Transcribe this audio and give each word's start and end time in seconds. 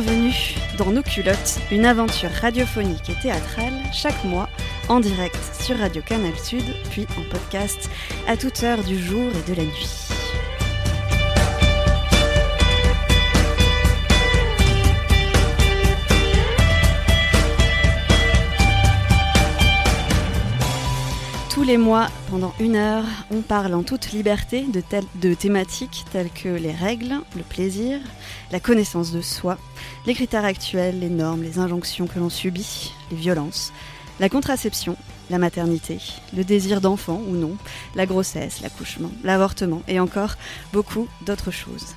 bienvenue 0.00 0.56
dans 0.76 0.90
Nos 0.90 1.04
culottes, 1.04 1.60
une 1.70 1.86
aventure 1.86 2.30
radiophonique 2.30 3.10
et 3.10 3.22
théâtrale 3.22 3.74
chaque 3.92 4.24
mois 4.24 4.48
en 4.88 4.98
direct 4.98 5.38
sur 5.52 5.78
Radio 5.78 6.02
Canal 6.02 6.36
Sud, 6.36 6.64
puis 6.90 7.06
en 7.16 7.22
podcast 7.30 7.88
à 8.26 8.36
toute 8.36 8.60
heure 8.64 8.82
du 8.82 8.98
jour 9.00 9.30
et 9.30 9.50
de 9.50 9.56
la 9.56 9.64
nuit. 9.64 10.03
Les 21.64 21.76
mois, 21.78 22.08
pendant 22.30 22.52
une 22.60 22.76
heure, 22.76 23.04
on 23.30 23.40
parle 23.40 23.72
en 23.72 23.82
toute 23.82 24.12
liberté 24.12 24.64
de, 24.64 24.82
de 25.14 25.34
thématiques 25.34 26.04
telles 26.12 26.30
que 26.30 26.48
les 26.48 26.72
règles, 26.72 27.20
le 27.34 27.42
plaisir, 27.42 28.00
la 28.52 28.60
connaissance 28.60 29.12
de 29.12 29.22
soi, 29.22 29.56
les 30.06 30.14
critères 30.14 30.44
actuels, 30.44 31.00
les 31.00 31.08
normes, 31.08 31.42
les 31.42 31.58
injonctions 31.58 32.06
que 32.06 32.18
l'on 32.18 32.28
subit, 32.28 32.92
les 33.10 33.16
violences, 33.16 33.72
la 34.20 34.28
contraception, 34.28 34.96
la 35.30 35.38
maternité, 35.38 35.98
le 36.36 36.44
désir 36.44 36.82
d'enfant 36.82 37.22
ou 37.28 37.32
non, 37.32 37.56
la 37.94 38.04
grossesse, 38.04 38.60
l'accouchement, 38.60 39.10
l'avortement 39.22 39.82
et 39.88 40.00
encore 40.00 40.36
beaucoup 40.72 41.08
d'autres 41.24 41.50
choses. 41.50 41.94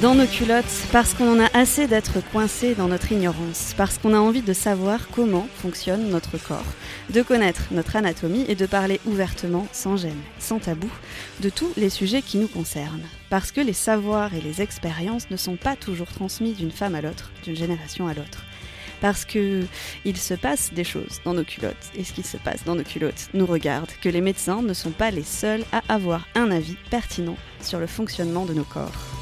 Dans 0.00 0.14
nos 0.14 0.26
culottes 0.26 0.64
parce 0.92 1.12
qu'on 1.12 1.32
en 1.32 1.44
a 1.44 1.48
assez 1.58 1.88
d'être 1.88 2.20
coincé 2.30 2.74
dans 2.74 2.88
notre 2.88 3.10
ignorance, 3.10 3.74
parce 3.76 3.98
qu'on 3.98 4.14
a 4.14 4.18
envie 4.18 4.42
de 4.42 4.52
savoir 4.52 5.08
comment 5.08 5.48
fonctionne 5.56 6.08
notre 6.08 6.38
corps, 6.38 6.64
de 7.10 7.22
connaître 7.22 7.62
notre 7.72 7.96
anatomie 7.96 8.44
et 8.48 8.54
de 8.54 8.66
parler 8.66 9.00
ouvertement, 9.06 9.66
sans 9.72 9.96
gêne, 9.96 10.20
sans 10.38 10.60
tabou, 10.60 10.90
de 11.40 11.50
tous 11.50 11.72
les 11.76 11.90
sujets 11.90 12.22
qui 12.22 12.38
nous 12.38 12.48
concernent, 12.48 13.06
parce 13.28 13.50
que 13.50 13.60
les 13.60 13.72
savoirs 13.72 14.34
et 14.34 14.40
les 14.40 14.62
expériences 14.62 15.30
ne 15.30 15.36
sont 15.36 15.56
pas 15.56 15.74
toujours 15.74 16.12
transmis 16.12 16.52
d'une 16.52 16.70
femme 16.70 16.94
à 16.94 17.00
l'autre, 17.00 17.32
d'une 17.42 17.56
génération 17.56 18.06
à 18.06 18.14
l'autre. 18.14 18.44
Parce 19.00 19.24
que 19.24 19.64
il 20.04 20.16
se 20.16 20.34
passe 20.34 20.72
des 20.72 20.84
choses 20.84 21.20
dans 21.24 21.34
nos 21.34 21.44
culottes, 21.44 21.76
et 21.96 22.04
ce 22.04 22.12
qui 22.12 22.22
se 22.22 22.36
passe 22.36 22.64
dans 22.64 22.76
nos 22.76 22.84
culottes 22.84 23.30
nous 23.34 23.46
regarde, 23.46 23.90
que 24.00 24.08
les 24.08 24.20
médecins 24.20 24.62
ne 24.62 24.74
sont 24.74 24.90
pas 24.90 25.10
les 25.10 25.24
seuls 25.24 25.64
à 25.72 25.82
avoir 25.88 26.26
un 26.34 26.50
avis 26.50 26.76
pertinent 26.90 27.36
sur 27.60 27.80
le 27.80 27.86
fonctionnement 27.86 28.44
de 28.44 28.54
nos 28.54 28.64
corps. 28.64 29.17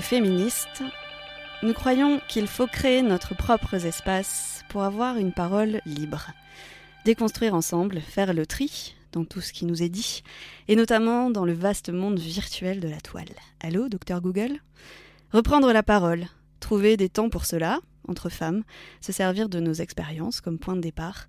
Féministes, 0.00 0.82
nous 1.62 1.72
croyons 1.72 2.20
qu'il 2.28 2.46
faut 2.46 2.66
créer 2.66 3.02
notre 3.02 3.34
propre 3.34 3.74
espace 3.74 4.62
pour 4.68 4.82
avoir 4.82 5.16
une 5.16 5.32
parole 5.32 5.80
libre. 5.86 6.32
Déconstruire 7.04 7.54
ensemble, 7.54 8.00
faire 8.00 8.34
le 8.34 8.46
tri 8.46 8.94
dans 9.12 9.24
tout 9.24 9.40
ce 9.40 9.52
qui 9.52 9.64
nous 9.64 9.82
est 9.82 9.88
dit, 9.88 10.22
et 10.68 10.76
notamment 10.76 11.30
dans 11.30 11.44
le 11.44 11.54
vaste 11.54 11.90
monde 11.90 12.18
virtuel 12.18 12.80
de 12.80 12.88
la 12.88 13.00
toile. 13.00 13.34
Allô, 13.60 13.88
docteur 13.88 14.20
Google? 14.20 14.60
Reprendre 15.32 15.72
la 15.72 15.82
parole, 15.82 16.26
trouver 16.60 16.96
des 16.96 17.08
temps 17.08 17.30
pour 17.30 17.46
cela, 17.46 17.80
entre 18.08 18.28
femmes, 18.28 18.62
se 19.00 19.12
servir 19.12 19.48
de 19.48 19.60
nos 19.60 19.72
expériences 19.72 20.40
comme 20.40 20.58
point 20.58 20.76
de 20.76 20.80
départ, 20.80 21.28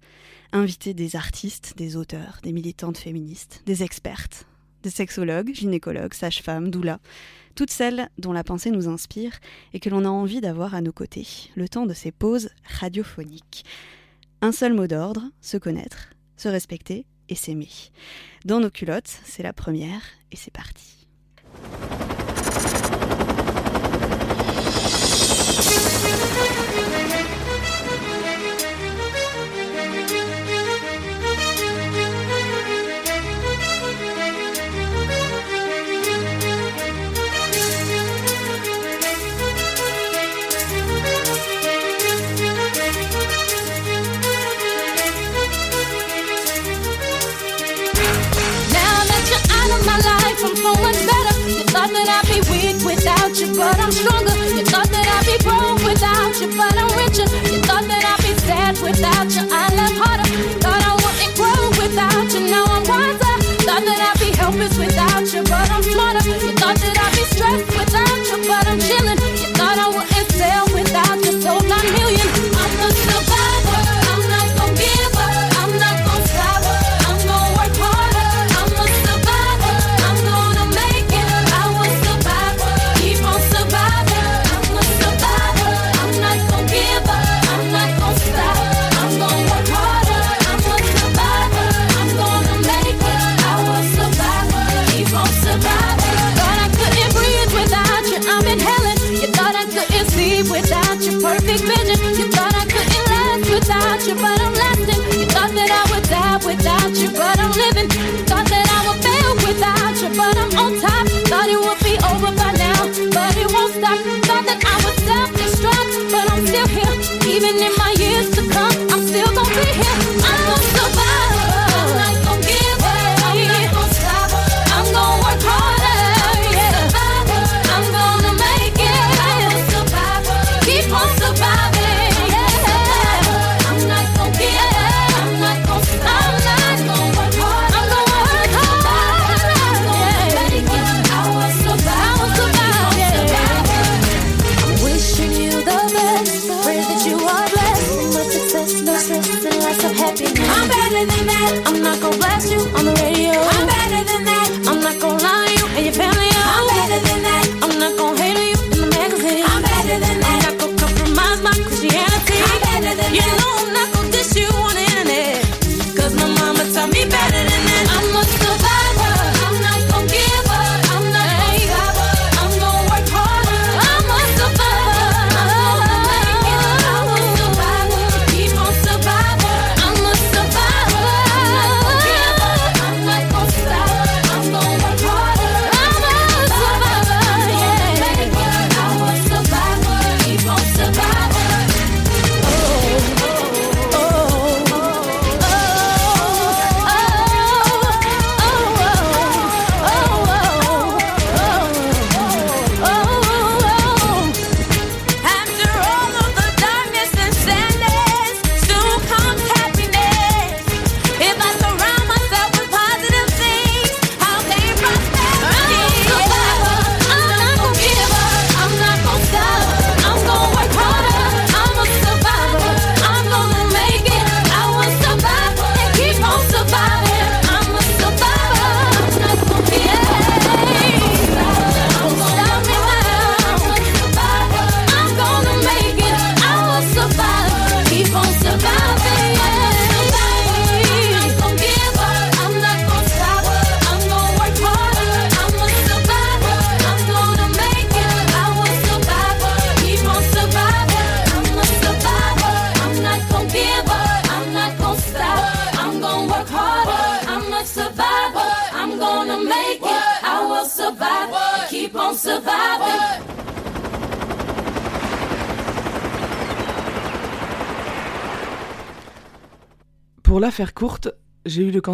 inviter 0.51 0.93
des 0.93 1.15
artistes, 1.15 1.75
des 1.77 1.95
auteurs, 1.95 2.39
des 2.43 2.51
militantes 2.51 2.97
féministes, 2.97 3.63
des 3.65 3.83
expertes, 3.83 4.45
des 4.83 4.89
sexologues, 4.89 5.53
gynécologues, 5.53 6.13
sages-femmes, 6.13 6.69
doulas, 6.69 6.99
toutes 7.57 7.71
celles 7.71 8.09
dont 8.19 8.33
la 8.33 8.43
pensée 8.43 8.69
nous 8.69 8.87
inspire 8.87 9.31
et 9.73 9.79
que 9.79 9.89
l'on 9.89 10.05
a 10.05 10.09
envie 10.09 10.41
d'avoir 10.41 10.75
à 10.75 10.81
nos 10.81 10.91
côtés, 10.91 11.27
le 11.55 11.67
temps 11.67 11.87
de 11.87 11.93
ces 11.95 12.11
pauses 12.11 12.49
radiophoniques. 12.79 13.65
Un 14.41 14.51
seul 14.51 14.75
mot 14.75 14.85
d'ordre, 14.85 15.23
se 15.41 15.57
connaître, 15.57 16.13
se 16.37 16.49
respecter 16.49 17.07
et 17.29 17.35
s'aimer. 17.35 17.67
Dans 18.45 18.59
nos 18.59 18.69
culottes, 18.69 19.21
c'est 19.25 19.41
la 19.41 19.53
première 19.53 20.03
et 20.31 20.35
c'est 20.35 20.53
parti. 20.53 21.07
But 53.27 53.77
I'm 53.79 53.91
stronger. 53.91 54.31
You 54.55 54.63
thought 54.63 54.87
that 54.87 55.05
I'd 55.05 55.25
be 55.27 55.35
broke 55.43 55.83
without 55.83 56.39
you, 56.39 56.47
but 56.55 56.73
I'm 56.77 56.87
richer. 56.95 57.27
You 57.51 57.61
thought 57.61 57.83
that 57.83 58.03
I'd 58.05 58.23
be 58.23 58.33
sad 58.47 58.79
without 58.79 59.27
you, 59.35 59.43
I 59.51 59.76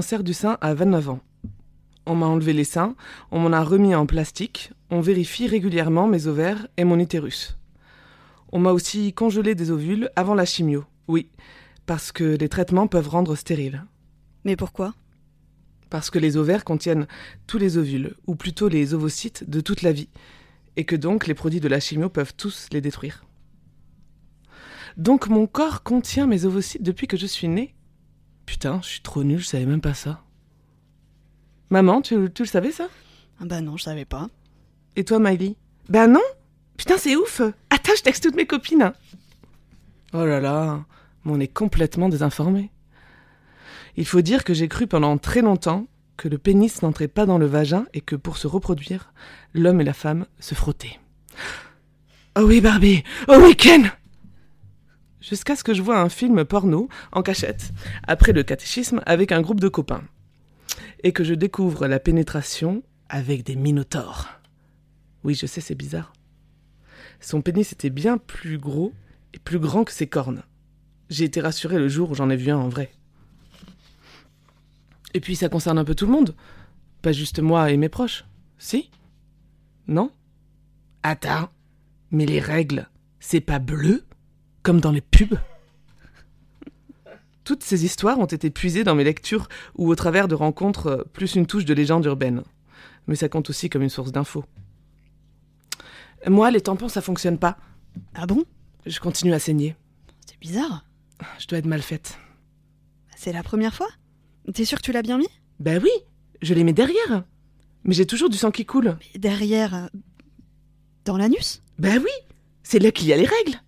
cancer 0.03 0.23
du 0.25 0.33
sein 0.33 0.57
à 0.59 0.73
29 0.73 1.11
ans. 1.11 1.21
On 2.05 2.13
m'a 2.13 2.25
enlevé 2.25 2.51
les 2.51 2.65
seins, 2.65 2.94
on 3.31 3.39
m'en 3.39 3.53
a 3.53 3.63
remis 3.63 3.95
en 3.95 4.05
plastique, 4.05 4.73
on 4.89 5.00
vérifie 5.00 5.47
régulièrement 5.47 6.07
mes 6.07 6.27
ovaires 6.27 6.67
et 6.75 6.83
mon 6.83 7.00
utérus. 7.00 7.57
On 8.51 8.59
m'a 8.59 8.73
aussi 8.73 9.13
congelé 9.13 9.55
des 9.55 9.71
ovules 9.71 10.09
avant 10.17 10.35
la 10.35 10.44
chimio, 10.44 10.83
oui, 11.07 11.29
parce 11.85 12.11
que 12.11 12.35
les 12.35 12.50
traitements 12.50 12.88
peuvent 12.88 13.07
rendre 13.07 13.38
stérile. 13.38 13.85
Mais 14.44 14.57
pourquoi? 14.57 14.94
Parce 15.89 16.09
que 16.09 16.19
les 16.19 16.35
ovaires 16.35 16.65
contiennent 16.65 17.07
tous 17.47 17.57
les 17.57 17.77
ovules, 17.77 18.13
ou 18.27 18.35
plutôt 18.35 18.67
les 18.67 18.94
ovocytes 18.94 19.49
de 19.49 19.61
toute 19.61 19.83
la 19.83 19.94
vie, 19.94 20.09
et 20.75 20.83
que 20.83 20.97
donc 20.97 21.28
les 21.28 21.33
produits 21.33 21.61
de 21.61 21.69
la 21.69 21.80
chimio 21.80 22.09
peuvent 22.09 22.33
tous 22.35 22.68
les 22.73 22.81
détruire. 22.81 23.23
Donc 24.97 25.30
mon 25.30 25.47
corps 25.47 25.81
contient 25.81 26.28
mes 26.28 26.44
ovocytes 26.44 26.83
depuis 26.83 27.07
que 27.07 27.16
je 27.16 27.25
suis 27.25 27.47
née? 27.47 27.73
Putain, 28.45 28.80
je 28.81 28.88
suis 28.88 29.02
trop 29.02 29.23
nul, 29.23 29.40
je 29.40 29.45
savais 29.45 29.66
même 29.66 29.81
pas 29.81 29.94
ça. 29.94 30.21
Maman, 31.69 32.02
tu, 32.02 32.30
tu 32.33 32.44
le 32.44 32.47
savais 32.47 32.71
ça? 32.71 32.88
Ah 33.40 33.45
Bah 33.45 33.62
non, 33.62 33.78
je 33.78 33.83
savais 33.83 34.06
pas. 34.06 34.30
Et 34.95 35.04
toi, 35.04 35.19
Miley? 35.19 35.56
Bah 35.90 36.07
non 36.07 36.21
Putain, 36.78 36.97
c'est 36.97 37.16
ouf 37.16 37.42
Attends, 37.69 37.94
je 37.97 38.04
texte 38.04 38.23
toutes 38.23 38.35
mes 38.35 38.45
copines 38.45 38.94
Oh 40.14 40.26
là 40.26 40.40
là, 40.40 40.85
on 41.26 41.40
est 41.40 41.47
complètement 41.47 42.09
désinformé. 42.09 42.71
Il 43.95 44.06
faut 44.06 44.21
dire 44.21 44.44
que 44.44 44.54
j'ai 44.54 44.68
cru 44.68 44.88
pendant 44.88 45.18
très 45.18 45.42
longtemps 45.42 45.88
que 46.18 46.28
le 46.28 46.38
pénis 46.38 46.81
n'entrait 46.81 47.07
pas 47.07 47.26
dans 47.26 47.38
le 47.40 47.45
vagin 47.47 47.85
et 47.94 48.02
que 48.02 48.16
pour 48.16 48.38
se 48.38 48.47
reproduire, 48.47 49.12
l'homme 49.54 49.81
et 49.81 49.83
la 49.83 49.94
femme 49.94 50.26
se 50.40 50.54
frottaient. 50.54 51.00
Oh 52.38 52.44
oui, 52.45 52.62
Barbie 52.62 53.04
Oh 53.28 53.38
oui, 53.42 53.56
Ken 53.56 53.92
Jusqu'à 55.23 55.56
ce 55.56 55.63
que 55.63 55.73
je 55.73 55.81
vois 55.81 56.01
un 56.01 56.09
film 56.09 56.44
porno 56.44 56.89
en 57.13 57.21
cachette, 57.21 57.71
après 58.06 58.33
le 58.33 58.44
catéchisme 58.44 59.01
avec 59.06 59.31
un 59.31 59.42
groupe 59.42 59.61
de 59.61 59.69
copains. 59.69 60.03
Et 61.01 61.13
que 61.13 61.23
je 61.23 61.33
découvre 61.33 61.87
la 61.87 61.99
pénétration 61.99 62.83
avec 63.07 63.44
des 63.44 63.56
minotaures. 63.56 64.27
Oui, 65.23 65.33
je 65.33 65.45
sais, 65.45 65.61
c'est 65.61 65.75
bizarre. 65.75 66.11
Son 67.21 67.42
pénis 67.42 67.71
était 67.71 67.89
bien 67.89 68.18
plus 68.18 68.57
gros 68.57 68.92
et 69.33 69.39
plus 69.39 69.59
grand 69.59 69.85
que 69.85 69.94
ses 69.94 70.07
cornes. 70.07 70.44
J'ai 71.09 71.23
été 71.23 71.39
rassuré 71.39 71.77
le 71.77 71.87
jour 71.87 72.11
où 72.11 72.15
j'en 72.15 72.30
ai 72.30 72.35
vu 72.35 72.51
un 72.51 72.57
en 72.57 72.68
vrai. 72.68 72.92
Et 75.13 75.21
puis 75.21 75.37
ça 75.37 75.47
concerne 75.47 75.77
un 75.77 75.85
peu 75.85 75.95
tout 75.95 76.06
le 76.06 76.11
monde. 76.11 76.35
Pas 77.01 77.13
juste 77.13 77.39
moi 77.39 77.71
et 77.71 77.77
mes 77.77 77.89
proches. 77.89 78.25
Si? 78.57 78.89
Non? 79.87 80.11
Attends. 81.01 81.49
Mais 82.11 82.25
les 82.25 82.42
règles, 82.42 82.89
c'est 83.21 83.42
pas 83.42 83.59
bleu? 83.59 84.03
Comme 84.63 84.79
dans 84.79 84.91
les 84.91 85.01
pubs 85.01 85.37
Toutes 87.43 87.63
ces 87.63 87.83
histoires 87.85 88.19
ont 88.19 88.25
été 88.25 88.49
puisées 88.49 88.83
dans 88.83 88.95
mes 88.95 89.03
lectures 89.03 89.49
ou 89.75 89.89
au 89.89 89.95
travers 89.95 90.27
de 90.27 90.35
rencontres 90.35 90.87
euh, 90.87 91.03
plus 91.11 91.35
une 91.35 91.45
touche 91.45 91.65
de 91.65 91.73
légende 91.73 92.05
urbaine. 92.05 92.43
Mais 93.07 93.15
ça 93.15 93.27
compte 93.27 93.49
aussi 93.49 93.69
comme 93.69 93.81
une 93.81 93.89
source 93.89 94.11
d'infos. 94.13 94.45
Moi, 96.27 96.49
les 96.51 96.61
tampons, 96.61 96.87
ça 96.87 97.01
fonctionne 97.01 97.37
pas. 97.37 97.57
Ah 98.15 98.25
bon? 98.25 98.45
Je 98.85 98.99
continue 99.01 99.33
à 99.33 99.39
saigner. 99.39 99.75
C'est 100.25 100.39
bizarre. 100.39 100.85
Je 101.37 101.47
dois 101.47 101.57
être 101.59 101.65
mal 101.65 101.81
faite. 101.81 102.17
C'est 103.17 103.33
la 103.33 103.43
première 103.43 103.73
fois? 103.75 103.87
T'es 104.53 104.63
sûr 104.65 104.77
que 104.77 104.83
tu 104.83 104.91
l'as 104.93 105.01
bien 105.01 105.17
mis? 105.17 105.27
Ben 105.59 105.81
oui, 105.83 105.89
je 106.41 106.53
les 106.53 106.63
mets 106.63 106.73
derrière. 106.73 107.23
Mais 107.83 107.93
j'ai 107.93 108.05
toujours 108.05 108.29
du 108.29 108.37
sang 108.37 108.51
qui 108.51 108.65
coule. 108.65 108.97
Mais 109.13 109.19
derrière. 109.19 109.73
euh, 109.75 109.87
Dans 111.03 111.17
l'anus? 111.17 111.61
Ben 111.77 111.99
oui, 112.01 112.11
c'est 112.63 112.79
là 112.79 112.91
qu'il 112.91 113.07
y 113.07 113.13
a 113.13 113.17
les 113.17 113.25
règles. 113.25 113.61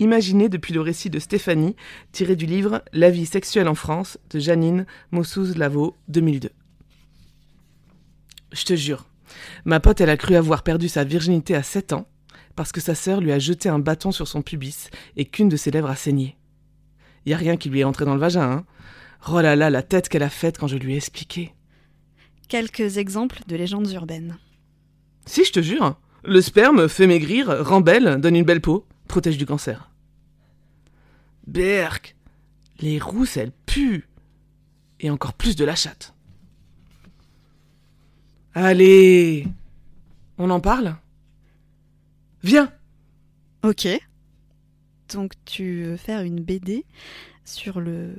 I- 0.00 0.04
Imaginez 0.04 0.48
depuis 0.48 0.74
le 0.74 0.80
récit 0.80 1.10
de 1.10 1.18
Stéphanie, 1.18 1.76
tiré 2.12 2.34
du 2.36 2.46
livre 2.46 2.82
La 2.92 3.10
vie 3.10 3.26
sexuelle 3.26 3.68
en 3.68 3.74
France 3.74 4.18
de 4.30 4.38
Janine 4.40 4.86
Mossouz-Lavaux, 5.12 5.96
2002. 6.08 6.50
Je 8.52 8.64
te 8.64 8.74
jure, 8.74 9.06
ma 9.64 9.78
pote, 9.80 10.00
elle 10.00 10.10
a 10.10 10.16
cru 10.16 10.34
avoir 10.34 10.62
perdu 10.64 10.88
sa 10.88 11.04
virginité 11.04 11.54
à 11.54 11.62
7 11.62 11.92
ans 11.92 12.08
parce 12.56 12.72
que 12.72 12.80
sa 12.80 12.94
sœur 12.96 13.20
lui 13.20 13.30
a 13.32 13.38
jeté 13.38 13.68
un 13.68 13.78
bâton 13.78 14.10
sur 14.10 14.26
son 14.26 14.42
pubis 14.42 14.88
et 15.16 15.24
qu'une 15.24 15.48
de 15.48 15.56
ses 15.56 15.70
lèvres 15.70 15.88
a 15.90 15.96
saigné. 15.96 16.36
Y 17.26 17.32
a 17.32 17.36
rien 17.36 17.56
qui 17.56 17.68
lui 17.70 17.80
est 17.80 17.84
entré 17.84 18.04
dans 18.04 18.14
le 18.14 18.20
vagin, 18.20 18.50
hein. 18.50 18.64
Oh 19.30 19.40
là 19.40 19.54
là, 19.54 19.68
la 19.70 19.82
tête 19.82 20.08
qu'elle 20.08 20.22
a 20.22 20.30
faite 20.30 20.58
quand 20.58 20.66
je 20.66 20.76
lui 20.78 20.94
ai 20.94 20.96
expliqué. 20.96 21.52
Quelques 22.48 22.96
exemples 22.96 23.40
de 23.46 23.54
légendes 23.54 23.90
urbaines. 23.92 24.38
Si, 25.26 25.44
je 25.44 25.52
te 25.52 25.60
jure. 25.62 26.00
Le 26.24 26.40
sperme 26.40 26.88
fait 26.88 27.06
maigrir, 27.06 27.64
rend 27.64 27.82
belle, 27.82 28.18
donne 28.20 28.36
une 28.36 28.44
belle 28.44 28.60
peau, 28.62 28.86
protège 29.10 29.38
du 29.38 29.44
cancer. 29.44 29.90
Berk 31.48 32.14
Les 32.78 33.00
rousses, 33.00 33.36
elles 33.36 33.52
puent 33.66 34.08
Et 35.00 35.10
encore 35.10 35.34
plus 35.34 35.56
de 35.56 35.64
la 35.64 35.74
chatte. 35.74 36.14
Allez 38.54 39.48
On 40.38 40.48
en 40.50 40.60
parle? 40.60 40.96
Viens 42.44 42.72
Ok. 43.64 43.88
Donc 45.12 45.32
tu 45.44 45.82
veux 45.82 45.96
faire 45.96 46.22
une 46.22 46.40
BD 46.40 46.84
sur 47.44 47.80
le 47.80 48.14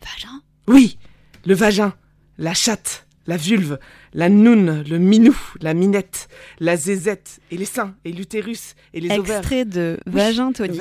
vagin? 0.00 0.42
Oui 0.66 0.98
Le 1.46 1.54
vagin, 1.54 1.94
la 2.36 2.52
chatte, 2.52 3.06
la 3.26 3.36
vulve, 3.36 3.78
la 4.14 4.28
noune, 4.28 4.82
le 4.88 4.98
minou, 4.98 5.36
la 5.60 5.74
minette, 5.74 6.28
la 6.60 6.76
zézette, 6.76 7.40
et 7.50 7.56
les 7.56 7.64
seins, 7.64 7.94
et 8.04 8.12
l'utérus, 8.12 8.74
et 8.94 9.00
les 9.00 9.10
ovaires. 9.18 9.38
Extrait 9.38 9.64
de 9.64 9.98
Vagin 10.06 10.52
tonique 10.52 10.80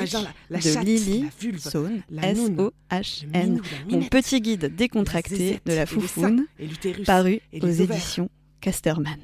la, 0.50 0.60
de 0.60 0.86
Lily 0.86 1.26
Saune, 1.60 2.02
S-O-H-N. 2.22 3.62
Mon 3.90 4.02
petit 4.04 4.42
guide 4.42 4.76
décontracté 4.76 5.60
de 5.66 5.74
la 5.74 5.86
foufoune, 5.86 6.46
paru 7.06 7.42
aux 7.62 7.68
éditions 7.68 8.30
Casterman. 8.60 9.18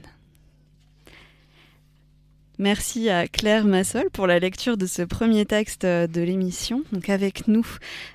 Merci 2.60 3.08
à 3.12 3.28
Claire 3.28 3.66
Massol 3.66 4.10
pour 4.10 4.26
la 4.26 4.40
lecture 4.40 4.78
de 4.78 4.88
ce 4.88 5.04
premier 5.04 5.46
texte 5.46 5.84
euh, 5.84 6.08
de 6.08 6.22
l'émission. 6.22 6.82
Donc 6.92 7.08
avec 7.08 7.48
nous 7.48 7.68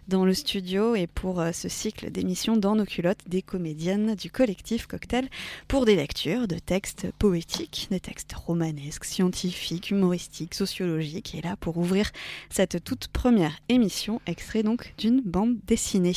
dans 0.09 0.25
le 0.25 0.35
studio 0.35 0.97
et 0.97 1.07
pour 1.07 1.41
euh, 1.41 1.53
ce 1.53 1.69
cycle 1.69 2.11
d'émissions 2.11 2.57
dans 2.57 2.75
nos 2.75 2.85
culottes 2.85 3.23
des 3.29 3.41
comédiennes 3.41 4.17
du 4.17 4.33
collectif 4.33 4.89
Cocktail 4.89 5.29
pour 5.69 5.85
des 5.85 5.95
lectures 5.95 6.49
de 6.49 6.59
textes 6.59 7.07
poétiques, 7.21 7.87
des 7.93 8.01
textes 8.01 8.33
romanesques, 8.33 9.05
scientifiques, 9.05 9.93
humoristiques, 9.93 10.55
sociologiques. 10.55 11.37
Et 11.37 11.41
là 11.41 11.55
pour 11.55 11.79
ouvrir 11.79 12.11
cette 12.51 12.83
toute 12.83 13.07
première 13.09 13.57
émission, 13.69 14.21
extrait 14.27 14.65
donc 14.65 14.93
d'une 14.99 15.21
bande 15.21 15.55
dessinée. 15.69 16.17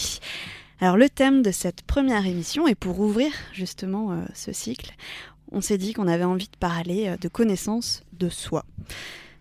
Alors 0.82 0.98
le 0.98 1.10
thème 1.10 1.41
de 1.41 1.51
cette 1.51 1.84
première 1.84 2.25
émission, 2.25 2.67
et 2.67 2.75
pour 2.75 3.00
ouvrir 3.00 3.32
justement 3.53 4.12
euh, 4.12 4.25
ce 4.34 4.51
cycle, 4.51 4.94
on 5.55 5.62
s'est 5.62 5.77
dit 5.79 5.93
qu'on 5.93 6.07
avait 6.07 6.25
envie 6.25 6.50
de 6.50 6.57
parler 6.59 7.07
euh, 7.07 7.17
de 7.17 7.27
connaissance 7.27 8.03
de 8.13 8.29
soi. 8.29 8.65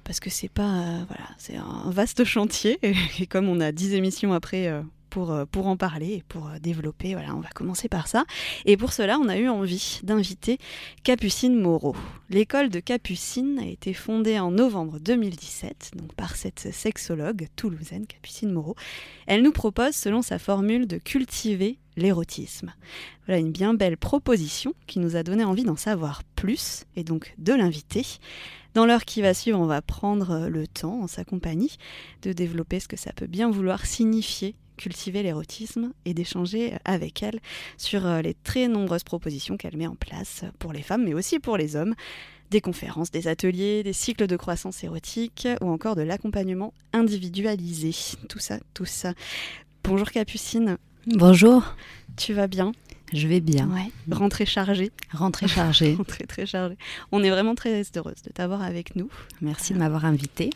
Parce 0.05 0.21
que 0.21 0.31
c'est 0.31 0.49
pas. 0.49 0.63
euh, 0.71 1.05
voilà, 1.09 1.29
c'est 1.39 1.57
un 1.57 1.91
vaste 1.91 2.25
chantier, 2.35 2.79
et, 2.83 2.95
et 3.19 3.27
comme 3.27 3.49
on 3.49 3.61
a 3.61 3.73
dix 3.73 3.93
émissions 3.95 4.33
après. 4.33 4.73
Euh, 5.17 5.45
pour, 5.47 5.67
en 5.67 5.77
parler 5.77 6.15
et 6.15 6.25
pour 6.29 6.49
euh, 6.49 6.59
développer, 6.59 7.15
voilà, 7.15 7.35
on 7.35 7.41
va 7.41 7.49
commencer 7.51 7.89
par 7.89 8.09
ça. 8.09 8.25
Et 8.65 8.77
pour 8.77 8.93
cela, 8.93 9.19
on 9.19 9.29
a 9.29 9.37
eu 9.37 9.49
envie 9.49 10.01
d'inviter 10.03 10.59
Capucine 11.03 11.55
Moreau. 11.59 11.97
L'école 12.31 12.69
de 12.69 12.81
Capucine 12.81 13.59
a 13.59 13.67
été 13.67 13.95
fondée 13.95 14.39
en 14.39 14.51
novembre 14.51 14.99
2017, 14.99 15.93
donc 15.97 16.15
par 16.15 16.37
cette 16.37 16.73
sexologue 16.73 17.49
toulousaine, 17.57 18.07
Capucine 18.07 18.53
Moreau. 18.53 18.75
Elle 19.27 19.43
nous 19.43 19.53
propose, 19.53 19.95
selon 19.95 20.23
sa 20.23 20.39
formule, 20.39 20.87
de 20.87 20.99
cultiver 20.99 21.79
l'érotisme. 21.97 22.73
Voilà 23.27 23.41
une 23.41 23.53
bien 23.53 23.75
belle 23.75 23.97
proposition 23.97 24.75
qui 24.87 24.99
nous 24.99 25.17
a 25.17 25.23
donné 25.23 25.45
envie 25.45 25.65
d'en 25.65 25.77
savoir 25.77 26.23
plus 26.37 26.85
et 26.97 27.05
donc 27.05 27.35
de 27.39 27.53
l'inviter. 27.53 28.05
Dans 28.75 28.87
l'heure 28.87 29.05
qui 29.05 29.23
va 29.23 29.35
suivre, 29.35 29.61
on 29.61 29.67
va 29.67 29.83
prendre 29.83 30.33
euh, 30.33 30.49
le 30.49 30.67
temps 30.67 31.03
en 31.03 31.07
sa 31.07 31.25
compagnie 31.25 31.77
de 32.23 32.33
développer 32.33 32.81
ce 32.81 32.89
que 32.89 32.97
ça 32.97 33.13
peut 33.13 33.29
bien 33.29 33.49
vouloir 33.49 33.87
signifier 33.87 34.57
cultiver 34.77 35.23
l'érotisme 35.23 35.93
et 36.05 36.15
d'échanger 36.15 36.75
avec 36.85 37.23
elle 37.23 37.41
sur 37.77 38.07
euh, 38.07 38.23
les 38.23 38.35
très 38.35 38.69
nombreuses 38.69 39.05
propositions 39.05 39.57
qu'elle 39.57 39.77
met 39.77 39.87
en 39.87 39.95
place 39.95 40.45
pour 40.59 40.73
les 40.73 40.83
femmes 40.83 41.05
mais 41.05 41.15
aussi 41.15 41.39
pour 41.39 41.57
les 41.57 41.77
hommes. 41.77 41.95
Des 42.51 42.61
conférences, 42.61 43.11
des 43.11 43.27
ateliers, 43.27 43.83
des 43.83 43.95
cycles 43.95 44.27
de 44.27 44.37
croissance 44.37 44.85
érotique 44.85 45.49
ou 45.61 45.71
encore 45.71 45.97
de 45.97 46.03
l'accompagnement 46.03 46.73
individualisé. 46.93 47.91
Tout 48.29 48.39
ça, 48.39 48.59
tout 48.75 48.85
ça. 48.85 49.15
Bonjour 49.83 50.11
Capucine, 50.11 50.77
Bonjour, 51.07 51.77
tu 52.17 52.33
vas 52.33 52.47
bien? 52.47 52.73
Je 53.13 53.29
vais 53.29 53.41
bien. 53.41 53.69
Ouais. 53.69 53.91
Rentrée 54.11 54.47
chargée. 54.47 54.91
Rentrée 55.13 55.49
chargée. 55.49 55.95
Rentrée 55.99 56.25
très 56.25 56.47
chargée. 56.47 56.79
On 57.13 57.23
est 57.23 57.29
vraiment 57.29 57.55
très 57.55 57.83
heureuse 57.95 58.23
de 58.25 58.31
t'avoir 58.33 58.63
avec 58.63 58.97
nous. 58.97 59.11
Merci 59.43 59.75
de 59.75 59.79
m'avoir 59.79 60.07
invitée. 60.07 60.49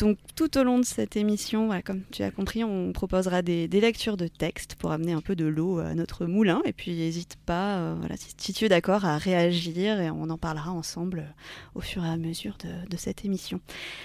Donc 0.00 0.16
tout 0.34 0.56
au 0.56 0.62
long 0.64 0.78
de 0.78 0.84
cette 0.84 1.14
émission, 1.16 1.68
comme 1.84 2.00
tu 2.10 2.22
as 2.22 2.30
compris, 2.30 2.64
on 2.64 2.90
proposera 2.92 3.42
des, 3.42 3.68
lectures 3.68 4.16
de 4.16 4.28
textes 4.28 4.74
pour 4.74 4.92
amener 4.92 5.12
un 5.12 5.20
peu 5.20 5.36
de 5.36 5.44
l'eau 5.44 5.78
à 5.78 5.94
notre 5.94 6.24
moulin. 6.24 6.62
Et 6.64 6.72
puis 6.72 6.92
n'hésite 6.92 7.36
pas, 7.44 7.76
euh, 7.76 7.96
si, 8.38 8.54
tu 8.54 8.64
es 8.64 8.70
d'accord, 8.70 9.04
à 9.04 9.18
réagir 9.18 10.00
et 10.00 10.10
on 10.10 10.30
en 10.30 10.38
parlera 10.38 10.70
ensemble 10.72 11.18
euh, 11.18 11.32
au 11.74 11.82
fur 11.82 12.02
et 12.02 12.08
à 12.08 12.16
mesure 12.16 12.56
de, 12.88 12.96
cette 12.96 13.26
émission. 13.26 13.60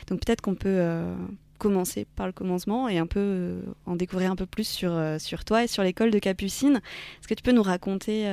Donc 0.08 0.20
peut-être 0.26 0.42
qu'on 0.42 0.56
peut 0.56 0.68
euh, 0.68 1.16
commencer 1.60 2.06
par 2.18 2.28
le 2.28 2.34
commencement 2.34 2.90
et 2.90 2.98
un 2.98 3.08
peu 3.08 3.62
en 3.86 3.96
découvrir 3.96 4.32
un 4.32 4.36
peu 4.36 4.46
plus 4.46 4.68
sur, 4.68 5.00
sur 5.20 5.46
toi 5.46 5.64
et 5.64 5.68
sur 5.68 5.82
l'école 5.82 6.12
de 6.12 6.20
Capucine. 6.20 6.82
Est-ce 7.20 7.28
que 7.30 7.34
tu 7.34 7.44
peux 7.44 7.54
nous 7.54 7.64
raconter 7.64 8.30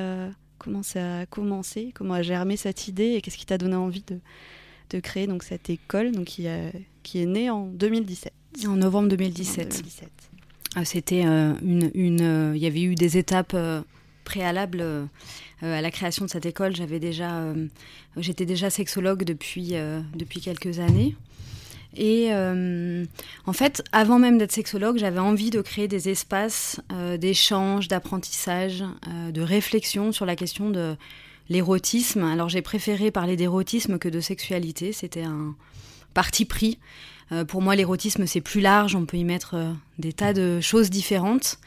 comment 0.59 0.83
ça 0.83 1.21
a 1.21 1.27
commencé, 1.27 1.93
comment 1.95 2.15
a 2.15 2.23
germé 2.23 2.57
cette 2.57 2.89
idée 2.89 3.13
et 3.13 3.23
qu'est-ce 3.23 3.39
qui 3.39 3.47
t'a 3.47 3.59
donné 3.59 3.77
envie 3.77 4.05
de, 4.07 4.19
de 4.93 5.01
créer 5.01 5.27
donc, 5.27 5.43
cette 5.43 5.69
école 5.71 6.13
donc, 6.13 6.27
qui, 6.27 6.47
a- 6.49 6.71
qui 7.03 7.23
est 7.23 7.27
née 7.27 7.51
en 7.51 7.67
2017 7.67 8.33
En 8.67 8.77
novembre 8.77 9.07
En 9.07 9.09
2017. 9.09 9.69
2017. 9.69 10.09
Ah, 10.75 10.85
C'était 10.85 11.25
euh, 11.27 11.55
une, 11.63 11.91
une, 11.95 12.23
euh, 12.23 12.53
il 12.57 12.63
y 12.63 12.67
avait 12.67 12.83
eu 12.83 12.95
des 12.95 13.19
étapes 13.19 13.53
euh, 13.55 13.83
préalables 14.25 14.81
euh, 14.81 15.05
euh, 15.63 15.79
à 15.79 15.81
la 15.83 15.91
création 15.91 16.25
de 16.25 16.31
cette 16.31 16.47
école. 16.47 16.75
J'avais 16.75 16.99
déjà, 17.01 17.41
euh, 17.41 17.67
j'étais 18.17 18.47
déjà 18.47 18.71
sexologue 18.71 19.25
depuis 19.25 19.71
euh, 19.75 20.01
depuis 20.15 20.41
quelques 20.41 20.79
années. 20.79 21.15
Et 21.95 22.29
euh, 22.31 23.05
en 23.45 23.53
fait, 23.53 23.85
avant 23.93 24.19
même 24.19 24.39
d'être 24.39 24.53
sexologue, 24.53 24.97
j'avais 24.97 25.19
envie 25.19 25.51
de 25.51 25.61
créer 25.61 25.89
des 25.89 26.09
espaces 26.09 26.81
euh, 26.91 27.19
d'échange, 27.19 27.87
d'apprentissage, 27.89 28.83
euh, 29.09 29.31
de 29.31 29.43
réflexion 29.43 30.11
sur 30.11 30.25
la 30.25 30.35
question 30.35 30.71
de 30.71 30.97
l'érotisme. 31.49 32.25
Alors 32.25 32.49
j'ai 32.49 32.63
préféré 32.63 33.11
parler 33.11 33.37
d'érotisme 33.37 33.99
que 33.99 34.09
de 34.09 34.21
sexualité. 34.21 34.93
C'était 34.93 35.25
un 35.25 35.55
parti 36.15 36.45
pris. 36.45 36.79
Euh, 37.33 37.45
pour 37.47 37.63
moi, 37.63 37.75
l'érotisme, 37.77 38.27
c'est 38.27 38.43
plus 38.43 38.61
large. 38.61 38.95
On 38.95 39.07
peut 39.07 39.17
y 39.17 39.25
mettre 39.25 39.55
euh, 39.55 39.73
des 39.99 40.13
tas 40.13 40.35
de 40.35 40.61
choses 40.61 40.91
différentes. 40.91 41.59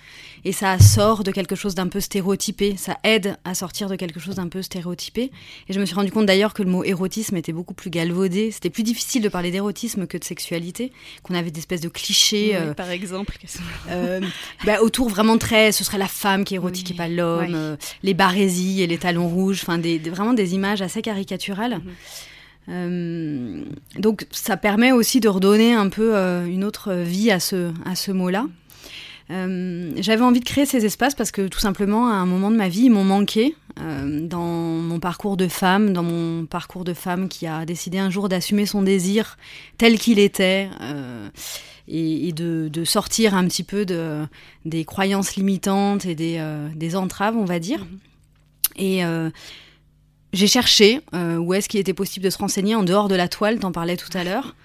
Et 0.48 0.52
ça 0.52 0.78
sort 0.78 1.24
de 1.24 1.32
quelque 1.32 1.56
chose 1.56 1.74
d'un 1.74 1.88
peu 1.88 2.00
stéréotypé. 2.00 2.76
Ça 2.78 2.98
aide 3.04 3.36
à 3.46 3.56
sortir 3.56 3.90
de 3.90 3.96
quelque 3.96 4.20
chose 4.20 4.36
d'un 4.36 4.48
peu 4.48 4.62
stéréotypé. 4.62 5.32
Et 5.68 5.74
je 5.74 5.80
me 5.80 5.86
suis 5.86 5.96
rendu 5.96 6.12
compte 6.12 6.28
d'ailleurs 6.28 6.54
que 6.54 6.62
le 6.62 6.70
mot 6.70 6.84
érotisme 6.84 7.36
était 7.36 7.52
beaucoup 7.52 7.74
plus 7.74 7.90
galvaudé. 7.90 8.52
C'était 8.52 8.70
plus 8.70 8.84
difficile 8.84 9.24
de 9.24 9.30
parler 9.30 9.50
d'érotisme 9.50 10.06
que 10.06 10.20
de 10.20 10.24
sexualité. 10.24 10.92
Qu'on 11.24 11.34
avait 11.34 11.50
des 11.50 11.60
espèces 11.62 11.82
de 11.82 11.90
clichés. 11.90 12.50
Oui, 12.52 12.56
euh, 12.58 12.74
par 12.76 12.92
exemple, 12.92 13.36
bah, 14.66 14.82
autour 14.82 15.10
vraiment 15.10 15.40
très, 15.40 15.72
ce 15.72 15.84
serait 15.84 15.98
la 15.98 16.08
femme 16.08 16.44
qui 16.46 16.54
est 16.54 16.58
érotique 16.58 16.90
Oui, 16.90 16.94
et 16.96 16.98
pas 16.98 17.08
l'homme, 17.08 17.54
ouais. 17.72 17.78
les 18.04 18.14
barésies 18.14 18.84
et 18.84 18.88
les 18.88 19.00
talons 19.00 19.28
rouges, 19.28 19.62
enfin 19.64 19.80
des, 19.80 19.98
des- 19.98 20.12
vraiment 20.12 20.34
des 20.34 20.54
images 20.54 20.84
assez 20.84 21.02
caricaturales. 21.02 21.80
Mhm. 21.84 21.92
Euh, 22.70 23.64
donc 23.98 24.26
ça 24.32 24.58
permet 24.58 24.92
aussi 24.92 25.20
de 25.20 25.28
redonner 25.28 25.74
un 25.74 25.90
peu 25.90 26.16
euh, 26.16 26.46
une 26.46 26.64
autre 26.64 26.94
vie 26.94 27.32
à 27.32 27.40
ce, 27.40 27.72
à 27.86 27.96
ce 27.96 28.12
mot-là. 28.12 28.48
Euh, 29.32 29.92
J'avais 29.98 30.24
envie 30.24 30.40
de 30.40 30.46
créer 30.46 30.66
ces 30.66 30.86
espaces 30.86 31.16
parce 31.16 31.32
que 31.32 31.48
tout 31.48 31.60
simplement 31.60 32.08
à 32.10 32.14
un 32.14 32.26
moment 32.26 32.52
de 32.52 32.56
ma 32.56 32.70
vie 32.70 32.86
ils 32.86 32.92
m'ont 32.92 33.04
manqué 33.04 33.56
dans 33.78 34.40
mon 34.40 35.00
parcours 35.02 35.36
de 35.36 35.50
femme, 35.50 35.92
dans 35.92 36.02
mon 36.04 36.46
parcours 36.46 36.86
de 36.86 36.94
femme 36.94 37.28
qui 37.28 37.46
a 37.46 37.66
décidé 37.66 37.98
un 37.98 38.10
jour 38.10 38.30
d'assumer 38.30 38.66
son 38.66 38.84
désir 38.84 39.38
tel 39.78 40.00
qu'il 40.00 40.18
était. 40.18 40.70
et, 41.90 42.30
et 42.30 42.32
de, 42.32 42.70
de 42.72 42.84
sortir 42.86 43.36
un 43.36 43.46
petit 43.46 43.64
peu 43.64 43.86
de, 43.86 44.26
des 44.64 44.86
croyances 44.86 45.36
limitantes 45.36 46.06
et 46.06 46.16
des, 46.16 46.42
des 46.74 46.96
entraves, 46.96 47.36
on 47.36 47.44
va 47.44 47.60
dire. 47.60 47.80
Mhm. 47.80 48.00
Et 48.78 49.06
euh, 49.06 49.30
j'ai 50.36 50.48
cherché 50.48 51.02
euh, 51.14 51.38
où 51.38 51.54
est-ce 51.54 51.70
qu'il 51.70 51.80
était 51.80 51.94
possible 51.94 52.26
de 52.26 52.30
se 52.30 52.38
renseigner 52.38 52.76
en 52.76 52.84
dehors 52.84 53.08
de 53.08 53.16
la 53.16 53.28
toile, 53.28 53.60
t'en 53.60 53.72
parlais 53.72 53.98
tout 53.98 54.16
à 54.16 54.24
l'heure. 54.24 54.56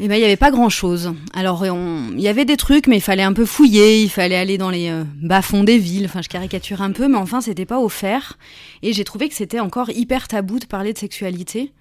Et 0.00 0.06
ben 0.06 0.14
il 0.14 0.20
n'y 0.20 0.24
avait 0.24 0.36
pas 0.36 0.52
grand-chose. 0.52 1.12
Alors 1.34 1.66
il 1.66 2.20
y 2.20 2.28
avait 2.28 2.44
des 2.44 2.56
trucs, 2.56 2.86
mais 2.86 2.98
il 2.98 3.02
fallait 3.02 3.24
un 3.24 3.32
peu 3.32 3.44
fouiller, 3.44 4.00
il 4.00 4.08
fallait 4.08 4.36
aller 4.36 4.56
dans 4.56 4.70
les 4.70 4.88
euh, 4.88 5.02
bas-fonds 5.20 5.64
des 5.64 5.78
villes. 5.78 6.04
Enfin, 6.04 6.22
je 6.22 6.28
caricature 6.28 6.82
un 6.82 6.92
peu, 6.92 7.08
mais 7.08 7.16
enfin, 7.16 7.40
c'était 7.40 7.66
pas 7.66 7.80
offert. 7.80 8.38
Et 8.82 8.92
j'ai 8.92 9.02
trouvé 9.02 9.28
que 9.28 9.34
c'était 9.34 9.58
encore 9.58 9.90
hyper 9.90 10.28
tabou 10.28 10.60
de 10.60 10.66
parler 10.66 10.92
de 10.92 10.98
sexualité 10.98 11.72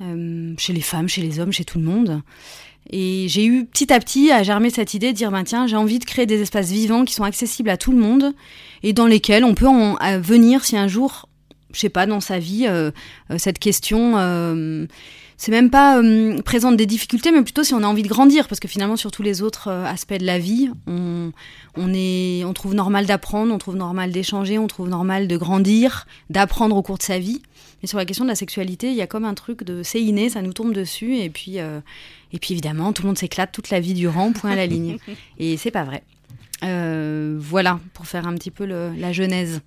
euh, 0.00 0.54
chez 0.56 0.72
les 0.72 0.80
femmes, 0.80 1.08
chez 1.08 1.22
les 1.22 1.40
hommes, 1.40 1.50
chez 1.50 1.64
tout 1.64 1.78
le 1.78 1.84
monde. 1.84 2.22
Et 2.90 3.26
j'ai 3.28 3.44
eu 3.44 3.64
petit 3.64 3.92
à 3.92 3.98
petit 3.98 4.30
à 4.30 4.44
germer 4.44 4.70
cette 4.70 4.94
idée 4.94 5.12
de 5.12 5.16
dire 5.16 5.32
ben 5.32 5.42
tiens 5.42 5.66
j'ai 5.66 5.76
envie 5.76 5.98
de 5.98 6.04
créer 6.04 6.26
des 6.26 6.40
espaces 6.40 6.70
vivants 6.70 7.04
qui 7.04 7.12
sont 7.12 7.24
accessibles 7.24 7.68
à 7.70 7.76
tout 7.76 7.90
le 7.90 7.98
monde 7.98 8.32
et 8.82 8.92
dans 8.92 9.06
lesquels 9.06 9.44
on 9.44 9.54
peut 9.54 9.66
en 9.66 9.98
venir 10.20 10.64
si 10.64 10.74
un 10.76 10.88
jour 10.88 11.27
je 11.72 11.78
sais 11.80 11.88
pas 11.88 12.06
dans 12.06 12.20
sa 12.20 12.38
vie 12.38 12.66
euh, 12.66 12.90
euh, 13.30 13.36
cette 13.38 13.58
question 13.58 14.14
euh, 14.16 14.86
c'est 15.36 15.52
même 15.52 15.70
pas 15.70 15.98
euh, 16.02 16.40
présente 16.42 16.76
des 16.76 16.86
difficultés 16.86 17.30
mais 17.30 17.42
plutôt 17.42 17.62
si 17.62 17.74
on 17.74 17.82
a 17.82 17.86
envie 17.86 18.02
de 18.02 18.08
grandir 18.08 18.48
parce 18.48 18.58
que 18.60 18.68
finalement 18.68 18.96
sur 18.96 19.10
tous 19.10 19.22
les 19.22 19.42
autres 19.42 19.68
aspects 19.70 20.18
de 20.18 20.24
la 20.26 20.38
vie 20.38 20.70
on 20.86 21.32
on 21.76 21.92
est 21.94 22.42
on 22.44 22.52
trouve 22.54 22.74
normal 22.74 23.06
d'apprendre 23.06 23.52
on 23.52 23.58
trouve 23.58 23.76
normal 23.76 24.10
d'échanger 24.12 24.58
on 24.58 24.66
trouve 24.66 24.88
normal 24.88 25.28
de 25.28 25.36
grandir 25.36 26.06
d'apprendre 26.30 26.74
au 26.76 26.82
cours 26.82 26.98
de 26.98 27.02
sa 27.02 27.18
vie 27.18 27.42
mais 27.82 27.86
sur 27.86 27.98
la 27.98 28.04
question 28.04 28.24
de 28.24 28.30
la 28.30 28.34
sexualité 28.34 28.88
il 28.88 28.96
y 28.96 29.02
a 29.02 29.06
comme 29.06 29.24
un 29.24 29.34
truc 29.34 29.62
de 29.62 29.82
c'est 29.84 30.00
inné 30.02 30.30
ça 30.30 30.42
nous 30.42 30.52
tombe 30.52 30.72
dessus 30.72 31.16
et 31.18 31.30
puis 31.30 31.58
et 32.30 32.38
puis 32.38 32.52
évidemment, 32.52 32.92
tout 32.92 33.02
le 33.02 33.06
monde 33.06 33.16
s'éclate 33.16 33.52
toute 33.52 33.70
la 33.70 33.80
vie 33.80 33.94
durant, 33.94 34.32
point 34.32 34.50
à 34.50 34.54
la 34.54 34.66
ligne. 34.66 34.98
Et 35.38 35.56
c'est 35.56 35.70
pas 35.70 35.84
vrai. 35.84 36.02
Voilà, 37.38 37.80
pour 37.94 38.06
faire 38.06 38.26
un 38.26 38.34
petit 38.34 38.50
peu 38.50 38.66
le- 38.66 38.92
la 38.98 39.12
genèse. 39.12 39.60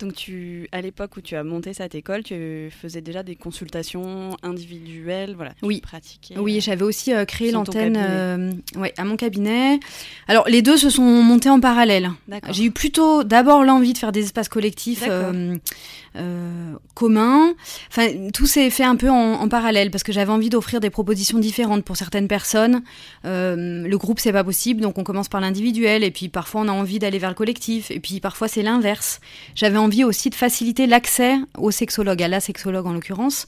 Donc 0.00 0.14
tu, 0.14 0.66
à 0.72 0.80
l'époque 0.80 1.18
où 1.18 1.20
tu 1.20 1.36
as 1.36 1.44
monté 1.44 1.74
cette 1.74 1.94
école, 1.94 2.22
tu 2.22 2.70
faisais 2.70 3.02
déjà 3.02 3.22
des 3.22 3.36
consultations 3.36 4.34
individuelles, 4.42 5.34
voilà. 5.36 5.52
Oui. 5.62 5.80
pratiquais. 5.82 6.38
Oui, 6.38 6.56
euh, 6.56 6.60
j'avais 6.60 6.82
aussi 6.82 7.12
euh, 7.12 7.26
créé 7.26 7.52
l'antenne 7.52 7.98
euh, 7.98 8.52
ouais, 8.76 8.94
à 8.96 9.04
mon 9.04 9.16
cabinet. 9.16 9.78
Alors, 10.26 10.48
les 10.48 10.62
deux 10.62 10.78
se 10.78 10.88
sont 10.88 11.02
montés 11.02 11.50
en 11.50 11.60
parallèle. 11.60 12.10
J'ai 12.50 12.64
eu 12.64 12.70
plutôt 12.70 13.24
d'abord 13.24 13.62
l'envie 13.62 13.92
de 13.92 13.98
faire 13.98 14.12
des 14.12 14.24
espaces 14.24 14.48
collectifs 14.48 15.04
communs. 16.94 17.54
Enfin, 17.88 18.08
tout 18.32 18.46
s'est 18.46 18.70
fait 18.70 18.84
un 18.84 18.96
peu 18.96 19.10
en, 19.10 19.34
en 19.34 19.48
parallèle 19.48 19.90
parce 19.90 20.02
que 20.02 20.12
j'avais 20.12 20.32
envie 20.32 20.48
d'offrir 20.48 20.80
des 20.80 20.90
propositions 20.90 21.38
différentes 21.38 21.84
pour 21.84 21.96
certaines 21.96 22.28
personnes. 22.28 22.82
Le 23.24 23.96
groupe, 23.96 24.18
c'est 24.18 24.32
pas 24.32 24.44
possible, 24.44 24.80
donc 24.80 24.96
on 24.96 25.04
commence 25.04 25.28
par 25.28 25.42
l'individuel 25.42 26.04
et 26.04 26.10
puis 26.10 26.28
parfois 26.30 26.62
on 26.62 26.68
a 26.68 26.72
envie 26.72 26.98
d'aller 26.98 27.18
vers 27.18 27.30
le 27.30 27.34
collectif 27.34 27.90
et 27.90 28.00
puis 28.00 28.20
parfois 28.20 28.48
c'est 28.48 28.62
l'inverse. 28.62 29.20
J'avais 29.54 29.78
envie 29.78 29.89
aussi 30.04 30.30
de 30.30 30.34
faciliter 30.34 30.86
l'accès 30.86 31.36
au 31.58 31.70
sexologue, 31.70 32.22
à 32.22 32.28
la 32.28 32.40
sexologue 32.40 32.86
en 32.86 32.92
l'occurrence. 32.92 33.46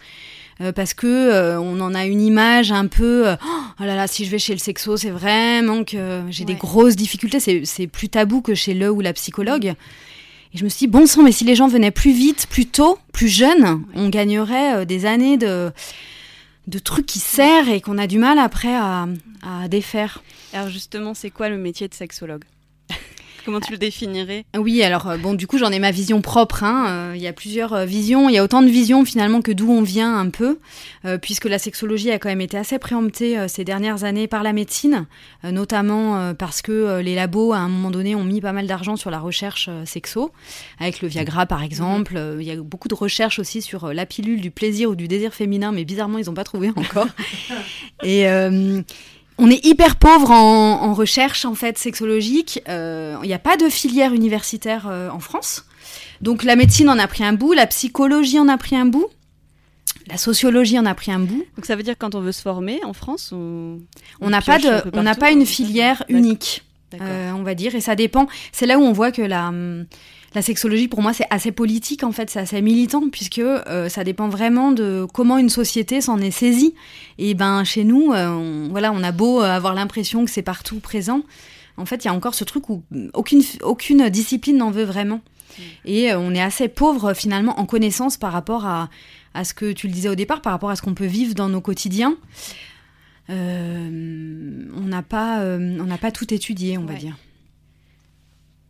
euh, 0.60 0.72
parce 0.72 0.94
que 0.94 1.06
euh, 1.06 1.60
on 1.60 1.80
en 1.80 1.94
a 1.94 2.04
une 2.04 2.20
image 2.20 2.72
un 2.72 2.86
peu 2.86 3.28
euh, 3.28 3.36
oh 3.80 3.84
là 3.84 3.96
là 3.96 4.06
si 4.06 4.24
je 4.24 4.30
vais 4.30 4.38
chez 4.38 4.52
le 4.52 4.58
sexo 4.58 4.96
c'est 4.96 5.10
vraiment 5.10 5.82
que 5.84 6.22
j'ai 6.30 6.44
des 6.44 6.54
grosses 6.54 6.96
difficultés 6.96 7.40
c'est 7.40 7.86
plus 7.86 8.08
tabou 8.08 8.42
que 8.42 8.54
chez 8.54 8.74
le 8.74 8.90
ou 8.90 9.00
la 9.00 9.12
psychologue. 9.12 9.74
Et 10.54 10.58
je 10.58 10.64
me 10.64 10.68
suis 10.68 10.80
dit 10.80 10.88
bon 10.88 11.06
sang 11.06 11.22
mais 11.22 11.32
si 11.32 11.44
les 11.44 11.54
gens 11.54 11.68
venaient 11.68 11.90
plus 11.90 12.12
vite 12.12 12.46
plus 12.50 12.66
tôt 12.66 12.98
plus 13.12 13.28
jeunes 13.28 13.82
on 13.94 14.08
gagnerait 14.08 14.84
des 14.86 15.06
années 15.06 15.36
de 15.36 15.72
de 16.68 16.78
trucs 16.78 17.06
qui 17.06 17.18
serrent 17.18 17.68
et 17.68 17.80
qu'on 17.80 17.98
a 17.98 18.06
du 18.06 18.18
mal 18.18 18.38
après 18.38 18.72
à, 18.74 19.08
à 19.42 19.66
défaire. 19.66 20.22
Alors 20.52 20.68
justement, 20.68 21.12
c'est 21.12 21.30
quoi 21.30 21.48
le 21.48 21.58
métier 21.58 21.88
de 21.88 21.94
sexologue? 21.94 22.44
Comment 23.44 23.60
tu 23.60 23.72
le 23.72 23.78
définirais? 23.78 24.44
Oui, 24.56 24.82
alors 24.82 25.08
euh, 25.08 25.16
bon, 25.16 25.34
du 25.34 25.46
coup, 25.46 25.58
j'en 25.58 25.70
ai 25.72 25.78
ma 25.78 25.90
vision 25.90 26.20
propre. 26.20 26.62
hein. 26.62 26.86
Euh, 26.88 27.12
Il 27.16 27.22
y 27.22 27.26
a 27.26 27.32
plusieurs 27.32 27.72
euh, 27.72 27.84
visions. 27.84 28.28
Il 28.28 28.34
y 28.34 28.38
a 28.38 28.44
autant 28.44 28.62
de 28.62 28.68
visions 28.68 29.04
finalement 29.04 29.42
que 29.42 29.50
d'où 29.52 29.70
on 29.70 29.82
vient 29.82 30.16
un 30.16 30.30
peu, 30.30 30.58
puisque 31.20 31.46
la 31.46 31.58
sexologie 31.58 32.10
a 32.10 32.18
quand 32.18 32.28
même 32.28 32.40
été 32.40 32.56
assez 32.56 32.78
préemptée 32.78 33.48
ces 33.48 33.64
dernières 33.64 34.04
années 34.04 34.26
par 34.28 34.42
la 34.42 34.52
médecine, 34.52 35.06
notamment 35.44 36.34
parce 36.34 36.62
que 36.62 37.00
les 37.00 37.14
labos 37.14 37.52
à 37.52 37.58
un 37.58 37.68
moment 37.68 37.90
donné 37.90 38.14
ont 38.14 38.24
mis 38.24 38.40
pas 38.40 38.52
mal 38.52 38.66
d'argent 38.66 38.96
sur 38.96 39.10
la 39.10 39.18
recherche 39.18 39.68
sexo, 39.84 40.30
avec 40.78 41.00
le 41.02 41.08
Viagra 41.08 41.46
par 41.46 41.62
exemple. 41.62 42.20
Il 42.40 42.46
y 42.46 42.50
a 42.50 42.56
beaucoup 42.56 42.88
de 42.88 42.94
recherches 42.94 43.38
aussi 43.38 43.62
sur 43.62 43.92
la 43.92 44.06
pilule 44.06 44.40
du 44.40 44.50
plaisir 44.50 44.90
ou 44.90 44.94
du 44.94 45.08
désir 45.08 45.34
féminin, 45.34 45.72
mais 45.72 45.84
bizarrement 45.84 46.18
ils 46.18 46.26
n'ont 46.26 46.34
pas 46.34 46.44
trouvé 46.44 46.70
encore. 46.76 47.08
Et 48.02 48.28
euh, 48.28 48.80
on 49.38 49.50
est 49.50 49.64
hyper 49.64 49.96
pauvre 49.96 50.30
en, 50.30 50.82
en 50.82 50.94
recherche 50.94 51.44
en 51.44 51.54
fait 51.54 51.78
sexologique. 51.78 52.62
Euh, 52.68 53.16
Il 53.22 53.26
n'y 53.26 53.34
a 53.34 53.38
pas 53.38 53.56
de 53.56 53.68
filière 53.68 54.12
universitaire 54.12 54.86
euh, 54.88 55.10
en 55.10 55.20
France. 55.20 55.64
Donc 56.20 56.44
la 56.44 56.56
médecine 56.56 56.88
en 56.88 56.98
a 56.98 57.06
pris 57.06 57.24
un 57.24 57.32
bout, 57.32 57.52
la 57.52 57.66
psychologie 57.66 58.38
en 58.38 58.48
a 58.48 58.56
pris 58.56 58.76
un 58.76 58.86
bout, 58.86 59.08
la 60.06 60.16
sociologie 60.16 60.78
en 60.78 60.86
a 60.86 60.94
pris 60.94 61.10
un 61.10 61.18
bout. 61.18 61.44
Donc 61.56 61.66
ça 61.66 61.76
veut 61.76 61.82
dire 61.82 61.94
que 61.94 61.98
quand 61.98 62.14
on 62.14 62.20
veut 62.20 62.32
se 62.32 62.42
former 62.42 62.80
en 62.84 62.92
France, 62.92 63.32
on 63.32 63.80
n'a 64.20 64.40
pas 64.40 64.56
un 64.56 64.58
de, 64.58 64.82
on 64.92 65.02
n'a 65.02 65.14
pas 65.14 65.28
hein, 65.28 65.32
une 65.32 65.46
ça 65.46 65.52
filière 65.52 66.04
unique, 66.08 66.62
euh, 67.00 67.32
on 67.32 67.42
va 67.42 67.54
dire, 67.54 67.74
et 67.74 67.80
ça 67.80 67.96
dépend. 67.96 68.28
C'est 68.52 68.66
là 68.66 68.78
où 68.78 68.82
on 68.82 68.92
voit 68.92 69.10
que 69.10 69.22
la 69.22 69.48
hum, 69.48 69.86
la 70.34 70.42
sexologie, 70.42 70.88
pour 70.88 71.02
moi, 71.02 71.12
c'est 71.12 71.26
assez 71.30 71.52
politique, 71.52 72.04
en 72.04 72.12
fait, 72.12 72.30
c'est 72.30 72.40
assez 72.40 72.62
militant, 72.62 73.08
puisque 73.10 73.38
euh, 73.38 73.88
ça 73.88 74.04
dépend 74.04 74.28
vraiment 74.28 74.72
de 74.72 75.06
comment 75.12 75.38
une 75.38 75.48
société 75.48 76.00
s'en 76.00 76.18
est 76.18 76.30
saisie. 76.30 76.74
Et 77.18 77.34
ben, 77.34 77.64
chez 77.64 77.84
nous, 77.84 78.12
euh, 78.12 78.28
on, 78.28 78.68
voilà, 78.70 78.92
on 78.92 79.02
a 79.02 79.12
beau 79.12 79.42
euh, 79.42 79.44
avoir 79.44 79.74
l'impression 79.74 80.24
que 80.24 80.30
c'est 80.30 80.42
partout 80.42 80.80
présent. 80.80 81.22
En 81.76 81.86
fait, 81.86 82.04
il 82.04 82.06
y 82.06 82.10
a 82.10 82.14
encore 82.14 82.34
ce 82.34 82.44
truc 82.44 82.68
où 82.68 82.82
aucune, 83.14 83.42
aucune 83.62 84.08
discipline 84.08 84.56
n'en 84.56 84.70
veut 84.70 84.84
vraiment. 84.84 85.20
Et 85.84 86.12
euh, 86.12 86.18
on 86.18 86.34
est 86.34 86.42
assez 86.42 86.68
pauvre, 86.68 87.14
finalement, 87.14 87.58
en 87.60 87.66
connaissance 87.66 88.16
par 88.16 88.32
rapport 88.32 88.66
à, 88.66 88.88
à 89.34 89.44
ce 89.44 89.54
que 89.54 89.72
tu 89.72 89.86
le 89.86 89.92
disais 89.92 90.08
au 90.08 90.14
départ, 90.14 90.40
par 90.40 90.52
rapport 90.52 90.70
à 90.70 90.76
ce 90.76 90.82
qu'on 90.82 90.94
peut 90.94 91.06
vivre 91.06 91.34
dans 91.34 91.48
nos 91.48 91.60
quotidiens. 91.60 92.16
Euh, 93.30 94.64
on 94.76 94.82
n'a 94.82 95.02
pas, 95.02 95.40
euh, 95.40 95.78
on 95.80 95.84
n'a 95.84 95.98
pas 95.98 96.10
tout 96.10 96.32
étudié, 96.32 96.78
on 96.78 96.84
va 96.84 96.94
dire. 96.94 97.16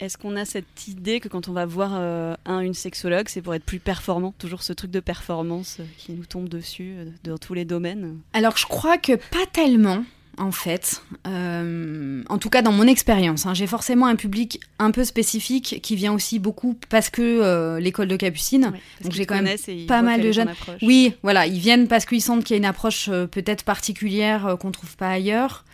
Est-ce 0.02 0.18
qu'on 0.18 0.34
a 0.34 0.44
cette 0.44 0.88
idée 0.88 1.20
que 1.20 1.28
quand 1.28 1.46
on 1.46 1.52
va 1.52 1.64
voir 1.64 1.92
euh, 1.94 2.34
un 2.44 2.58
une 2.58 2.74
sexologue, 2.74 3.28
c'est 3.28 3.40
pour 3.40 3.54
être 3.54 3.62
plus 3.62 3.78
performant? 3.78 4.34
Toujours 4.36 4.64
ce 4.64 4.72
truc 4.72 4.90
de 4.90 4.98
performance 4.98 5.76
euh, 5.78 5.84
qui 5.96 6.10
nous 6.10 6.24
tombe 6.24 6.48
dessus 6.48 6.94
euh, 6.96 7.04
dans 7.22 7.38
tous 7.38 7.54
les 7.54 7.64
domaines? 7.64 8.18
Alors, 8.32 8.56
je 8.56 8.66
crois 8.66 8.98
que 8.98 9.12
pas 9.12 9.46
tellement. 9.52 10.02
en 10.38 10.50
fait. 10.50 11.04
En 11.24 12.38
tout 12.38 12.50
cas, 12.50 12.62
dans 12.62 12.72
mon 12.72 12.88
expérience, 12.88 13.46
hein. 13.46 13.54
j'ai 13.54 13.68
forcément 13.68 14.06
un 14.06 14.16
public 14.16 14.58
un 14.80 14.90
peu 14.90 15.04
spécifique 15.04 15.78
qui 15.84 15.94
vient 15.94 16.12
aussi 16.12 16.40
beaucoup 16.40 16.76
parce 16.88 17.08
que 17.08 17.78
l'école 17.78 18.08
de 18.08 18.16
Capucine. 18.16 18.72
Ouais, 18.72 18.80
Donc 19.04 19.12
j'ai 19.12 19.24
quand 19.24 19.40
même 19.40 19.56
pas 19.86 20.02
mal 20.02 20.20
de 20.20 20.32
jeunes. 20.32 20.52
Oui, 20.82 21.14
voilà, 21.22 21.46
ils 21.46 21.60
viennent 21.60 21.86
parce 21.86 22.06
qu'ils 22.06 22.22
sentent 22.22 22.42
qu'il 22.42 22.54
y 22.54 22.56
a 22.56 22.58
une 22.58 22.64
approche 22.64 23.08
peut-être 23.30 23.62
particulière 23.62 24.56
qu'on 24.58 24.72
trouve 24.72 24.96
pas 24.96 25.10
ailleurs. 25.10 25.64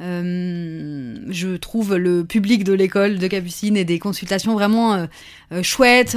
Euh, 0.00 1.14
je 1.30 1.56
trouve 1.56 1.96
le 1.96 2.24
public 2.24 2.64
de 2.64 2.72
l'école 2.72 3.18
de 3.18 3.26
Capucine 3.26 3.76
et 3.76 3.84
des 3.84 3.98
consultations 3.98 4.52
vraiment 4.54 4.94
euh, 4.94 5.06
euh, 5.52 5.62
chouettes, 5.62 6.16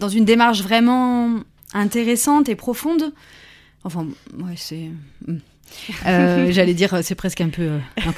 dans 0.00 0.08
une 0.08 0.24
démarche 0.24 0.62
vraiment 0.62 1.40
intéressante 1.74 2.48
et 2.48 2.54
profonde. 2.54 3.12
Enfin, 3.84 4.06
ouais, 4.38 4.54
c'est. 4.56 4.88
hmm. 5.26 5.36
Euh, 6.06 6.50
J'allais 6.50 6.72
dire, 6.72 6.98
c'est 7.02 7.14
presque 7.14 7.42
un 7.42 7.50
peu, 7.50 7.62
euh, 7.62 7.78
un. 8.06 8.12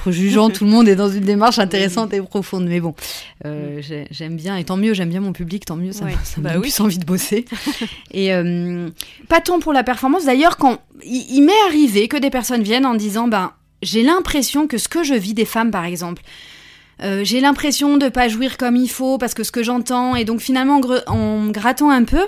Tout 0.51 0.65
le 0.65 0.71
monde 0.71 0.87
est 0.89 0.95
dans 0.95 1.09
une 1.11 1.25
démarche 1.25 1.59
intéressante 1.59 2.15
et 2.15 2.21
profonde, 2.23 2.67
mais 2.69 2.79
bon, 2.81 2.95
euh, 3.45 3.79
j'ai- 3.83 4.07
j'aime 4.13 4.37
bien 4.37 4.57
et 4.57 4.63
tant 4.65 4.77
mieux. 4.77 4.95
J'aime 4.95 5.09
bien 5.11 5.21
mon 5.21 5.33
public, 5.33 5.65
tant 5.65 5.75
mieux. 5.77 5.91
Ça, 5.91 6.05
Ouais. 6.05 6.13
me- 6.13 6.17
ça 6.25 6.39
me 6.41 6.45
Bah 6.45 6.51
donne 6.53 6.63
oui. 6.63 6.69
plus 6.71 6.81
envie 6.81 6.99
de 6.99 7.05
bosser. 7.05 7.45
et 8.13 8.31
pas 9.29 9.41
tant 9.41 9.59
pour 9.59 9.73
la 9.73 9.83
performance. 9.83 10.25
D'ailleurs, 10.27 10.57
quand 10.59 10.79
il, 11.05 11.27
il 11.29 11.43
m'est 11.43 11.61
arrivé 11.67 12.07
que 12.07 12.17
des 12.17 12.31
personnes 12.31 12.63
viennent 12.63 12.87
en 12.87 12.95
disant, 12.95 13.27
ben, 13.27 13.51
j'ai 13.83 14.03
l'impression 14.03 14.67
que 14.67 14.79
ce 14.79 14.89
que 14.89 15.03
je 15.03 15.15
vis 15.15 15.35
des 15.35 15.45
femmes, 15.45 15.71
par 15.71 15.85
exemple. 15.85 16.23
euh, 17.03 17.23
j'ai 17.25 17.41
l'impression 17.41 17.97
de 17.97 18.11
pas 18.11 18.29
jouir 18.29 18.59
comme 18.59 18.77
il 18.77 18.89
faut 18.91 19.17
parce 19.17 19.33
que 19.33 19.43
ce 19.43 19.51
que 19.53 19.63
j'entends 19.63 20.17
et 20.17 20.27
donc 20.27 20.41
finalement 20.41 20.81
en, 21.07 21.47
grattant 21.49 21.89
un 21.89 22.05
peu 22.05 22.27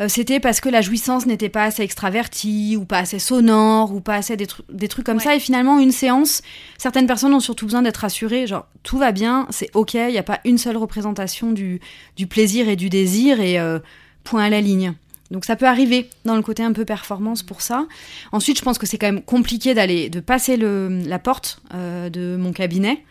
euh, 0.00 0.06
c'était 0.08 0.38
parce 0.38 0.60
que 0.60 0.68
la 0.68 0.82
jouissance 0.82 1.24
n'était 1.24 1.48
pas 1.48 1.64
assez 1.64 1.82
extravertie 1.82 2.76
ou 2.76 2.84
pas 2.84 2.98
assez 2.98 3.18
sonore 3.18 3.94
ou 3.94 4.00
pas 4.02 4.16
assez 4.16 4.36
des, 4.36 4.44
tru- 4.44 4.64
des 4.70 4.88
trucs 4.88 5.06
comme 5.06 5.16
Ouais. 5.16 5.22
ça 5.24 5.34
et 5.34 5.40
finalement 5.40 5.78
une 5.78 5.92
séance 5.92 6.42
certaines 6.76 7.06
personnes 7.06 7.32
ont 7.32 7.40
surtout 7.40 7.64
besoin 7.64 7.80
d'être 7.80 7.96
rassurées 7.98 8.46
genre 8.46 8.66
tout 8.82 8.98
va 8.98 9.12
bien 9.12 9.46
c'est 9.48 9.70
ok 9.72 9.94
il 9.94 10.08
n'y 10.08 10.18
a 10.18 10.22
pas 10.22 10.40
une 10.44 10.58
seule 10.58 10.76
représentation 10.76 11.50
du, 11.52 11.80
du 12.16 12.26
plaisir 12.26 12.68
et 12.68 12.76
du 12.76 12.90
désir 12.90 13.40
et 13.40 13.58
euh, 13.58 13.78
point 14.24 14.42
à 14.44 14.50
la 14.50 14.60
ligne 14.60 14.92
donc 15.32 15.44
ça 15.44 15.56
peut 15.56 15.66
arriver 15.66 16.08
dans 16.24 16.36
le 16.36 16.42
côté 16.42 16.62
un 16.62 16.72
peu 16.72 16.84
performance 16.84 17.42
pour 17.42 17.60
ça. 17.62 17.86
Ensuite, 18.30 18.58
je 18.58 18.62
pense 18.62 18.78
que 18.78 18.86
c'est 18.86 18.98
quand 18.98 19.06
même 19.08 19.22
compliqué 19.22 19.74
d'aller 19.74 20.08
de 20.10 20.20
passer 20.20 20.56
le, 20.56 21.02
la 21.06 21.18
porte 21.18 21.60
euh, 21.74 22.08
de 22.10 22.36
mon 22.36 22.52
cabinet, 22.52 23.02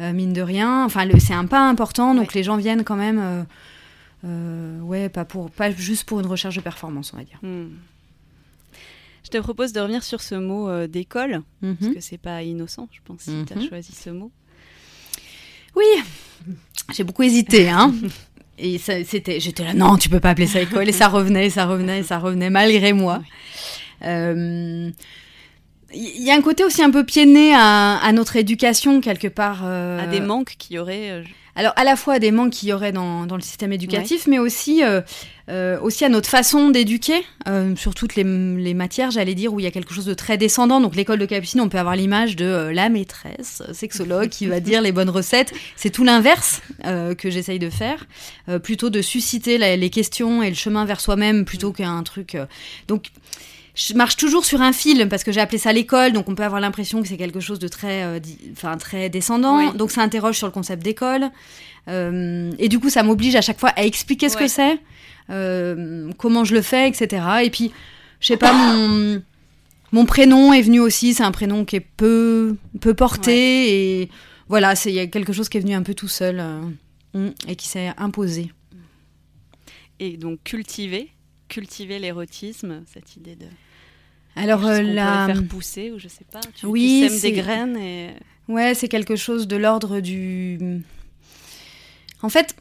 euh, 0.00 0.12
mine 0.12 0.32
de 0.32 0.42
rien. 0.42 0.84
Enfin, 0.84 1.08
c'est 1.18 1.34
un 1.34 1.46
pas 1.46 1.66
important, 1.68 2.14
donc 2.14 2.34
les 2.34 2.42
gens 2.44 2.56
viennent 2.56 2.84
quand 2.84 2.96
même, 2.96 3.46
euh, 4.24 4.80
ouais, 4.82 5.08
pas 5.08 5.24
pour, 5.24 5.50
pas 5.50 5.70
juste 5.72 6.04
pour 6.04 6.20
une 6.20 6.26
recherche 6.26 6.54
de 6.56 6.60
performance, 6.60 7.12
on 7.14 7.16
va 7.16 7.24
dire. 7.24 7.38
Hmm. 7.42 7.68
Je 9.24 9.30
te 9.30 9.38
propose 9.38 9.72
de 9.72 9.80
revenir 9.80 10.02
sur 10.04 10.20
ce 10.20 10.34
mot 10.34 10.86
d'école, 10.86 11.42
parce 11.62 11.80
Mhm. 11.80 11.94
que 11.94 12.00
c'est 12.00 12.18
pas 12.18 12.42
innocent, 12.42 12.88
je 12.92 12.98
pense, 13.04 13.20
si 13.22 13.44
tu 13.46 13.52
as 13.52 13.56
Mhm. 13.56 13.68
choisi 13.68 13.92
ce 13.92 14.10
mot. 14.10 14.30
Oui, 15.74 15.84
j'ai 16.92 17.04
beaucoup 17.04 17.22
hésité, 17.22 17.68
hein. 17.70 17.94
Et 18.64 18.78
c'était, 18.78 19.40
j'étais 19.40 19.64
là, 19.64 19.74
non, 19.74 19.96
tu 19.96 20.08
peux 20.08 20.20
pas 20.20 20.30
appeler 20.30 20.46
ça 20.46 20.60
école. 20.60 20.88
Et 20.88 20.92
ça 20.92 21.08
revenait, 21.08 21.50
ça 21.50 21.66
revenait, 21.66 22.02
ça 22.04 22.18
revenait, 22.18 22.48
malgré 22.48 22.92
moi. 22.92 23.20
Euh, 24.04 24.90
Il 25.92 26.22
y 26.24 26.30
a 26.30 26.34
un 26.34 26.40
côté 26.42 26.62
aussi 26.64 26.82
un 26.82 26.90
peu 26.90 27.04
nez 27.26 27.52
à, 27.54 27.96
à 27.96 28.12
notre 28.12 28.36
éducation, 28.36 29.00
quelque 29.00 29.28
part. 29.28 29.62
euh, 29.64 30.02
À 30.02 30.06
des 30.06 30.20
manques 30.20 30.54
qu'il 30.58 30.76
y 30.76 30.78
aurait. 30.78 31.24
Alors, 31.54 31.74
à 31.76 31.84
la 31.84 31.96
fois 31.96 32.18
des 32.18 32.30
manques 32.30 32.52
qu'il 32.54 32.70
y 32.70 32.72
aurait 32.72 32.92
dans, 32.92 33.26
dans 33.26 33.36
le 33.36 33.42
système 33.42 33.72
éducatif, 33.74 34.26
mais 34.26 34.38
aussi, 34.38 34.82
euh, 34.82 35.02
euh, 35.50 35.78
aussi 35.80 36.02
à 36.02 36.08
notre 36.08 36.28
façon 36.30 36.70
d'éduquer, 36.70 37.22
euh, 37.46 37.76
sur 37.76 37.94
toutes 37.94 38.16
les, 38.16 38.24
les 38.24 38.72
matières, 38.72 39.10
j'allais 39.10 39.34
dire, 39.34 39.52
où 39.52 39.60
il 39.60 39.64
y 39.64 39.66
a 39.66 39.70
quelque 39.70 39.92
chose 39.92 40.06
de 40.06 40.14
très 40.14 40.38
descendant. 40.38 40.80
Donc, 40.80 40.96
l'école 40.96 41.18
de 41.18 41.26
Capucine, 41.26 41.60
on 41.60 41.68
peut 41.68 41.78
avoir 41.78 41.94
l'image 41.94 42.36
de 42.36 42.70
la 42.72 42.88
maîtresse 42.88 43.62
sexologue 43.72 44.30
qui 44.30 44.46
va 44.46 44.60
dire 44.60 44.80
les 44.80 44.92
bonnes 44.92 45.10
recettes. 45.10 45.52
C'est 45.76 45.90
tout 45.90 46.04
l'inverse 46.04 46.62
que 46.82 47.28
j'essaye 47.30 47.58
de 47.58 47.68
faire, 47.68 48.06
plutôt 48.62 48.88
de 48.88 49.02
susciter 49.02 49.58
la- 49.58 49.76
les 49.76 49.90
questions 49.90 50.42
et 50.42 50.48
le 50.48 50.56
chemin 50.56 50.86
vers 50.86 51.00
soi-même 51.00 51.44
plutôt 51.44 51.72
qu'un 51.72 52.02
truc. 52.02 52.36
Donc, 52.88 53.08
je 53.74 53.94
marche 53.94 54.16
toujours 54.16 54.44
sur 54.44 54.60
un 54.60 54.72
fil 54.72 55.08
parce 55.08 55.24
que 55.24 55.32
j'ai 55.32 55.40
appelé 55.40 55.58
ça 55.58 55.72
l'école, 55.72 56.12
donc 56.12 56.28
on 56.28 56.34
peut 56.34 56.42
avoir 56.44 56.60
l'impression 56.60 57.00
que 57.02 57.08
c'est 57.08 57.16
quelque 57.16 57.40
chose 57.40 57.58
de 57.58 57.68
très, 57.68 58.02
euh, 58.04 58.18
di- 58.18 58.38
enfin 58.52 58.76
très 58.76 59.08
descendant. 59.08 59.58
Oui. 59.58 59.76
Donc 59.76 59.90
ça 59.90 60.02
interroge 60.02 60.36
sur 60.36 60.46
le 60.46 60.52
concept 60.52 60.82
d'école. 60.82 61.30
Euh, 61.88 62.52
et 62.58 62.68
du 62.68 62.78
coup, 62.78 62.90
ça 62.90 63.02
m'oblige 63.02 63.34
à 63.34 63.40
chaque 63.40 63.58
fois 63.58 63.70
à 63.70 63.84
expliquer 63.84 64.28
ce 64.28 64.36
Ouais. 64.36 64.42
que 64.42 64.48
c'est, 64.48 64.78
euh, 65.30 66.10
comment 66.18 66.44
je 66.44 66.54
le 66.54 66.62
fais, 66.62 66.88
etc. 66.88 67.24
Et 67.44 67.50
puis, 67.50 67.72
je 68.20 68.26
sais 68.28 68.36
pas, 68.36 68.52
mon, 68.52 69.22
mon 69.90 70.04
prénom 70.04 70.52
est 70.52 70.62
venu 70.62 70.78
aussi. 70.78 71.14
C'est 71.14 71.24
un 71.24 71.32
prénom 71.32 71.64
qui 71.64 71.76
est 71.76 71.80
peu, 71.96 72.56
peu 72.80 72.94
porté. 72.94 74.02
Et 74.02 74.10
voilà, 74.48 74.74
il 74.84 74.92
y 74.92 75.00
a 75.00 75.06
quelque 75.06 75.32
chose 75.32 75.48
qui 75.48 75.56
est 75.58 75.60
venu 75.60 75.74
un 75.74 75.82
peu 75.82 75.94
tout 75.94 76.08
seul 76.08 76.42
et 77.48 77.56
qui 77.56 77.66
s'est 77.68 77.90
imposé. 77.96 78.52
Et 79.98 80.16
donc 80.16 80.40
cultiver, 80.44 81.10
cultiver 81.52 81.98
l'érotisme, 81.98 82.82
cette 82.92 83.16
idée 83.16 83.36
de. 83.36 83.46
Alors, 84.34 84.64
euh, 84.64 84.80
la... 84.80 85.26
faire 85.26 85.46
pousser, 85.46 85.92
ou 85.92 85.98
je 85.98 86.08
sais 86.08 86.24
pas. 86.32 86.40
Tu, 86.54 86.64
Oui, 86.64 87.08
tu 87.12 87.20
des 87.20 87.32
graines 87.32 87.76
et. 87.76 88.10
Ouais, 88.48 88.74
c'est 88.74 88.88
quelque 88.88 89.16
chose 89.16 89.46
de 89.46 89.56
l'ordre 89.56 90.00
du. 90.00 90.82
En 92.22 92.30
fait, 92.30 92.56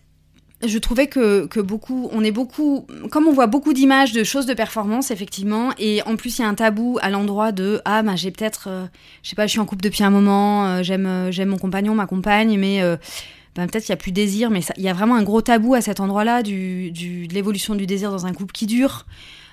je 0.63 0.77
trouvais 0.77 1.07
que, 1.07 1.47
que 1.47 1.59
beaucoup, 1.59 2.09
on 2.11 2.23
est 2.23 2.31
beaucoup, 2.31 2.85
comme 3.09 3.27
on 3.27 3.33
voit 3.33 3.47
beaucoup 3.47 3.73
d'images 3.73 4.11
de 4.11 4.23
choses 4.23 4.45
de 4.45 4.53
performance, 4.53 5.09
effectivement, 5.09 5.71
et 5.77 6.01
en 6.03 6.17
plus 6.17 6.37
il 6.37 6.41
y 6.41 6.45
a 6.45 6.47
un 6.47 6.53
tabou 6.53 6.99
à 7.01 7.09
l'endroit 7.09 7.51
de 7.51 7.81
ah 7.85 8.03
ben 8.03 8.15
j'ai 8.15 8.31
peut-être, 8.31 8.67
euh, 8.67 8.85
je 9.23 9.29
sais 9.29 9.35
pas, 9.35 9.47
je 9.47 9.51
suis 9.51 9.59
en 9.59 9.65
couple 9.65 9.83
depuis 9.83 10.03
un 10.03 10.09
moment, 10.09 10.65
euh, 10.65 10.83
j'aime 10.83 11.31
j'aime 11.31 11.49
mon 11.49 11.57
compagnon, 11.57 11.95
ma 11.95 12.05
compagne, 12.05 12.59
mais 12.59 12.81
euh, 12.81 12.97
ben, 13.55 13.67
peut-être 13.67 13.87
il 13.87 13.91
y 13.91 13.93
a 13.93 13.97
plus 13.97 14.11
de 14.11 14.15
désir, 14.15 14.49
mais 14.49 14.61
il 14.77 14.83
y 14.83 14.87
a 14.89 14.93
vraiment 14.93 15.15
un 15.15 15.23
gros 15.23 15.41
tabou 15.41 15.73
à 15.73 15.81
cet 15.81 15.99
endroit-là 15.99 16.41
du, 16.43 16.91
du 16.91 17.27
de 17.27 17.33
l'évolution 17.33 17.75
du 17.75 17.85
désir 17.85 18.11
dans 18.11 18.25
un 18.25 18.33
couple 18.33 18.53
qui 18.53 18.65
dure. 18.65 19.05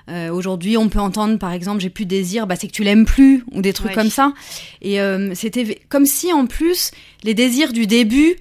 Euh, 0.09 0.31
Aujourd'hui, 0.31 0.77
on 0.79 0.89
peut 0.89 1.01
entendre, 1.01 1.39
par 1.39 1.53
exemple, 1.53 1.81
j'ai 1.81 1.91
plus 1.91 2.05
de 2.07 2.11
désir, 2.11 2.47
bah, 2.47 2.57
c'est 2.57 2.67
que 2.67 2.73
tu 2.73 2.83
l'aimes 2.83 3.05
plus, 3.05 3.45
ou 3.53 3.61
des 3.61 3.73
trucs 3.75 3.89
Ouais. 3.91 3.95
comme 3.95 4.09
ça. 4.09 4.33
Et 4.81 5.01
euh, 5.03 5.35
c'était 5.35 5.81
comme 5.91 6.07
si, 6.07 6.33
en 6.33 6.47
plus, 6.47 6.93
les 7.25 7.35
désirs 7.35 7.73
du 7.75 7.87
début 7.87 8.37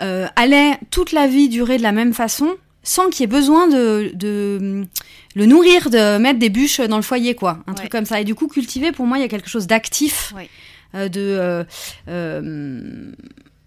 euh, 0.00 0.26
allaient 0.36 0.78
toute 0.90 1.12
la 1.12 1.26
vie 1.26 1.50
durer 1.50 1.76
de 1.76 1.82
la 1.82 1.92
même 1.92 2.14
façon, 2.14 2.54
sans 2.82 3.10
qu'il 3.10 3.20
y 3.20 3.24
ait 3.24 3.26
besoin 3.26 3.68
de, 3.68 4.12
de 4.14 4.86
le 5.34 5.44
nourrir, 5.44 5.90
de 5.90 6.16
mettre 6.16 6.38
des 6.38 6.48
bûches 6.48 6.80
dans 6.80 6.96
le 6.96 7.02
foyer, 7.02 7.34
quoi. 7.34 7.58
Un 7.66 7.72
Ouais. 7.72 7.76
truc 7.76 7.90
comme 7.90 8.06
ça. 8.06 8.18
Et 8.18 8.24
du 8.24 8.34
coup, 8.34 8.48
cultiver, 8.48 8.90
pour 8.92 9.04
moi, 9.06 9.18
il 9.18 9.20
y 9.20 9.24
a 9.24 9.28
quelque 9.28 9.50
chose 9.50 9.66
d'actif, 9.66 10.32
Ouais. 10.34 11.08
de... 11.10 11.66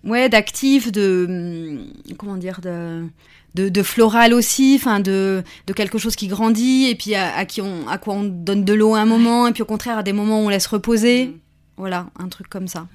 ouais, 0.03 0.29
d'actif, 0.29 0.91
de... 0.91 1.25
hum, 1.29 2.15
Comment 2.17 2.37
dire 2.37 2.61
de 2.61 3.03
de, 3.55 3.69
de 3.69 3.83
floral 3.83 4.33
aussi, 4.33 4.73
enfin 4.79 4.99
de, 4.99 5.43
de 5.67 5.73
quelque 5.73 5.99
chose 5.99 6.15
qui 6.15 6.25
grandit 6.25 6.87
et 6.89 6.95
puis 6.95 7.13
à, 7.13 7.35
à 7.37 7.45
qui 7.45 7.61
on, 7.61 7.87
à 7.87 7.99
quoi 7.99 8.15
on 8.15 8.23
donne 8.23 8.65
de 8.65 8.73
l'eau 8.73 8.95
à 8.95 8.99
un 9.01 9.05
moment 9.05 9.45
et 9.45 9.51
puis 9.51 9.61
au 9.61 9.65
contraire 9.67 9.99
à 9.99 10.01
des 10.03 10.11
moments 10.11 10.41
où 10.41 10.45
on 10.45 10.49
laisse 10.49 10.65
reposer. 10.65 11.27
Mm, 11.27 11.33
Voilà, 11.77 12.07
un 12.17 12.29
truc 12.29 12.47
comme 12.49 12.67
ça. 12.67 12.87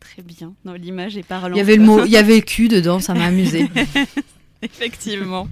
Très 0.00 0.22
bien. 0.22 0.54
L'image 0.76 1.16
est 1.16 1.22
parlante. 1.22 1.52
Il 1.54 1.58
y 1.58 1.60
avait 1.60 1.76
le 1.76 1.84
mot, 1.84 2.04
il 2.04 2.10
y 2.10 2.16
avait 2.16 2.34
le 2.42 2.42
cul 2.42 2.66
dedans, 2.66 2.98
ça 2.98 3.14
m'a 3.14 3.26
amusé. 3.26 3.68
Effectivement. 4.62 5.48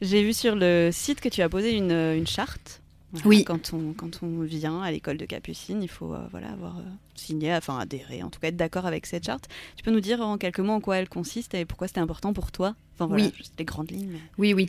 J'ai 0.00 0.22
vu 0.22 0.32
sur 0.32 0.54
le 0.56 0.90
site 0.92 1.20
que 1.20 1.28
tu 1.28 1.42
as 1.42 1.48
posé 1.48 1.76
une, 1.76 1.92
une 1.92 2.26
charte. 2.26 2.80
Voilà, 3.12 3.28
Oui. 3.28 3.44
Quand 3.44 3.72
on, 3.74 3.92
quand 3.92 4.22
on 4.22 4.40
vient 4.40 4.80
à 4.82 4.90
l'école 4.90 5.18
de 5.18 5.26
Capucine, 5.26 5.82
il 5.82 5.88
faut 5.88 6.14
euh, 6.14 6.18
voilà, 6.30 6.48
avoir 6.50 6.78
euh, 6.78 6.82
signé, 7.14 7.54
enfin 7.54 7.78
adhéré, 7.78 8.22
en 8.22 8.30
tout 8.30 8.40
cas 8.40 8.48
être 8.48 8.56
d'accord 8.56 8.86
avec 8.86 9.04
cette 9.06 9.24
charte. 9.26 9.48
Tu 9.76 9.82
peux 9.82 9.90
nous 9.90 10.00
dire 10.00 10.20
en 10.22 10.38
quelques 10.38 10.60
mots 10.60 10.72
en 10.72 10.80
quoi 10.80 10.96
elle 10.96 11.08
consiste 11.08 11.52
et 11.54 11.64
pourquoi 11.66 11.88
c'était 11.88 12.00
important 12.00 12.32
pour 12.32 12.50
toi? 12.52 12.74
Enfin 12.94 13.06
voilà, 13.06 13.24
Oui. 13.24 13.32
juste 13.36 13.52
les 13.58 13.64
grandes 13.66 13.90
lignes. 13.90 14.08
mais- 14.12 14.20
Oui, 14.38 14.54
oui. 14.54 14.68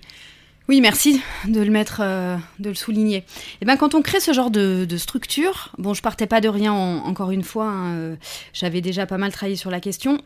Oui, 0.70 0.80
merci 0.80 1.22
de 1.48 1.60
le 1.62 1.72
mettre, 1.72 2.00
euh, 2.02 2.38
de 2.60 2.70
le 2.70 2.76
souligner. 2.76 3.26
Et 3.62 3.66
ben, 3.66 3.76
quand 3.76 3.96
on 3.96 4.02
crée 4.02 4.22
ce 4.22 4.32
genre 4.32 4.50
de, 4.52 4.86
de 4.88 4.98
structure, 4.98 5.74
bon, 5.78 5.94
je 5.94 6.02
partais 6.02 6.26
pas 6.28 6.40
de 6.40 6.48
rien 6.48 6.72
en- 6.72 7.00
encore 7.06 7.32
une 7.32 7.44
fois. 7.44 7.68
hein, 7.70 8.16
J'avais 8.54 8.80
déjà 8.82 9.06
pas 9.06 9.18
mal 9.18 9.32
travaillé 9.34 9.58
sur 9.58 9.70
la 9.72 9.80
question. 9.82 10.22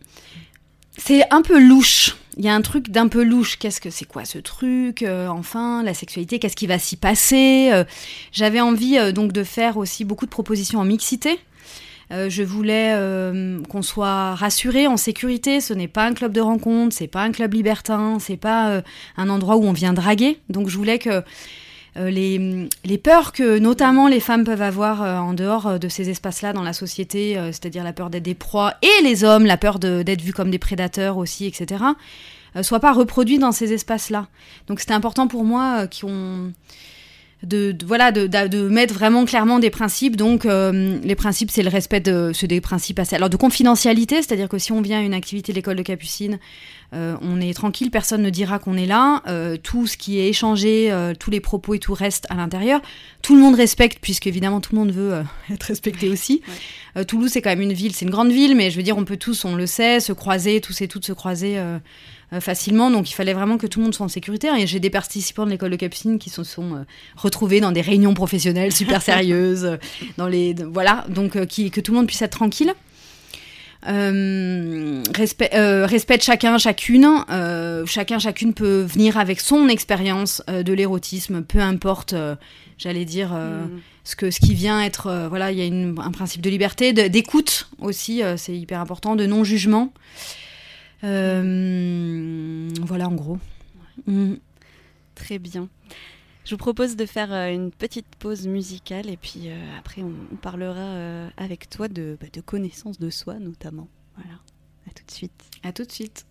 C'est 0.97 1.23
un 1.33 1.41
peu 1.41 1.59
louche. 1.59 2.15
Il 2.39 2.45
y 2.45 2.49
a 2.49 2.53
un 2.53 2.61
truc 2.61 2.89
d'un 2.89 3.07
peu 3.07 3.23
louche. 3.23 3.57
Qu'est-ce 3.57 3.81
que 3.81 3.89
c'est 3.89 4.05
quoi 4.05 4.23
ce 4.23 4.37
truc 4.37 5.01
Euh, 5.01 5.27
Enfin, 5.27 5.81
la 5.81 5.95
sexualité, 5.95 6.37
qu'est-ce 6.37 6.55
qui 6.55 6.67
va 6.67 6.77
s'y 6.77 6.95
passer 6.95 7.69
Euh, 7.73 7.83
J'avais 8.31 8.61
envie 8.61 8.99
euh, 8.99 9.11
donc 9.11 9.31
de 9.31 9.43
faire 9.43 9.77
aussi 9.77 10.05
beaucoup 10.05 10.25
de 10.25 10.29
propositions 10.31 10.79
en 10.79 10.85
mixité. 10.85 11.39
Je 12.09 12.41
voulais 12.41 12.95
qu'on 13.67 13.81
soit 13.81 14.33
rassuré, 14.35 14.87
en 14.87 14.95
sécurité. 14.95 15.59
Ce 15.59 15.73
n'est 15.73 15.89
pas 15.89 16.05
un 16.05 16.13
club 16.13 16.31
de 16.31 16.39
rencontre, 16.39 16.95
c'est 16.95 17.09
pas 17.09 17.21
un 17.21 17.33
club 17.33 17.53
libertin, 17.53 18.17
c'est 18.21 18.37
pas 18.37 18.81
un 19.17 19.29
endroit 19.29 19.57
où 19.57 19.65
on 19.65 19.73
vient 19.73 19.91
draguer. 19.91 20.39
Donc 20.49 20.69
je 20.69 20.77
voulais 20.77 20.99
que 20.99 21.21
les, 22.05 22.69
les 22.85 22.97
peurs 22.97 23.31
que 23.33 23.59
notamment 23.59 24.07
les 24.07 24.19
femmes 24.19 24.43
peuvent 24.43 24.61
avoir 24.61 25.01
euh, 25.01 25.17
en 25.17 25.33
dehors 25.33 25.67
euh, 25.67 25.77
de 25.77 25.87
ces 25.87 26.09
espaces-là 26.09 26.53
dans 26.53 26.63
la 26.63 26.73
société, 26.73 27.37
euh, 27.37 27.47
c'est-à-dire 27.47 27.83
la 27.83 27.93
peur 27.93 28.09
d'être 28.09 28.23
des 28.23 28.35
proies, 28.35 28.75
et 28.81 29.03
les 29.03 29.23
hommes, 29.23 29.45
la 29.45 29.57
peur 29.57 29.79
d'être 29.79 30.21
vus 30.21 30.33
comme 30.33 30.51
des 30.51 30.59
prédateurs 30.59 31.17
aussi, 31.17 31.45
etc., 31.45 31.83
euh, 32.55 32.63
soient 32.63 32.79
pas 32.79 32.93
reproduits 32.93 33.39
dans 33.39 33.51
ces 33.51 33.73
espaces-là. 33.73 34.27
Donc 34.67 34.79
c'était 34.79 34.93
important 34.93 35.27
pour 35.27 35.43
moi 35.43 35.83
euh, 35.83 35.87
qu'on 35.87 36.51
de, 37.43 37.71
de- 37.71 37.85
voilà 37.85 38.11
de, 38.11 38.25
de, 38.27 38.67
mettre 38.67 38.93
vraiment 38.93 39.25
clairement 39.25 39.59
des 39.59 39.69
principes. 39.69 40.15
Donc 40.15 40.45
euh, 40.45 40.97
les 41.03 41.15
principes 41.15 41.51
c'est 41.51 41.63
le 41.63 41.69
respect 41.69 41.99
de 41.99 42.31
c'est 42.33 42.47
des 42.47 42.61
principes 42.61 42.99
assez 42.99 43.15
alors 43.15 43.29
de 43.29 43.37
confidentialité 43.37 44.15
c'est-à-dire 44.17 44.49
que 44.49 44.57
si 44.57 44.71
on 44.71 44.81
vient 44.81 44.99
à 44.99 45.03
une 45.03 45.13
activité 45.13 45.51
de 45.51 45.55
l'école 45.57 45.75
de 45.75 45.83
Capucine 45.83 46.39
euh, 46.93 47.15
on 47.21 47.39
est 47.39 47.53
tranquille 47.53 47.91
personne 47.91 48.21
ne 48.21 48.29
dira 48.29 48.59
qu'on 48.59 48.75
est 48.77 48.85
là 48.85 49.21
euh, 49.27 49.57
tout 49.57 49.87
ce 49.87 49.97
qui 49.97 50.19
est 50.19 50.29
échangé 50.29 50.91
tous 51.19 51.29
les 51.29 51.39
propos 51.39 51.73
et 51.75 51.79
tout 51.79 51.93
reste 51.93 52.25
à 52.29 52.35
l'intérieur. 52.35 52.81
Tout 53.21 53.35
le 53.35 53.41
monde 53.41 53.55
respecte 53.55 53.99
puisque 54.01 54.25
évidemment 54.27 54.59
tout 54.61 54.73
le 54.73 54.79
monde 54.79 54.91
veut 54.91 55.21
être 55.51 55.63
respecté 55.63 56.09
aussi. 56.09 56.41
Toulouse 57.07 57.29
c'est 57.31 57.41
quand 57.41 57.51
même 57.51 57.61
une 57.61 57.73
ville 57.73 57.93
c'est 57.93 58.05
une 58.05 58.11
grande 58.11 58.31
ville 58.31 58.55
mais 58.55 58.71
je 58.71 58.77
veux 58.77 58.83
dire 58.83 58.97
on 58.97 59.05
peut 59.05 59.17
tous 59.17 59.45
on 59.45 59.55
le 59.55 59.67
sait 59.67 59.99
se 59.99 60.11
croiser 60.13 60.59
tous 60.61 60.81
et 60.81 60.87
toutes 60.87 61.05
se 61.05 61.13
croiser 61.13 61.59
facilement. 62.39 62.91
Donc 62.91 63.09
il 63.09 63.13
fallait 63.13 63.33
vraiment 63.33 63.57
que 63.57 63.67
tout 63.67 63.79
le 63.79 63.85
monde 63.85 63.95
soit 63.95 64.05
en 64.05 64.09
sécurité. 64.09 64.49
Et 64.57 64.67
j'ai 64.67 64.79
des 64.79 64.89
participants 64.89 65.45
de 65.45 65.51
l'école 65.51 65.71
de 65.71 65.75
Capucine 65.77 66.19
qui 66.19 66.29
se 66.29 66.43
sont 66.43 66.75
euh, 66.75 66.79
retrouvés 67.15 67.59
dans 67.61 67.71
des 67.71 67.81
réunions 67.81 68.13
professionnelles 68.13 68.73
super 68.73 69.01
sérieuses, 69.11 69.65
euh, 69.65 69.77
dans 70.17 70.27
les 70.27 70.53
voilà, 70.53 71.05
donc 71.09 71.35
euh, 71.35 71.45
qui, 71.45 71.71
que 71.71 71.79
tout 71.81 71.91
le 71.93 71.97
monde 71.99 72.07
puisse 72.07 72.21
être 72.21 72.31
tranquille. 72.37 72.73
Euh, 73.87 75.03
respect, 75.15 75.49
euh, 75.53 75.85
respect 75.85 76.17
de 76.17 76.23
chacun, 76.23 76.57
chacune. 76.57 77.07
Euh, 77.29 77.85
chacun, 77.85 78.19
chacune 78.19 78.53
peut 78.53 78.81
venir 78.81 79.17
avec 79.17 79.39
son 79.39 79.67
expérience 79.69 80.41
euh, 80.49 80.63
de 80.63 80.73
l'érotisme, 80.73 81.43
peu 81.43 81.59
importe, 81.59 82.13
euh, 82.13 82.35
j'allais 82.77 83.05
dire, 83.05 83.31
euh, 83.33 83.65
Mm. 83.65 83.79
ce, 84.03 84.15
que, 84.15 84.31
ce 84.31 84.39
qui 84.39 84.53
vient 84.55 84.81
être. 84.83 85.07
euh, 85.07 85.27
voilà, 85.29 85.51
il 85.51 85.57
y 85.57 85.61
a 85.61 85.65
une- 85.65 85.95
un 86.03 86.11
principe 86.11 86.41
de 86.41 86.49
liberté, 86.49 86.91
d'écoute 86.93 87.69
aussi, 87.79 88.23
euh, 88.23 88.35
c'est 88.35 88.55
hyper 88.57 88.81
important, 88.81 89.15
de 89.15 89.25
non-jugement. 89.25 89.93
Euh, 91.03 92.69
voilà, 92.81 93.07
en 93.07 93.15
gros. 93.15 93.39
Mm. 94.05 94.35
Très 95.15 95.39
bien. 95.39 95.69
Je 96.45 96.51
vous 96.51 96.57
propose 96.57 96.95
de 96.95 97.05
faire 97.05 97.33
euh, 97.33 97.51
une 97.51 97.71
petite 97.71 98.07
pause 98.19 98.47
musicale 98.47 99.09
et 99.09 99.17
puis 99.17 99.49
euh, 99.49 99.77
après 99.77 100.01
on, 100.01 100.13
on 100.31 100.35
parlera 100.37 100.79
euh, 100.79 101.29
avec 101.35 101.69
toi 101.69 101.89
de, 101.89 102.17
bah, 102.21 102.27
de 102.31 102.39
connaissance 102.39 102.99
de 102.99 103.09
soi 103.09 103.37
notamment. 103.39 103.89
Voilà. 104.15 104.39
À 104.89 104.93
tout 104.93 105.03
de 105.05 105.11
suite. 105.11 105.43
À 105.63 105.73
tout 105.73 105.83
de 105.83 105.91
suite. 105.91 106.25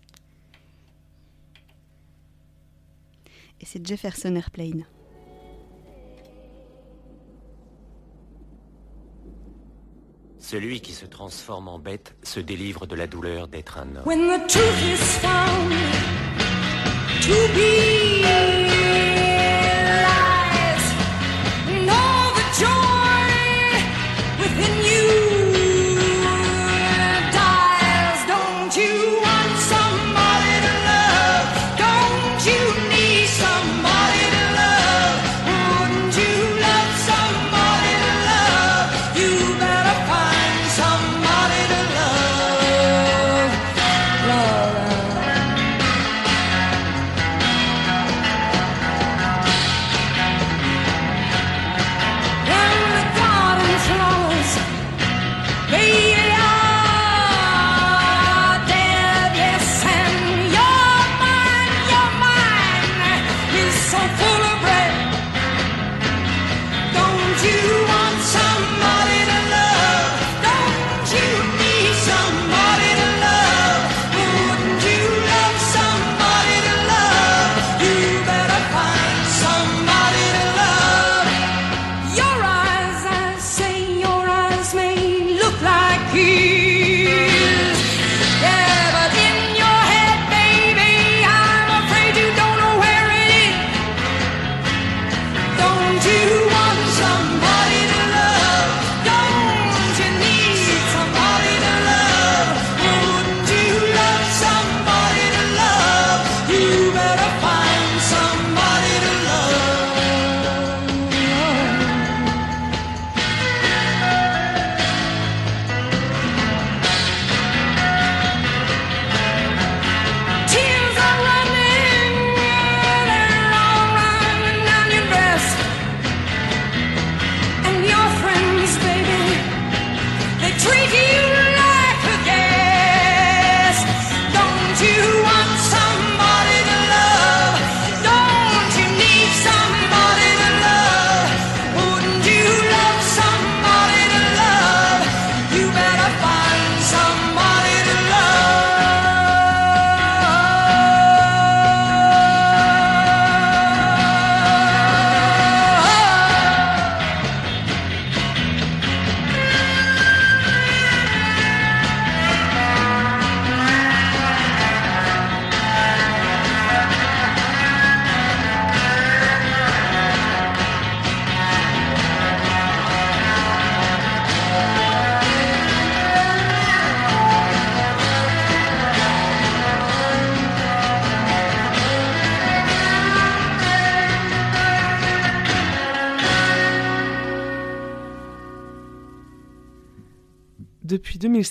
Et 3.61 3.65
c'est 3.65 3.85
Jefferson 3.85 4.35
Airplane. 4.35 4.85
Celui 10.49 10.79
qui 10.79 10.93
se 10.93 11.05
transforme 11.05 11.67
en 11.67 11.77
bête 11.77 12.15
se 12.23 12.39
délivre 12.39 12.87
de 12.87 12.95
la 12.95 13.05
douleur 13.05 13.49
d'être 13.49 13.79
un 13.79 13.97
homme. 13.97 14.05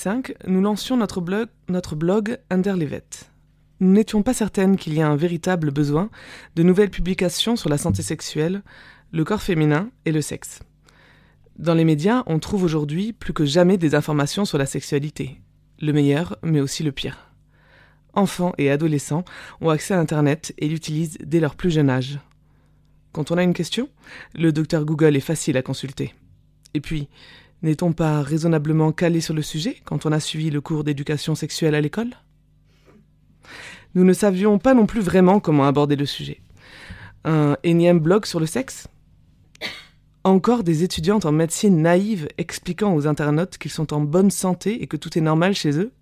2005, 0.07 0.35
nous 0.47 0.61
lancions 0.61 0.97
notre 0.97 1.21
blog, 1.21 1.49
notre 1.69 1.97
blog. 1.97 2.39
Nous 3.81 3.93
n'étions 3.93 4.23
pas 4.23 4.35
certaines 4.35 4.77
qu'il 4.77 4.95
y 4.95 5.01
ait 5.01 5.03
un 5.03 5.17
véritable 5.17 5.73
besoin 5.73 6.11
de 6.55 6.63
nouvelles 6.63 6.91
publications 6.91 7.57
sur 7.57 7.69
la 7.69 7.77
santé 7.77 8.03
sexuelle, 8.03 8.63
le 9.11 9.25
corps 9.25 9.43
féminin 9.43 9.91
et 10.05 10.13
le 10.13 10.21
sexe. 10.21 10.61
Dans 11.59 11.75
les 11.75 11.85
médias, 11.85 12.23
on 12.27 12.39
trouve 12.39 12.63
aujourd'hui 12.63 13.13
plus 13.13 13.33
que 13.33 13.45
jamais 13.45 13.79
des 13.79 13.97
informations 13.97 14.45
sur 14.45 14.59
la 14.59 14.67
sexualité, 14.67 15.41
le 15.81 15.93
meilleur 15.93 16.39
mais 16.45 16.61
aussi 16.61 16.85
le 16.85 16.93
pire. 16.93 17.33
Enfants 18.13 18.53
et 18.59 18.71
adolescents 18.71 19.25
ont 19.61 19.71
accès 19.71 19.95
à 19.95 19.99
Internet 19.99 20.55
et 20.59 20.69
l'utilisent 20.69 21.19
dès 21.21 21.41
leur 21.41 21.57
plus 21.57 21.73
jeune 21.73 21.91
âge. 21.91 22.21
Quand 23.11 23.33
on 23.33 23.39
a 23.39 23.43
une 23.43 23.55
question, 23.55 23.89
le 24.37 24.53
docteur 24.53 24.85
Google 24.85 25.17
est 25.17 25.21
facile 25.21 25.57
à 25.57 25.63
consulter. 25.63 26.15
Et 26.75 26.81
puis, 26.81 27.09
n'est-on 27.63 27.93
pas 27.93 28.23
raisonnablement 28.23 28.93
calé 28.93 29.21
sur 29.21 29.35
le 29.35 29.43
sujet 29.43 29.77
quand 29.85 30.07
on 30.07 30.13
a 30.13 30.21
suivi 30.21 30.51
le 30.51 30.61
cours 30.61 30.85
d'éducation 30.85 31.35
sexuelle 31.35 31.75
à 31.75 31.81
l'école? 31.81 32.11
Nous 33.95 34.05
ne 34.05 34.13
savions 34.13 34.59
pas 34.59 34.75
non 34.75 34.87
plus 34.87 35.01
vraiment 35.01 35.41
comment 35.41 35.67
aborder 35.67 35.97
le 35.97 36.07
sujet. 36.07 36.41
Un 37.25 37.57
énième 37.65 37.99
blog 37.99 38.27
sur 38.27 38.41
le 38.41 38.47
sexe? 38.47 38.89
Encore 40.23 40.65
des 40.65 40.83
étudiantes 40.83 41.25
en 41.25 41.33
médecine 41.33 41.81
naïves 41.81 42.29
expliquant 42.37 42.95
aux 42.95 43.07
internautes 43.07 43.59
qu'ils 43.59 43.71
sont 43.71 43.93
en 43.95 44.01
bonne 44.01 44.31
santé 44.31 44.83
et 44.83 44.87
que 44.87 44.97
tout 44.97 45.17
est 45.17 45.23
normal 45.23 45.55
chez 45.55 45.79
eux? 45.79 45.93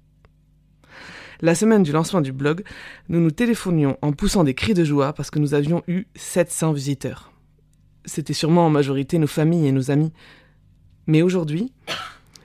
La 1.41 1.55
semaine 1.55 1.83
du 1.83 1.93
lancement 1.93 2.21
du 2.21 2.33
blog, 2.33 2.65
nous 3.09 3.21
nous 3.21 3.31
téléphonions 3.31 3.99
en 4.03 4.13
poussant 4.13 4.45
des 4.45 4.55
cris 4.55 4.75
de 4.75 4.83
joie 4.83 5.13
parce 5.13 5.31
que 5.31 5.39
nous 5.39 5.55
avions 5.55 5.83
eu 5.89 6.07
700 6.15 6.73
visiteurs. 6.73 7.33
C'était 8.07 8.33
sûrement 8.33 8.67
en 8.67 8.71
majorité 8.71 9.19
nos 9.19 9.27
familles 9.27 9.67
et 9.67 9.73
nos 9.73 9.91
amis. 9.91 10.13
Mais 11.07 11.23
aujourd'hui, 11.23 11.73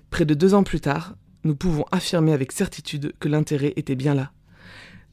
près 0.09 0.25
de 0.25 0.33
deux 0.33 0.53
ans 0.53 0.63
plus 0.63 0.81
tard, 0.81 1.15
nous 1.43 1.55
pouvons 1.55 1.85
affirmer 1.91 2.33
avec 2.33 2.51
certitude 2.51 3.13
que 3.19 3.29
l'intérêt 3.29 3.73
était 3.77 3.95
bien 3.95 4.13
là. 4.13 4.31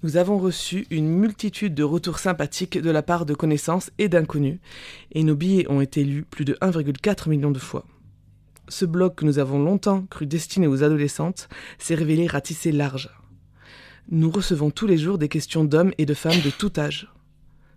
Nous 0.02 0.16
avons 0.16 0.38
reçu 0.38 0.86
une 0.90 1.08
multitude 1.08 1.74
de 1.74 1.82
retours 1.82 2.18
sympathiques 2.18 2.78
de 2.78 2.90
la 2.90 3.02
part 3.02 3.24
de 3.24 3.34
connaissances 3.34 3.90
et 3.98 4.08
d'inconnus, 4.08 4.58
et 5.12 5.22
nos 5.22 5.36
billets 5.36 5.70
ont 5.70 5.80
été 5.80 6.04
lus 6.04 6.24
plus 6.24 6.44
de 6.44 6.54
1,4 6.54 7.28
million 7.28 7.50
de 7.50 7.58
fois. 7.58 7.86
Ce 8.68 8.84
blog 8.84 9.14
que 9.14 9.24
nous 9.24 9.38
avons 9.38 9.62
longtemps 9.62 10.06
cru 10.10 10.26
destiné 10.26 10.66
aux 10.66 10.82
adolescentes 10.82 11.48
s'est 11.78 11.94
révélé 11.94 12.26
ratissé 12.26 12.72
large. 12.72 13.10
Nous 14.10 14.30
recevons 14.30 14.70
tous 14.70 14.86
les 14.86 14.98
jours 14.98 15.18
des 15.18 15.28
questions 15.28 15.64
d'hommes 15.64 15.92
et 15.98 16.06
de 16.06 16.14
femmes 16.14 16.40
de 16.44 16.50
tout 16.50 16.72
âge. 16.76 17.08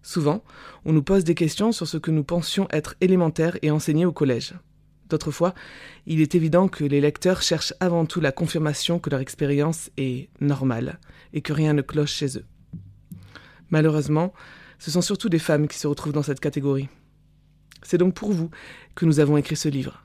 Souvent, 0.01 0.43
on 0.85 0.93
nous 0.93 1.03
pose 1.03 1.23
des 1.23 1.35
questions 1.35 1.71
sur 1.71 1.87
ce 1.87 1.97
que 1.97 2.11
nous 2.11 2.23
pensions 2.23 2.67
être 2.71 2.95
élémentaire 3.01 3.57
et 3.61 3.71
enseigné 3.71 4.05
au 4.05 4.11
collège. 4.11 4.55
D'autres 5.09 5.31
fois, 5.31 5.55
il 6.05 6.21
est 6.21 6.35
évident 6.35 6.67
que 6.67 6.83
les 6.83 7.01
lecteurs 7.01 7.41
cherchent 7.41 7.73
avant 7.79 8.05
tout 8.05 8.21
la 8.21 8.31
confirmation 8.31 8.99
que 8.99 9.09
leur 9.09 9.19
expérience 9.19 9.89
est 9.97 10.29
normale 10.39 10.99
et 11.33 11.41
que 11.41 11.53
rien 11.53 11.73
ne 11.73 11.81
cloche 11.81 12.13
chez 12.13 12.37
eux. 12.37 12.45
Malheureusement, 13.71 14.33
ce 14.77 14.91
sont 14.91 15.01
surtout 15.01 15.29
des 15.29 15.39
femmes 15.39 15.67
qui 15.67 15.77
se 15.77 15.87
retrouvent 15.87 16.13
dans 16.13 16.23
cette 16.23 16.39
catégorie. 16.39 16.89
C'est 17.81 17.97
donc 17.97 18.13
pour 18.13 18.31
vous 18.31 18.49
que 18.95 19.05
nous 19.05 19.19
avons 19.19 19.37
écrit 19.37 19.55
ce 19.55 19.69
livre. 19.69 20.03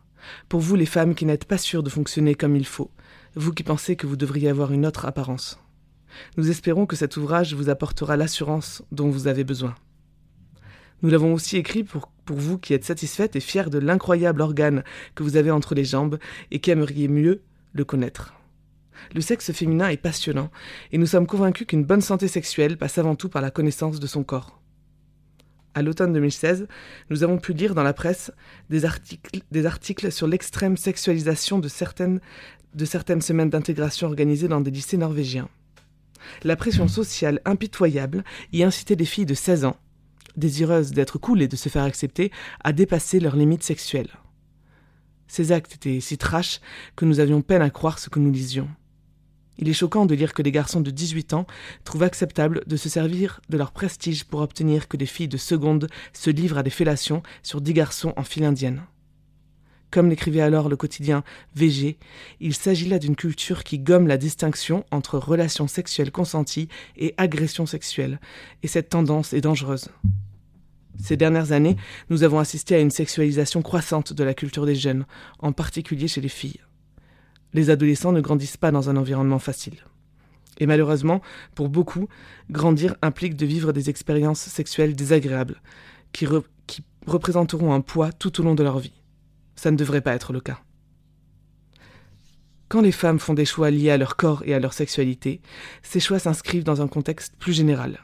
Pour 0.48 0.60
vous 0.60 0.74
les 0.74 0.86
femmes 0.86 1.14
qui 1.14 1.26
n'êtes 1.26 1.44
pas 1.44 1.58
sûres 1.58 1.82
de 1.82 1.90
fonctionner 1.90 2.34
comme 2.34 2.56
il 2.56 2.66
faut, 2.66 2.90
vous 3.34 3.52
qui 3.52 3.62
pensez 3.62 3.96
que 3.96 4.06
vous 4.06 4.16
devriez 4.16 4.48
avoir 4.48 4.72
une 4.72 4.86
autre 4.86 5.04
apparence. 5.04 5.58
Nous 6.36 6.50
espérons 6.50 6.86
que 6.86 6.96
cet 6.96 7.16
ouvrage 7.16 7.54
vous 7.54 7.68
apportera 7.68 8.16
l'assurance 8.16 8.82
dont 8.92 9.10
vous 9.10 9.26
avez 9.26 9.44
besoin. 9.44 9.74
Nous 11.02 11.10
l'avons 11.10 11.34
aussi 11.34 11.56
écrit 11.56 11.84
pour, 11.84 12.10
pour 12.24 12.36
vous 12.36 12.58
qui 12.58 12.74
êtes 12.74 12.84
satisfaite 12.84 13.36
et 13.36 13.40
fière 13.40 13.70
de 13.70 13.78
l'incroyable 13.78 14.40
organe 14.40 14.84
que 15.14 15.22
vous 15.22 15.36
avez 15.36 15.50
entre 15.50 15.74
les 15.74 15.84
jambes 15.84 16.18
et 16.50 16.60
qui 16.60 16.70
aimeriez 16.70 17.08
mieux 17.08 17.42
le 17.72 17.84
connaître. 17.84 18.34
Le 19.14 19.20
sexe 19.20 19.52
féminin 19.52 19.88
est 19.88 19.96
passionnant 19.96 20.50
et 20.92 20.98
nous 20.98 21.06
sommes 21.06 21.26
convaincus 21.26 21.66
qu'une 21.66 21.84
bonne 21.84 22.00
santé 22.00 22.28
sexuelle 22.28 22.76
passe 22.76 22.98
avant 22.98 23.16
tout 23.16 23.28
par 23.28 23.42
la 23.42 23.50
connaissance 23.50 24.00
de 24.00 24.06
son 24.06 24.24
corps. 24.24 24.60
À 25.74 25.82
l'automne 25.82 26.12
2016, 26.12 26.68
nous 27.10 27.24
avons 27.24 27.38
pu 27.38 27.52
lire 27.52 27.74
dans 27.74 27.82
la 27.82 27.92
presse 27.92 28.30
des 28.70 28.84
articles, 28.84 30.12
sur 30.12 30.28
l'extrême 30.28 30.76
sexualisation 30.76 31.58
de 31.58 31.66
certaines, 31.66 32.20
de 32.74 32.84
certaines 32.84 33.20
semaines 33.20 33.50
d'intégration 33.50 34.06
organisées 34.06 34.46
dans 34.46 34.60
des 34.60 34.70
lycées 34.70 34.96
norvégiens. 34.96 35.48
La 36.44 36.56
pression 36.56 36.86
sociale 36.86 37.40
impitoyable 37.44 38.24
y 38.52 38.62
incitait 38.62 38.96
des 38.96 39.04
filles 39.04 39.26
de 39.26 39.34
16 39.34 39.64
ans 39.64 39.76
désireuses 40.36 40.92
d'être 40.92 41.18
cool 41.18 41.42
et 41.42 41.48
de 41.48 41.56
se 41.56 41.68
faire 41.68 41.84
accepter, 41.84 42.30
à 42.62 42.72
dépasser 42.72 43.20
leurs 43.20 43.36
limites 43.36 43.62
sexuelles. 43.62 44.10
Ces 45.26 45.52
actes 45.52 45.74
étaient 45.74 46.00
si 46.00 46.18
trash 46.18 46.60
que 46.96 47.04
nous 47.04 47.20
avions 47.20 47.42
peine 47.42 47.62
à 47.62 47.70
croire 47.70 47.98
ce 47.98 48.10
que 48.10 48.18
nous 48.18 48.30
lisions. 48.30 48.68
Il 49.58 49.68
est 49.68 49.72
choquant 49.72 50.04
de 50.04 50.14
lire 50.14 50.34
que 50.34 50.42
des 50.42 50.50
garçons 50.50 50.80
de 50.80 50.90
18 50.90 51.32
ans 51.32 51.46
trouvent 51.84 52.02
acceptable 52.02 52.62
de 52.66 52.76
se 52.76 52.88
servir 52.88 53.40
de 53.48 53.56
leur 53.56 53.70
prestige 53.70 54.24
pour 54.24 54.40
obtenir 54.40 54.88
que 54.88 54.96
des 54.96 55.06
filles 55.06 55.28
de 55.28 55.36
seconde 55.36 55.88
se 56.12 56.30
livrent 56.30 56.58
à 56.58 56.62
des 56.64 56.70
fellations 56.70 57.22
sur 57.42 57.60
dix 57.60 57.72
garçons 57.72 58.12
en 58.16 58.24
file 58.24 58.44
indienne. 58.44 58.82
Comme 59.94 60.10
l'écrivait 60.10 60.40
alors 60.40 60.68
le 60.68 60.74
quotidien 60.74 61.22
VG, 61.54 61.98
il 62.40 62.52
s'agit 62.52 62.88
là 62.88 62.98
d'une 62.98 63.14
culture 63.14 63.62
qui 63.62 63.78
gomme 63.78 64.08
la 64.08 64.16
distinction 64.16 64.84
entre 64.90 65.18
relations 65.18 65.68
sexuelles 65.68 66.10
consenties 66.10 66.66
et 66.96 67.14
agression 67.16 67.64
sexuelle, 67.64 68.18
et 68.64 68.66
cette 68.66 68.88
tendance 68.88 69.32
est 69.32 69.40
dangereuse. 69.40 69.90
Ces 71.00 71.16
dernières 71.16 71.52
années, 71.52 71.76
nous 72.10 72.24
avons 72.24 72.40
assisté 72.40 72.74
à 72.74 72.80
une 72.80 72.90
sexualisation 72.90 73.62
croissante 73.62 74.12
de 74.12 74.24
la 74.24 74.34
culture 74.34 74.66
des 74.66 74.74
jeunes, 74.74 75.06
en 75.38 75.52
particulier 75.52 76.08
chez 76.08 76.20
les 76.20 76.28
filles. 76.28 76.60
Les 77.52 77.70
adolescents 77.70 78.10
ne 78.10 78.20
grandissent 78.20 78.56
pas 78.56 78.72
dans 78.72 78.90
un 78.90 78.96
environnement 78.96 79.38
facile. 79.38 79.76
Et 80.58 80.66
malheureusement, 80.66 81.22
pour 81.54 81.68
beaucoup, 81.68 82.08
grandir 82.50 82.96
implique 83.00 83.36
de 83.36 83.46
vivre 83.46 83.72
des 83.72 83.90
expériences 83.90 84.40
sexuelles 84.40 84.96
désagréables, 84.96 85.62
qui 86.10 86.26
représenteront 87.06 87.72
un 87.72 87.80
poids 87.80 88.10
tout 88.10 88.40
au 88.40 88.42
long 88.42 88.56
de 88.56 88.64
leur 88.64 88.80
vie. 88.80 89.03
Ça 89.56 89.70
ne 89.70 89.76
devrait 89.76 90.00
pas 90.00 90.14
être 90.14 90.32
le 90.32 90.40
cas. 90.40 90.60
Quand 92.68 92.80
les 92.80 92.92
femmes 92.92 93.18
font 93.18 93.34
des 93.34 93.44
choix 93.44 93.70
liés 93.70 93.90
à 93.90 93.98
leur 93.98 94.16
corps 94.16 94.42
et 94.44 94.54
à 94.54 94.58
leur 94.58 94.72
sexualité, 94.72 95.40
ces 95.82 96.00
choix 96.00 96.18
s'inscrivent 96.18 96.64
dans 96.64 96.82
un 96.82 96.88
contexte 96.88 97.36
plus 97.36 97.52
général. 97.52 98.00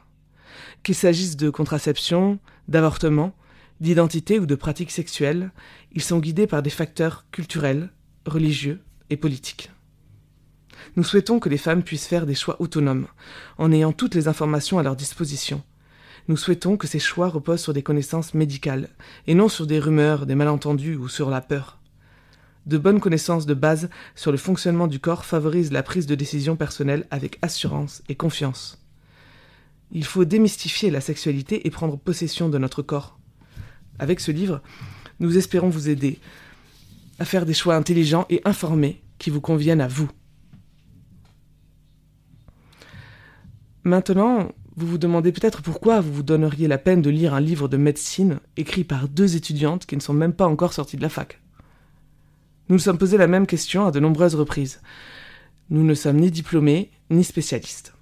Qu'il 0.82 0.94
s'agisse 0.94 1.36
de 1.36 1.50
contraception, 1.50 2.38
d'avortement, 2.68 3.34
d'identité 3.80 4.38
ou 4.38 4.46
de 4.46 4.54
pratiques 4.54 4.90
sexuelles, 4.90 5.50
ils 5.92 6.02
sont 6.02 6.18
guidés 6.18 6.46
par 6.46 6.62
des 6.62 6.70
facteurs 6.70 7.26
culturels, 7.32 7.90
religieux 8.26 8.80
et 9.08 9.16
politiques. 9.16 9.70
Nous 10.96 11.04
souhaitons 11.04 11.40
que 11.40 11.48
les 11.48 11.58
femmes 11.58 11.82
puissent 11.82 12.06
faire 12.06 12.26
des 12.26 12.34
choix 12.34 12.60
autonomes, 12.60 13.06
en 13.58 13.72
ayant 13.72 13.92
toutes 13.92 14.14
les 14.14 14.28
informations 14.28 14.78
à 14.78 14.82
leur 14.82 14.96
disposition. 14.96 15.62
Nous 16.28 16.36
souhaitons 16.36 16.76
que 16.76 16.86
ces 16.86 16.98
choix 16.98 17.28
reposent 17.28 17.62
sur 17.62 17.72
des 17.72 17.82
connaissances 17.82 18.34
médicales, 18.34 18.88
et 19.26 19.34
non 19.34 19.48
sur 19.48 19.66
des 19.66 19.78
rumeurs, 19.78 20.26
des 20.26 20.34
malentendus 20.34 20.96
ou 20.96 21.08
sur 21.08 21.30
la 21.30 21.40
peur. 21.40 21.78
De 22.66 22.78
bonnes 22.78 23.00
connaissances 23.00 23.46
de 23.46 23.54
base 23.54 23.88
sur 24.14 24.30
le 24.30 24.38
fonctionnement 24.38 24.86
du 24.86 25.00
corps 25.00 25.24
favorisent 25.24 25.72
la 25.72 25.82
prise 25.82 26.06
de 26.06 26.14
décision 26.14 26.56
personnelle 26.56 27.06
avec 27.10 27.38
assurance 27.42 28.02
et 28.08 28.14
confiance. 28.14 28.84
Il 29.92 30.04
faut 30.04 30.24
démystifier 30.24 30.90
la 30.90 31.00
sexualité 31.00 31.66
et 31.66 31.70
prendre 31.70 31.98
possession 31.98 32.48
de 32.48 32.58
notre 32.58 32.82
corps. 32.82 33.18
Avec 33.98 34.20
ce 34.20 34.30
livre, 34.30 34.62
nous 35.18 35.36
espérons 35.36 35.68
vous 35.68 35.88
aider 35.88 36.20
à 37.18 37.24
faire 37.24 37.44
des 37.44 37.54
choix 37.54 37.74
intelligents 37.74 38.26
et 38.30 38.40
informés 38.44 39.02
qui 39.18 39.30
vous 39.30 39.40
conviennent 39.40 39.80
à 39.80 39.88
vous. 39.88 40.10
Maintenant, 43.84 44.52
vous 44.76 44.86
vous 44.86 44.98
demandez 44.98 45.32
peut-être 45.32 45.62
pourquoi 45.62 46.00
vous 46.00 46.12
vous 46.12 46.22
donneriez 46.22 46.68
la 46.68 46.78
peine 46.78 47.02
de 47.02 47.10
lire 47.10 47.34
un 47.34 47.40
livre 47.40 47.68
de 47.68 47.76
médecine 47.76 48.38
écrit 48.56 48.84
par 48.84 49.08
deux 49.08 49.36
étudiantes 49.36 49.86
qui 49.86 49.96
ne 49.96 50.00
sont 50.00 50.14
même 50.14 50.32
pas 50.32 50.46
encore 50.46 50.72
sorties 50.72 50.96
de 50.96 51.02
la 51.02 51.08
fac. 51.08 51.40
Nous 52.68 52.76
nous 52.76 52.80
sommes 52.80 52.98
posé 52.98 53.16
la 53.16 53.26
même 53.26 53.48
question 53.48 53.86
à 53.86 53.90
de 53.90 53.98
nombreuses 53.98 54.36
reprises. 54.36 54.80
Nous 55.70 55.82
ne 55.82 55.94
sommes 55.94 56.18
ni 56.18 56.30
diplômés 56.30 56.90
ni 57.10 57.24
spécialistes. 57.24 57.94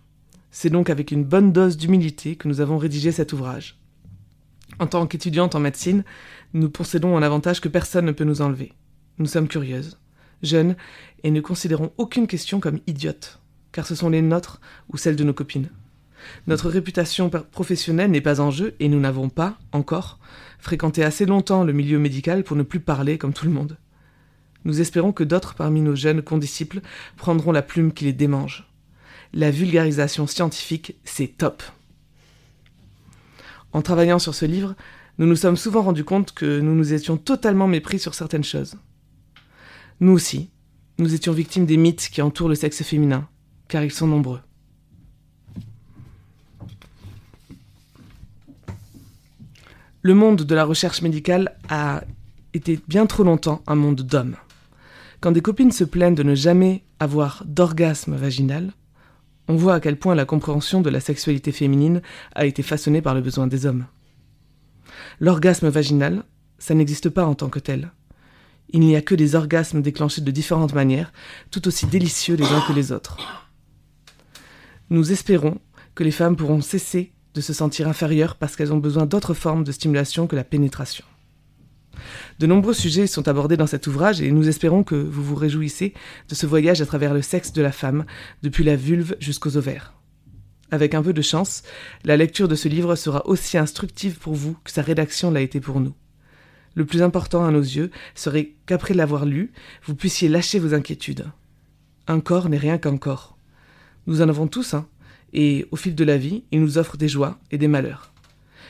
C'est 0.50 0.70
donc 0.70 0.90
avec 0.90 1.10
une 1.10 1.24
bonne 1.24 1.52
dose 1.52 1.78
d'humilité 1.78 2.36
que 2.36 2.48
nous 2.48 2.60
avons 2.60 2.76
rédigé 2.76 3.12
cet 3.12 3.32
ouvrage. 3.32 3.78
En 4.78 4.86
tant 4.86 5.06
qu'étudiante 5.06 5.54
en 5.54 5.60
médecine, 5.60 6.04
nous 6.52 6.68
possédons 6.68 7.16
un 7.16 7.22
avantage 7.22 7.60
que 7.60 7.68
personne 7.68 8.04
ne 8.04 8.12
peut 8.12 8.24
nous 8.24 8.42
enlever. 8.42 8.72
Nous 9.18 9.26
sommes 9.26 9.48
curieuses, 9.48 9.98
jeunes, 10.42 10.76
et 11.24 11.30
ne 11.30 11.40
considérons 11.40 11.92
aucune 11.96 12.26
question 12.26 12.60
comme 12.60 12.80
idiote, 12.86 13.40
car 13.72 13.86
ce 13.86 13.94
sont 13.94 14.10
les 14.10 14.22
nôtres 14.22 14.60
ou 14.90 14.98
celles 14.98 15.16
de 15.16 15.24
nos 15.24 15.34
copines. 15.34 15.70
Notre 16.46 16.68
réputation 16.68 17.30
professionnelle 17.30 18.10
n'est 18.10 18.20
pas 18.20 18.40
en 18.40 18.50
jeu 18.50 18.74
et 18.80 18.88
nous 18.88 19.00
n'avons 19.00 19.28
pas, 19.28 19.58
encore, 19.72 20.18
fréquenté 20.58 21.04
assez 21.04 21.26
longtemps 21.26 21.64
le 21.64 21.72
milieu 21.72 21.98
médical 21.98 22.44
pour 22.44 22.56
ne 22.56 22.62
plus 22.62 22.80
parler 22.80 23.18
comme 23.18 23.32
tout 23.32 23.46
le 23.46 23.52
monde. 23.52 23.76
Nous 24.64 24.80
espérons 24.80 25.12
que 25.12 25.24
d'autres 25.24 25.54
parmi 25.54 25.80
nos 25.80 25.94
jeunes 25.94 26.22
condisciples 26.22 26.80
prendront 27.16 27.52
la 27.52 27.62
plume 27.62 27.92
qui 27.92 28.04
les 28.04 28.12
démange 28.12 28.68
la 29.32 29.50
vulgarisation 29.50 30.26
scientifique, 30.26 30.96
c'est 31.04 31.36
top. 31.38 31.62
En 33.72 33.82
travaillant 33.82 34.18
sur 34.18 34.34
ce 34.34 34.46
livre, 34.46 34.74
nous 35.18 35.26
nous 35.26 35.36
sommes 35.36 35.56
souvent 35.56 35.82
rendus 35.82 36.04
compte 36.04 36.32
que 36.32 36.60
nous 36.60 36.74
nous 36.74 36.92
étions 36.92 37.16
totalement 37.16 37.68
mépris 37.68 37.98
sur 37.98 38.14
certaines 38.14 38.44
choses. 38.44 38.76
Nous 40.00 40.12
aussi, 40.12 40.50
nous 40.98 41.14
étions 41.14 41.32
victimes 41.32 41.66
des 41.66 41.76
mythes 41.76 42.08
qui 42.10 42.22
entourent 42.22 42.48
le 42.48 42.54
sexe 42.54 42.82
féminin, 42.82 43.28
car 43.68 43.82
ils 43.84 43.92
sont 43.92 44.06
nombreux. 44.06 44.40
Le 50.00 50.14
monde 50.14 50.42
de 50.42 50.54
la 50.54 50.64
recherche 50.64 51.02
médicale 51.02 51.56
a 51.68 52.04
été 52.54 52.78
bien 52.86 53.06
trop 53.06 53.24
longtemps 53.24 53.62
un 53.66 53.74
monde 53.74 54.02
d'hommes. 54.02 54.36
Quand 55.20 55.32
des 55.32 55.40
copines 55.40 55.72
se 55.72 55.82
plaignent 55.82 56.14
de 56.14 56.22
ne 56.22 56.36
jamais 56.36 56.84
avoir 57.00 57.42
d'orgasme 57.44 58.14
vaginal, 58.14 58.72
on 59.48 59.56
voit 59.56 59.74
à 59.74 59.80
quel 59.80 59.98
point 59.98 60.14
la 60.14 60.24
compréhension 60.24 60.82
de 60.82 60.90
la 60.90 61.00
sexualité 61.00 61.50
féminine 61.50 62.00
a 62.36 62.46
été 62.46 62.62
façonnée 62.62 63.02
par 63.02 63.14
le 63.14 63.22
besoin 63.22 63.48
des 63.48 63.66
hommes. 63.66 63.86
L'orgasme 65.18 65.68
vaginal, 65.68 66.22
ça 66.58 66.74
n'existe 66.74 67.08
pas 67.08 67.26
en 67.26 67.34
tant 67.34 67.48
que 67.48 67.58
tel. 67.58 67.90
Il 68.70 68.80
n'y 68.80 68.94
a 68.94 69.02
que 69.02 69.16
des 69.16 69.34
orgasmes 69.34 69.82
déclenchés 69.82 70.20
de 70.20 70.30
différentes 70.30 70.74
manières, 70.74 71.12
tout 71.50 71.66
aussi 71.66 71.86
délicieux 71.86 72.36
les 72.36 72.46
uns 72.52 72.62
que 72.68 72.72
les 72.72 72.92
autres. 72.92 73.48
Nous 74.90 75.10
espérons 75.10 75.58
que 75.96 76.04
les 76.04 76.12
femmes 76.12 76.36
pourront 76.36 76.60
cesser 76.60 77.12
de 77.34 77.40
se 77.40 77.52
sentir 77.52 77.88
inférieures 77.88 78.36
parce 78.36 78.56
qu'elles 78.56 78.72
ont 78.72 78.78
besoin 78.78 79.06
d'autres 79.06 79.34
formes 79.34 79.64
de 79.64 79.72
stimulation 79.72 80.26
que 80.26 80.36
la 80.36 80.44
pénétration. 80.44 81.04
De 82.38 82.46
nombreux 82.46 82.74
sujets 82.74 83.06
sont 83.06 83.28
abordés 83.28 83.56
dans 83.56 83.66
cet 83.66 83.86
ouvrage 83.86 84.20
et 84.20 84.30
nous 84.30 84.48
espérons 84.48 84.84
que 84.84 84.94
vous 84.94 85.22
vous 85.22 85.34
réjouissez 85.34 85.94
de 86.28 86.34
ce 86.34 86.46
voyage 86.46 86.80
à 86.80 86.86
travers 86.86 87.14
le 87.14 87.22
sexe 87.22 87.52
de 87.52 87.62
la 87.62 87.72
femme, 87.72 88.04
depuis 88.42 88.64
la 88.64 88.76
vulve 88.76 89.16
jusqu'aux 89.20 89.56
ovaires. 89.56 89.94
Avec 90.70 90.94
un 90.94 91.02
peu 91.02 91.12
de 91.12 91.22
chance, 91.22 91.62
la 92.04 92.16
lecture 92.16 92.46
de 92.46 92.54
ce 92.54 92.68
livre 92.68 92.94
sera 92.94 93.26
aussi 93.26 93.56
instructive 93.56 94.18
pour 94.18 94.34
vous 94.34 94.56
que 94.64 94.70
sa 94.70 94.82
rédaction 94.82 95.30
l'a 95.30 95.40
été 95.40 95.60
pour 95.60 95.80
nous. 95.80 95.94
Le 96.74 96.84
plus 96.84 97.02
important 97.02 97.44
à 97.44 97.50
nos 97.50 97.62
yeux 97.62 97.90
serait 98.14 98.52
qu'après 98.66 98.94
l'avoir 98.94 99.24
lu, 99.24 99.52
vous 99.84 99.94
puissiez 99.94 100.28
lâcher 100.28 100.58
vos 100.58 100.74
inquiétudes. 100.74 101.26
Un 102.06 102.20
corps 102.20 102.48
n'est 102.48 102.58
rien 102.58 102.78
qu'un 102.78 102.98
corps. 102.98 103.36
Nous 104.06 104.22
en 104.22 104.28
avons 104.28 104.46
tous 104.46 104.74
un, 104.74 104.86
et 105.32 105.66
au 105.70 105.76
fil 105.76 105.94
de 105.94 106.04
la 106.04 106.16
vie, 106.16 106.44
il 106.52 106.60
nous 106.60 106.78
offre 106.78 106.96
des 106.96 107.08
joies 107.08 107.38
et 107.50 107.58
des 107.58 107.68
malheurs. 107.68 108.12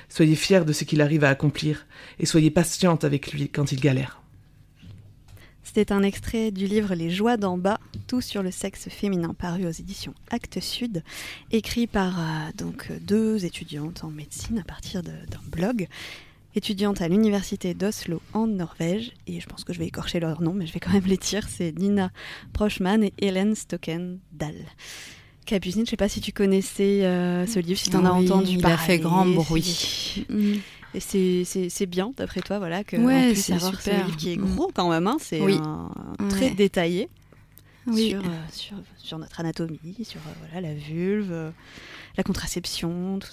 Soyez 0.08 0.36
fiers 0.36 0.64
de 0.64 0.72
ce 0.72 0.84
qu'il 0.84 1.00
arrive 1.00 1.24
à 1.24 1.28
accomplir, 1.28 1.86
et 2.18 2.26
soyez 2.26 2.50
patiente 2.50 3.04
avec 3.04 3.32
lui 3.32 3.48
quand 3.48 3.72
il 3.72 3.80
galère. 3.80 4.22
C'était 5.62 5.92
un 5.92 6.02
extrait 6.02 6.50
du 6.50 6.66
livre 6.66 6.94
Les 6.94 7.10
joies 7.10 7.36
d'en 7.36 7.58
bas, 7.58 7.78
tout 8.06 8.22
sur 8.22 8.42
le 8.42 8.50
sexe 8.50 8.88
féminin, 8.88 9.34
paru 9.34 9.66
aux 9.66 9.70
éditions 9.70 10.14
Actes 10.30 10.60
Sud, 10.60 11.04
écrit 11.50 11.86
par 11.86 12.18
euh, 12.18 12.22
donc 12.56 12.90
deux 13.02 13.44
étudiantes 13.44 14.02
en 14.02 14.08
médecine 14.08 14.58
à 14.58 14.64
partir 14.64 15.02
d'un 15.02 15.12
blog, 15.44 15.86
étudiantes 16.54 17.02
à 17.02 17.08
l'université 17.08 17.74
d'Oslo 17.74 18.22
en 18.32 18.46
Norvège, 18.46 19.12
et 19.26 19.40
je 19.40 19.46
pense 19.46 19.62
que 19.62 19.74
je 19.74 19.78
vais 19.78 19.86
écorcher 19.86 20.20
leur 20.20 20.40
nom, 20.40 20.54
mais 20.54 20.66
je 20.66 20.72
vais 20.72 20.80
quand 20.80 20.92
même 20.92 21.04
les 21.04 21.18
dire, 21.18 21.46
c'est 21.46 21.78
Nina 21.78 22.12
Prochman 22.54 23.02
et 23.02 23.12
Hélène 23.18 23.54
Stockendal. 23.54 24.56
Capucine, 25.48 25.86
je 25.86 25.90
sais 25.90 25.96
pas 25.96 26.08
si 26.10 26.20
tu 26.20 26.32
connaissais 26.32 27.04
euh, 27.06 27.46
ce 27.46 27.58
livre, 27.58 27.78
si 27.80 27.88
tu 27.88 27.96
en 27.96 28.04
as 28.04 28.10
entendu 28.10 28.52
il 28.56 28.60
parler. 28.60 28.74
a 28.74 28.78
fait 28.78 28.98
grand 28.98 29.24
bruit. 29.24 30.24
Mm. 30.28 30.54
Et 30.94 31.00
c'est- 31.00 31.86
bien, 31.86 32.12
d'après 32.16 32.40
toi, 32.42 32.58
voilà, 32.58 32.84
que 32.84 32.96
Ouais, 32.96 33.34
c'est 33.34 33.54
avoir 33.54 33.80
ce 33.80 33.88
livre 33.90 34.16
qui 34.16 34.32
est 34.32 34.36
Mm. 34.36 34.54
gros 34.54 34.70
quand 34.74 34.90
même, 34.90 35.06
hein, 35.06 35.16
c'est 35.20 35.40
Oui. 35.40 35.56
un- 35.62 35.90
très 36.28 36.48
Ouais. 36.50 36.54
détaillé 36.54 37.08
Oui. 37.86 38.10
sur, 38.10 38.18
euh, 38.20 38.28
sur, 38.52 38.76
sur 38.98 39.18
notre 39.18 39.40
anatomie, 39.40 39.78
sur 40.02 40.20
euh, 40.20 40.32
voilà, 40.52 40.68
la 40.68 40.74
vulve, 40.74 41.52
la 42.18 42.22
contraception, 42.22 43.18
tout, 43.18 43.28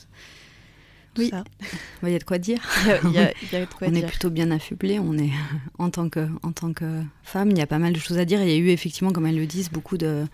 tout 1.15 1.21
Oui. 1.21 1.29
ça. 1.31 1.43
Il 2.03 2.09
y 2.11 2.15
a 2.15 2.19
de 2.19 2.23
quoi 2.23 2.37
dire. 2.37 2.59
Il 2.85 2.87
y 2.87 2.91
a, 2.91 2.99
il 3.03 3.11
y 3.13 3.17
a- 3.19 3.33
il 3.43 3.51
y 3.51 3.55
a 3.57 3.65
de 3.65 3.65
quoi 3.73 3.87
on 3.91 3.93
est 3.93 4.05
plutôt 4.07 4.29
bien 4.29 4.51
affublé. 4.51 4.99
On 4.99 5.17
est 5.17 5.31
en 5.79 5.89
tant 5.89 6.07
que 6.07 6.27
en 6.43 6.53
tant 6.53 6.71
que 6.71 7.01
femme, 7.23 7.51
il 7.51 7.57
y 7.57 7.61
a 7.61 7.67
pas 7.67 7.79
mal 7.79 7.91
de 7.91 7.99
choses 7.99 8.17
à 8.19 8.23
dire. 8.25 8.41
Il 8.41 8.47
y 8.49 8.53
a 8.53 8.57
eu 8.57 8.69
effectivement, 8.69 9.11
comme 9.11 9.25
elles 9.25 9.37
le 9.37 9.45
disent, 9.47 9.69
beaucoup 9.69 9.97
de 9.97 10.25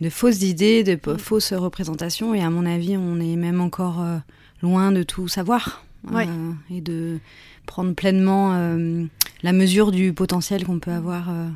de 0.00 0.08
fausses 0.10 0.42
idées, 0.42 0.82
de 0.84 0.94
p- 0.94 1.18
fausses 1.18 1.52
représentations. 1.52 2.34
Et 2.34 2.42
à 2.42 2.50
mon 2.50 2.66
avis, 2.66 2.96
on 2.96 3.20
est 3.20 3.36
même 3.36 3.60
encore 3.60 4.00
euh, 4.00 4.18
loin 4.62 4.92
de 4.92 5.02
tout 5.02 5.28
savoir 5.28 5.84
Ouais. 6.10 6.26
euh, 6.28 6.52
et 6.74 6.80
de 6.80 7.18
prendre 7.66 7.94
pleinement 7.94 8.52
euh, 8.54 9.04
la 9.42 9.52
mesure 9.52 9.92
du 9.92 10.12
potentiel 10.12 10.64
qu'on 10.64 10.78
peut 10.78 10.92
avoir. 10.92 11.28
euh, 11.30 11.48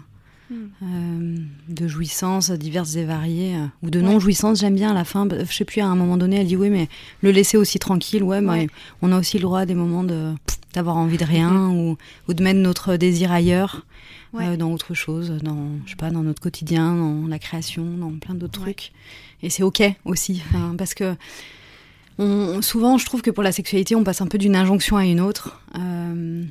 Mm. 0.51 1.47
de 1.71 1.89
jouissances 1.89 2.51
diverses 2.51 2.97
et 2.97 3.05
variées 3.05 3.57
ou 3.83 3.89
de 3.89 3.99
Ouais. 3.99 4.05
non-jouissances 4.05 4.61
j'aime 4.61 4.75
bien 4.75 4.91
à 4.91 4.95
la 4.95 5.05
fin 5.05 5.27
je 5.31 5.51
sais 5.51 5.65
plus 5.65 5.81
à 5.81 5.87
un 5.87 5.97
moment 5.97 6.19
donné 6.19 6.37
elle 6.39 6.47
dit 6.47 6.55
oui 6.57 6.69
mais 6.69 6.89
le 7.23 7.31
laisser 7.31 7.57
aussi 7.57 7.79
tranquille 7.79 8.23
ouais, 8.23 8.41
Ouais. 8.41 8.67
on 9.01 9.11
a 9.11 9.19
aussi 9.19 9.39
le 9.39 9.43
droit 9.45 9.61
à 9.61 9.67
des 9.67 9.75
moments 9.75 10.05
de 10.05 10.33
d'avoir 10.75 10.97
envie 10.99 11.17
de 11.17 11.25
rien 11.25 11.71
ou, 11.71 11.97
ou 12.29 12.35
de 12.35 12.45
mettre 12.45 12.61
notre 12.61 12.97
désir 12.97 13.33
ailleurs 13.33 13.87
Ouais. 14.35 14.47
euh, 14.49 14.57
dans 14.57 14.71
autre 14.73 14.93
chose 14.95 15.31
dans 15.43 15.69
je 15.87 15.91
sais 15.91 15.97
pas 15.97 16.11
dans 16.11 16.23
notre 16.23 16.41
quotidien 16.43 16.95
dans 16.95 17.27
la 17.29 17.39
création 17.39 17.85
dans 17.97 18.11
plein 18.19 18.35
d'autres 18.35 18.61
Ouais. 18.61 18.75
trucs 18.75 18.93
et 19.43 19.49
c'est 19.51 19.63
ok 19.63 19.83
aussi 20.05 20.43
parce 20.77 20.93
que 20.95 21.15
on, 22.19 22.61
souvent 22.63 22.99
je 22.99 23.07
trouve 23.07 23.23
que 23.23 23.31
pour 23.31 23.43
la 23.43 23.53
sexualité 23.53 23.95
on 23.97 24.05
passe 24.05 24.21
un 24.21 24.27
peu 24.27 24.39
d'une 24.39 24.57
injonction 24.57 24.97
à 24.97 25.05
une 25.07 25.21
autre 25.21 25.61
Euh, 25.79 26.45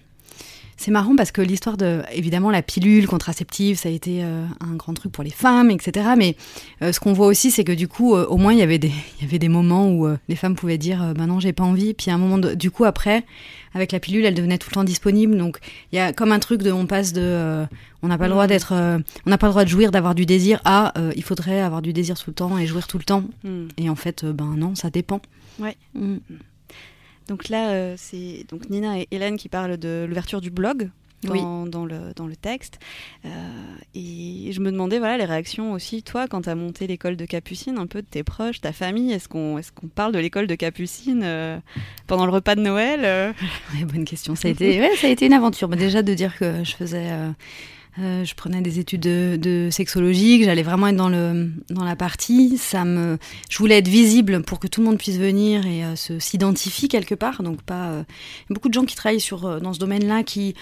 c'est 0.83 0.91
marrant 0.91 1.15
parce 1.15 1.31
que 1.31 1.41
l'histoire 1.41 1.77
de, 1.77 2.01
évidemment, 2.11 2.51
la 2.51 2.61
pilule 2.61 3.07
contraceptive, 3.07 3.77
ça 3.77 3.87
a 3.87 3.91
été 3.93 4.21
euh, 4.21 4.45
un 4.59 4.75
grand 4.75 4.93
truc 4.93 5.13
pour 5.13 5.23
les 5.23 5.29
femmes, 5.29 5.71
etc. 5.71 6.09
Mais 6.17 6.35
euh, 6.81 6.91
ce 6.91 6.99
qu'on 6.99 7.13
voit 7.13 7.27
aussi, 7.27 7.51
c'est 7.51 7.63
que 7.63 7.71
du 7.71 7.87
coup, 7.87 8.15
euh, 8.15 8.25
au 8.25 8.35
moins, 8.35 8.51
il 8.51 8.59
y 8.59 8.61
avait 8.61 8.79
des, 8.79 8.89
il 9.19 9.23
y 9.23 9.25
avait 9.25 9.39
des 9.39 9.47
moments 9.47 9.89
où 9.89 10.07
les 10.27 10.35
femmes 10.35 10.55
pouvaient 10.55 10.77
dire, 10.77 11.13
bah 11.17 11.25
non, 11.25 11.39
j'ai 11.39 11.53
pas 11.53 11.63
envie. 11.63 11.93
Puis 11.93 12.11
à 12.11 12.15
un 12.15 12.17
moment, 12.17 12.37
de- 12.37 12.53
du 12.53 12.69
coup, 12.69 12.83
après, 12.83 13.23
avec 13.73 13.93
la 13.93 14.01
pilule, 14.01 14.25
elle 14.25 14.33
devenait 14.33 14.57
tout 14.57 14.69
le 14.71 14.73
temps 14.73 14.83
disponible. 14.83 15.37
Donc, 15.37 15.59
il 15.93 15.95
y 15.95 15.99
a 15.99 16.11
comme 16.11 16.33
un 16.33 16.39
truc 16.39 16.61
de, 16.61 16.71
on 16.73 16.85
passe 16.85 17.13
de, 17.13 17.65
on 18.01 18.09
n'a 18.09 18.17
pas 18.17 18.25
le 18.25 18.31
droit 18.31 18.47
d'être, 18.47 18.73
on 18.73 19.29
n'a 19.29 19.37
pas 19.37 19.47
le 19.47 19.53
droit 19.53 19.63
de 19.63 19.69
jouir, 19.69 19.89
d'avoir 19.89 20.15
du 20.15 20.25
désir, 20.25 20.59
à, 20.65 20.93
il 21.15 21.23
faudrait 21.23 21.61
avoir 21.61 21.81
du 21.81 21.93
désir 21.93 22.19
tout 22.19 22.29
le 22.29 22.35
temps 22.35 22.57
et 22.57 22.67
jouir 22.67 22.87
tout 22.87 22.97
le 22.97 23.05
temps. 23.05 23.23
Mm. 23.45 23.67
Et 23.77 23.89
en 23.89 23.95
fait, 23.95 24.25
ben 24.25 24.53
non, 24.57 24.75
ça 24.75 24.89
dépend. 24.89 25.21
Ouais. 25.59 25.77
Mm. 25.95 26.17
Donc 27.27 27.49
là, 27.49 27.71
euh, 27.71 27.95
c'est 27.97 28.45
donc 28.49 28.69
Nina 28.69 28.99
et 28.99 29.07
Hélène 29.11 29.37
qui 29.37 29.49
parlent 29.49 29.77
de 29.77 30.05
l'ouverture 30.07 30.41
du 30.41 30.49
blog. 30.49 30.89
Dans, 31.25 31.65
dans 31.65 31.85
le, 31.85 32.13
dans 32.17 32.27
le 32.27 32.35
texte. 32.35 32.79
Euh, 33.23 33.29
et 33.95 34.51
je 34.51 34.59
me 34.59 34.73
demandais, 34.73 34.99
voilà, 34.99 35.17
les 35.17 35.23
réactions 35.23 35.71
aussi, 35.71 36.03
toi, 36.03 36.27
quand 36.27 36.41
tu 36.41 36.49
as 36.49 36.55
monté 36.55 36.85
l'école 36.85 37.15
de 37.15 37.23
Capucine, 37.23 37.77
un 37.77 37.87
peu 37.87 38.01
de 38.01 38.07
tes 38.07 38.23
proches, 38.23 38.59
ta 38.59 38.73
famille, 38.73 39.13
est-ce 39.13 39.29
qu'on 39.29 39.57
est 39.57 39.71
qu'on 39.71 39.87
parle 39.87 40.11
de 40.11 40.19
l'école 40.19 40.47
de 40.47 40.55
Capucine 40.55 41.21
euh, 41.23 41.59
pendant 42.07 42.25
le 42.25 42.31
repas 42.33 42.55
de 42.55 42.59
Noël 42.59 43.05
euh? 43.05 43.31
Ouais, 43.73 43.85
bonne 43.85 44.03
question. 44.03 44.35
Ça 44.35 44.49
a 44.49 44.51
été, 44.51 44.81
ouais, 44.81 44.97
ça 44.97 45.07
a 45.07 45.11
été 45.11 45.25
une 45.25 45.31
aventure. 45.31 45.69
Bah, 45.69 45.77
déjà 45.77 46.03
de 46.03 46.13
dire 46.13 46.37
que 46.37 46.65
je 46.65 46.75
faisais, 46.75 47.09
euh, 47.99 48.23
je 48.23 48.33
prenais 48.33 48.61
des 48.61 48.79
études 48.79 49.01
de, 49.01 49.37
de 49.39 49.69
sexologie, 49.71 50.43
j'allais 50.43 50.63
vraiment 50.63 50.87
être 50.87 50.95
dans 50.95 51.09
le 51.09 51.51
dans 51.69 51.83
la 51.83 51.95
partie. 51.95 52.57
Ça 52.57 52.85
me, 52.85 53.19
je 53.51 53.57
voulais 53.59 53.77
être 53.77 53.87
visible 53.87 54.41
pour 54.41 54.59
que 54.59 54.67
tout 54.67 54.81
le 54.81 54.87
monde 54.87 54.97
puisse 54.97 55.17
venir 55.17 55.67
et 55.67 55.85
euh, 55.85 55.95
se 55.95 56.17
s'identifie 56.17 56.87
quelque 56.87 57.13
part. 57.13 57.43
Donc 57.43 57.61
pas 57.61 57.89
euh, 57.89 58.03
beaucoup 58.49 58.69
de 58.69 58.73
gens 58.73 58.85
qui 58.85 58.95
travaillent 58.95 59.19
sur 59.19 59.45
euh, 59.45 59.59
dans 59.59 59.73
ce 59.73 59.79
domaine-là 59.79 60.23
qui 60.23 60.55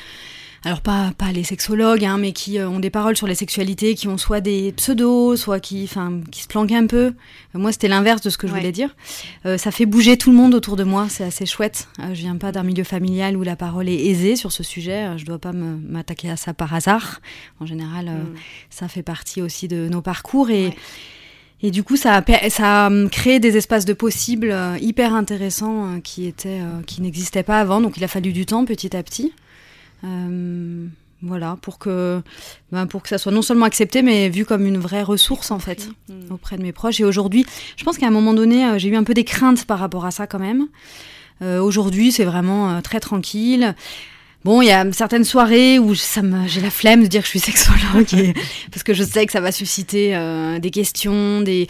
alors 0.64 0.82
pas, 0.82 1.12
pas 1.18 1.32
les 1.32 1.44
sexologues, 1.44 2.06
hein, 2.06 2.18
mais 2.20 2.34
qui 2.34 2.60
euh, 2.60 2.70
ont 2.70 2.80
des 2.80 2.92
paroles 2.92 3.18
sur 3.18 3.26
les 3.26 3.34
sexualités, 3.34 3.96
qui 3.96 4.08
ont 4.08 4.18
soit 4.20 4.42
des 4.42 4.72
pseudos, 4.74 5.36
soit 5.36 5.60
qui, 5.60 5.84
enfin, 5.86 6.22
qui 6.32 6.44
se 6.44 6.48
planquent 6.48 6.72
un 6.74 6.86
peu. 6.86 7.06
Euh, 7.06 7.14
moi, 7.56 7.72
c'était 7.72 7.88
l'inverse 7.88 8.22
de 8.22 8.30
ce 8.30 8.38
que 8.38 8.46
je 8.48 8.54
Ouais. 8.54 8.60
voulais 8.60 8.72
dire. 8.72 8.96
Euh, 9.48 9.58
ça 9.58 9.72
fait 9.72 9.88
bouger 9.88 10.18
tout 10.18 10.30
le 10.30 10.38
monde 10.38 10.54
autour 10.54 10.76
de 10.76 10.84
moi, 10.84 11.08
c'est 11.10 11.24
assez 11.24 11.48
chouette. 11.48 11.88
Euh, 12.00 12.10
je 12.14 12.20
viens 12.22 12.38
pas 12.38 12.52
d'un 12.52 12.62
milieu 12.64 12.84
familial 12.84 13.38
où 13.38 13.42
la 13.44 13.56
parole 13.56 13.90
est 13.90 14.06
aisée 14.06 14.36
sur 14.36 14.52
ce 14.52 14.62
sujet. 14.62 15.18
Je 15.18 15.26
dois 15.26 15.40
pas 15.40 15.52
m'attaquer 15.52 16.30
à 16.30 16.38
ça 16.38 16.54
par 16.54 16.74
hasard. 16.76 17.22
En 17.60 17.66
général, 17.66 18.08
euh, 18.08 18.12
Mm. 18.24 18.36
ça 18.70 18.88
fait 18.88 19.04
partie 19.04 19.42
aussi 19.42 19.68
de 19.68 19.90
nos 19.90 20.02
parcours 20.02 20.52
et 20.52 20.68
Ouais. 20.68 20.76
et 21.64 21.72
du 21.72 21.82
coup, 21.84 21.96
ça 21.96 22.18
a, 22.18 22.50
ça 22.50 22.86
a 22.86 22.88
hum, 22.88 23.10
créé 23.10 23.40
des 23.40 23.58
espaces 23.58 23.86
de 23.86 23.94
possibles 23.94 24.56
hyper 24.80 25.16
intéressants 25.16 26.00
qui 26.04 26.28
étaient, 26.28 26.60
qui 26.86 27.02
n'existaient 27.02 27.42
pas 27.44 27.60
avant. 27.60 27.82
Donc, 27.82 27.98
il 27.98 28.04
a 28.04 28.08
fallu 28.08 28.32
du 28.32 28.46
temps 28.46 28.64
petit 28.66 28.96
à 28.96 29.02
petit. 29.02 29.34
Euh, 30.04 30.88
voilà, 31.24 31.56
pour 31.62 31.78
que, 31.78 32.22
ben, 32.72 32.88
pour 32.88 33.04
que 33.04 33.10
ça 33.10 33.20
soit 33.20 33.32
non 33.32 33.44
seulement 33.44 33.66
accepté, 33.66 34.02
mais 34.02 34.30
vu 34.30 34.44
comme 34.44 34.66
une 34.66 34.80
vraie 34.80 35.04
ressource 35.04 35.52
en 35.52 35.60
fait 35.60 35.90
Mm. 36.10 36.32
auprès 36.34 36.58
de 36.58 36.64
mes 36.64 36.72
proches. 36.72 37.00
Et 37.00 37.04
aujourd'hui, 37.04 37.46
je 37.78 37.84
pense 37.84 37.98
qu'à 37.98 38.08
un 38.08 38.12
moment 38.12 38.34
donné, 38.34 38.66
euh, 38.66 38.78
j'ai 38.80 38.90
eu 38.90 38.96
un 38.96 39.04
peu 39.04 39.14
des 39.14 39.24
craintes 39.24 39.66
par 39.66 39.78
rapport 39.80 40.06
à 40.06 40.12
ça 40.12 40.26
quand 40.26 40.40
même. 40.40 40.68
Euh, 41.44 41.62
aujourd'hui, 41.62 42.12
c'est 42.12 42.26
vraiment 42.26 42.72
euh, 42.72 42.82
très 42.82 43.00
tranquille. 43.00 43.76
Bon, 44.44 44.64
il 44.64 44.70
y 44.70 44.72
a 44.72 44.92
certaines 44.92 45.24
soirées 45.24 45.78
où 45.78 45.94
ça 45.94 46.24
me, 46.24 46.48
j'ai 46.48 46.62
la 46.62 46.72
flemme 46.72 47.04
de 47.04 47.08
dire 47.08 47.22
que 47.22 47.26
je 47.28 47.30
suis 47.30 47.40
sexologue 47.40 48.12
et- 48.18 48.34
parce 48.72 48.82
que 48.82 48.94
je 48.96 49.04
sais 49.04 49.26
que 49.28 49.32
ça 49.32 49.40
va 49.40 49.52
susciter 49.52 50.16
euh, 50.16 50.58
des 50.58 50.72
questions, 50.72 51.42
des, 51.42 51.68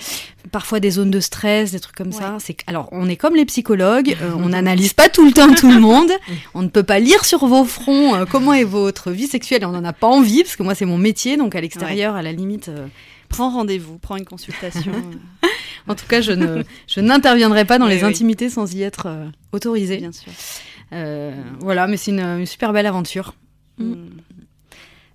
parfois 0.53 0.80
des 0.80 0.89
zones 0.91 1.11
de 1.11 1.19
stress, 1.19 1.72
des 1.74 1.82
trucs 1.82 1.95
comme 1.97 2.13
ça. 2.13 2.38
C'est 2.39 2.55
alors, 2.67 2.88
on 2.93 3.09
est 3.09 3.17
comme 3.17 3.36
les 3.36 3.43
psychologues, 3.45 4.15
euh, 4.22 4.32
on 4.38 4.49
n'analyse 4.55 4.93
pas 4.93 5.09
tout 5.09 5.26
le 5.26 5.34
temps 5.34 5.53
tout 5.53 5.69
le 5.69 5.80
monde. 5.89 6.11
On 6.53 6.61
ne 6.61 6.69
peut 6.69 6.84
pas 6.84 6.99
lire 6.99 7.26
sur 7.26 7.45
vos 7.45 7.65
fronts 7.65 8.15
euh, 8.15 8.26
comment 8.26 8.53
est 8.53 8.63
votre 8.63 9.11
vie 9.11 9.28
sexuelle 9.28 9.63
et 9.63 9.65
on 9.65 9.72
n'en 9.74 9.84
a 9.84 9.91
pas 9.93 10.07
envie 10.07 10.43
parce 10.43 10.55
que 10.55 10.63
moi 10.63 10.74
c'est 10.74 10.86
mon 10.86 10.97
métier, 10.97 11.36
donc 11.36 11.55
à 11.55 11.61
l'extérieur, 11.61 12.15
à 12.15 12.22
la 12.22 12.32
limite. 12.32 12.72
Prends 13.28 13.49
rendez-vous, 13.49 13.97
prends 13.97 14.15
une 14.17 14.26
consultation. 14.26 14.91
en 15.88 15.95
tout 15.95 16.05
cas, 16.07 16.22
je 16.22 16.32
ne, 16.32 16.63
je 16.88 16.99
n'interviendrai 17.01 17.65
pas 17.65 17.80
dans 17.80 17.86
Oui, 17.88 17.91
les 17.95 18.03
oui. 18.03 18.09
intimités 18.09 18.49
sans 18.49 18.74
y 18.74 18.82
être 18.84 19.07
autorisée. 19.51 19.97
bien 19.97 20.11
sûr. 20.13 20.32
Euh, 20.93 21.33
voilà, 21.59 21.87
mais 21.87 21.97
c'est 21.97 22.11
une, 22.11 22.19
une 22.19 22.45
super 22.45 22.73
belle 22.73 22.85
aventure. 22.85 23.35
Mm. 23.77 23.83
Mm. 23.85 24.09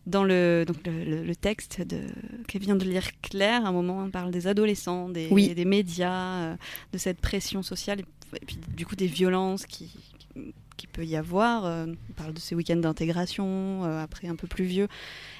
Dans 0.07 0.23
le, 0.23 0.65
donc 0.65 0.77
le, 0.87 1.35
texte 1.35 1.81
de, 1.81 2.01
que 2.47 2.59
vient 2.59 2.77
de 2.77 2.85
lire 2.85 3.09
Claire, 3.23 3.67
à 3.67 3.71
un 3.71 3.73
moment, 3.73 3.99
on 4.05 4.11
parle 4.11 4.31
des 4.31 4.47
adolescents, 4.47 5.09
des, 5.09 5.27
Oui. 5.33 5.53
des 5.53 5.65
médias, 5.65 6.35
euh, 6.43 6.57
de 6.93 6.99
cette 6.99 7.21
pression 7.21 7.65
sociale, 7.65 8.01
et 8.41 8.45
puis 8.47 8.57
du 8.77 8.87
coup 8.87 8.95
des 8.95 9.09
violences 9.09 9.67
qui, 9.67 9.87
qui, 10.19 10.55
qui 10.77 10.87
peut 10.87 11.05
y 11.05 11.17
avoir. 11.17 11.65
euh, 11.65 11.87
on 12.09 12.13
parle 12.13 12.35
de 12.35 12.39
ces 12.39 12.55
week-ends 12.55 12.77
d'intégration, 12.77 13.85
euh, 13.85 14.01
après 14.01 14.29
un 14.29 14.37
peu 14.37 14.47
plus 14.47 14.65
vieux. 14.65 14.87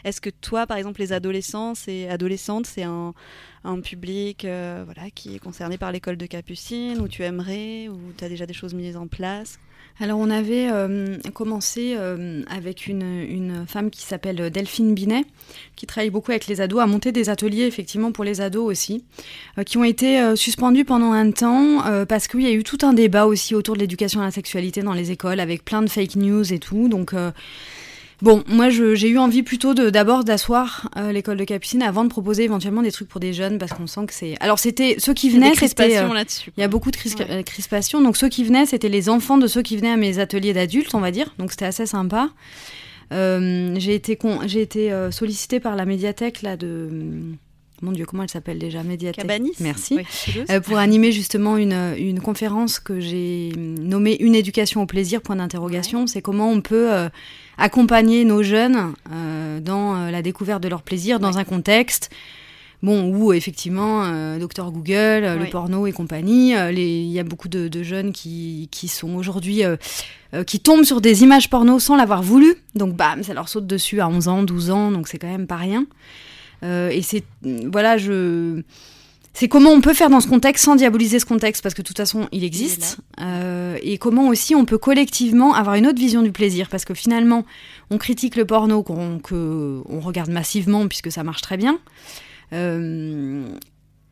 Est-ce 0.05 0.21
que 0.21 0.31
toi, 0.31 0.67
par 0.67 0.79
exemple, 0.79 1.01
les 1.01 1.13
adolescents, 1.13 1.77
c'est 1.77 2.09
adolescentes, 2.09 2.67
c'est 2.67 2.83
un, 2.83 3.15
un 3.63 3.81
public 3.81 4.45
euh, 4.45 4.83
voilà, 4.85 5.11
qui 5.11 5.37
est 5.37 5.39
concerné 5.39 5.79
par 5.79 5.93
l'école 5.93 6.17
de 6.17 6.27
Capucine, 6.27 7.01
où 7.01 7.07
tu 7.07 7.23
aimerais, 7.23 7.87
où 7.89 8.01
tu 8.19 8.25
as 8.25 8.29
déjà 8.29 8.47
des 8.47 8.55
choses 8.55 8.75
mises 8.75 8.97
en 8.97 9.07
place? 9.07 9.61
Alors, 9.99 10.19
on 10.19 10.29
avait 10.29 10.69
euh, 10.71 11.17
commencé 11.33 11.95
euh, 11.97 12.43
avec 12.51 12.87
une, 12.87 13.65
femme 13.67 13.89
qui 13.89 14.03
s'appelle 14.03 14.51
Delphine 14.51 14.93
Binet, 14.93 15.25
qui 15.75 15.87
travaille 15.87 16.11
beaucoup 16.11 16.33
avec 16.33 16.49
les 16.49 16.61
ados, 16.61 16.83
à 16.83 16.87
monter 16.87 17.13
des 17.13 17.31
ateliers, 17.31 17.65
effectivement, 17.65 18.13
pour 18.13 18.23
les 18.23 18.43
ados 18.43 18.71
aussi, 18.71 19.05
euh, 19.59 19.63
qui 19.63 19.79
ont 19.79 19.85
été 19.85 20.21
euh, 20.21 20.37
suspendus 20.37 20.85
pendant 20.85 21.13
un 21.13 21.31
temps, 21.31 21.83
parce 22.09 22.29
qu'il 22.29 22.43
y 22.43 22.47
a 22.47 22.53
eu 22.53 22.63
tout 22.63 22.79
un 22.83 22.93
débat 22.93 23.27
aussi 23.27 23.55
autour 23.55 23.75
de 23.75 23.81
l'éducation 23.81 24.21
à 24.21 24.25
la 24.25 24.31
sexualité 24.31 24.83
dans 24.83 24.93
les 24.93 25.13
écoles, 25.13 25.41
avec 25.41 25.65
plein 25.65 25.81
de 25.81 25.89
fake 25.89 26.17
news 26.17 26.53
et 26.53 26.59
tout. 26.59 26.89
Donc, 26.89 27.15
Bon, 28.23 28.43
moi 28.49 28.71
j'ai 28.71 29.09
eu 29.09 29.19
envie 29.19 29.43
plutôt 29.43 29.75
de 29.75 29.91
d'abord 29.91 30.25
d'asseoir 30.25 30.89
euh, 30.97 31.13
l'école 31.13 31.37
de 31.37 31.45
Capucine 31.45 31.83
avant 31.83 32.03
de 32.03 32.09
proposer 32.09 32.45
éventuellement 32.45 32.81
des 32.83 32.91
trucs 32.91 33.09
pour 33.09 33.21
des 33.21 33.35
jeunes 33.35 33.59
parce 33.59 33.73
qu'on 33.75 33.87
sent 33.87 34.07
que 34.07 34.15
c'est. 34.15 34.37
Alors 34.41 34.59
c'était 34.59 34.97
ceux 34.99 35.13
qui 35.13 35.29
venaient, 35.29 35.55
c'était. 35.55 35.99
euh, 35.99 36.15
là-dessus. 36.15 36.51
Il 36.57 36.61
y 36.61 36.65
a 36.65 36.69
beaucoup 36.69 36.91
de 36.91 36.97
cris- 36.97 37.15
Ouais. 37.19 37.27
euh, 37.31 37.43
crispations. 37.43 38.01
Donc 38.01 38.17
ceux 38.17 38.29
qui 38.31 38.43
venaient, 38.45 38.65
c'était 38.65 38.89
les 38.89 39.11
enfants 39.11 39.37
de 39.37 39.47
ceux 39.47 39.61
qui 39.63 39.77
venaient 39.77 39.91
à 39.93 39.97
mes 39.99 40.19
ateliers 40.19 40.55
d'adultes, 40.55 40.95
on 40.95 41.01
va 41.01 41.11
dire. 41.11 41.35
Donc 41.39 41.51
c'était 41.51 41.67
assez 41.67 41.85
sympa. 41.85 42.31
Euh, 43.13 43.75
j'ai 43.79 43.95
été, 43.95 44.17
con- 44.17 44.41
j'ai 44.47 44.63
été 44.63 44.91
euh, 44.93 45.11
sollicitée 45.11 45.61
par 45.61 45.77
la 45.77 45.85
médiathèque 45.85 46.41
là 46.43 46.57
de. 46.57 46.89
Mon 47.83 47.93
Dieu, 47.93 48.07
comment 48.07 48.23
elle 48.23 48.31
s'appelle 48.31 48.59
déjà? 48.59 48.83
Médiathèque. 48.83 49.21
Cabanis. 49.27 49.53
Merci. 49.61 49.97
Oui. 49.99 50.05
Euh, 50.49 50.61
pour 50.61 50.79
animer 50.79 51.13
justement 51.13 51.59
une, 51.59 51.93
une 51.99 52.21
conférence 52.21 52.79
que 52.81 52.99
j'ai 53.01 53.53
nommée 53.55 54.17
Une 54.19 54.35
éducation 54.35 54.81
au 54.83 54.87
plaisir, 54.87 55.21
point 55.21 55.37
d'interrogation. 55.37 56.07
C'est 56.07 56.23
comment 56.23 56.51
on 56.51 56.63
peut 56.63 56.91
euh, 56.91 57.11
accompagner 57.59 58.25
nos 58.25 58.43
jeunes 58.43 58.95
euh, 59.13 59.61
dans 59.61 59.97
euh, 59.97 60.11
la 60.11 60.23
découverte 60.23 60.63
de 60.63 60.69
leur 60.69 60.83
plaisir 60.83 61.21
dans 61.21 61.39
un 61.39 61.45
contexte 61.45 62.11
bon, 62.83 63.09
où 63.09 63.33
effectivement, 63.33 64.05
euh, 64.05 64.39
Docteur 64.39 64.71
Google, 64.71 65.25
euh, 65.25 65.37
le 65.37 65.47
porno 65.47 65.87
et 65.87 65.93
compagnie, 65.93 66.57
euh, 66.57 66.73
il 66.73 67.11
y 67.11 67.19
a 67.19 67.25
beaucoup 67.25 67.49
de, 67.49 67.69
de 67.69 67.83
jeunes 67.83 68.13
qui, 68.13 68.69
qui 68.71 68.89
sont 68.89 69.15
aujourd'hui... 69.15 69.63
qui 70.47 70.61
tombent 70.61 70.85
sur 70.85 71.01
des 71.01 71.23
images 71.23 71.49
porno 71.49 71.79
sans 71.79 71.97
l'avoir 71.97 72.23
voulu. 72.23 72.57
Donc, 72.75 72.95
bam, 72.95 73.23
ça 73.23 73.33
leur 73.33 73.49
saute 73.49 73.67
dessus 73.67 74.01
à 74.01 74.09
11 74.09 74.29
ans, 74.29 74.43
12 74.43 74.71
ans, 74.71 74.91
donc 74.91 75.09
c'est 75.09 75.19
quand 75.19 75.31
même 75.31 75.47
pas 75.47 75.57
rien. 75.57 75.87
Et 76.63 77.01
c'est... 77.03 77.25
Voilà, 77.43 77.97
je... 77.97 78.61
C'est 79.39 79.49
comment 79.49 79.69
on 79.71 79.83
peut 79.83 79.93
faire 79.93 80.09
dans 80.09 80.21
ce 80.21 80.29
contexte 80.29 80.65
sans 80.65 80.77
diaboliser 80.77 81.19
ce 81.19 81.27
contexte, 81.27 81.63
parce 81.63 81.75
que 81.75 81.83
de 81.83 81.87
toute 81.87 81.99
façon, 81.99 82.27
il 82.33 82.43
existe. 82.43 82.97
Euh, 83.21 83.77
et 83.83 83.99
comment 83.99 84.29
aussi 84.29 84.55
on 84.55 84.65
peut 84.65 84.79
collectivement 84.79 85.53
avoir 85.55 85.75
une 85.75 85.87
autre 85.87 85.99
vision 85.99 86.23
du 86.23 86.33
plaisir, 86.33 86.71
parce 86.71 86.87
que 86.87 86.95
finalement, 86.95 87.45
on 87.91 87.99
critique 87.99 88.35
le 88.37 88.47
porno 88.47 88.83
qu'on 88.83 89.19
que 89.19 89.83
on 89.91 90.01
regarde 90.01 90.31
massivement, 90.31 90.89
puisque 90.89 91.13
ça 91.13 91.23
marche 91.23 91.43
très 91.43 91.59
bien. 91.59 91.79
Euh, 92.55 93.47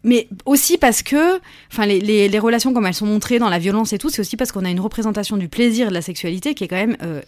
mais 0.03 0.29
aussi 0.45 0.77
parce 0.77 1.03
que, 1.03 1.41
enfin, 1.73 1.87
les, 1.87 2.01
les- 2.01 2.29
les 2.29 2.39
relations 2.39 2.75
comme 2.75 2.85
elles 2.85 2.93
sont 2.93 3.07
montrées 3.07 3.39
dans 3.39 3.49
la 3.49 3.59
violence 3.59 3.95
et 3.95 3.99
tout, 3.99 4.11
c'est 4.11 4.21
aussi 4.21 4.37
parce 4.37 4.53
qu'on 4.53 4.67
a 4.67 4.71
une 4.71 4.81
représentation 4.81 5.39
du 5.39 5.49
plaisir 5.49 5.87
et 5.87 5.89
de 5.89 5.95
la 5.95 6.03
sexualité 6.03 6.53
qui 6.53 6.65
est 6.65 6.69
quand 6.69 6.77
même 6.77 6.99
euh, 7.03 7.23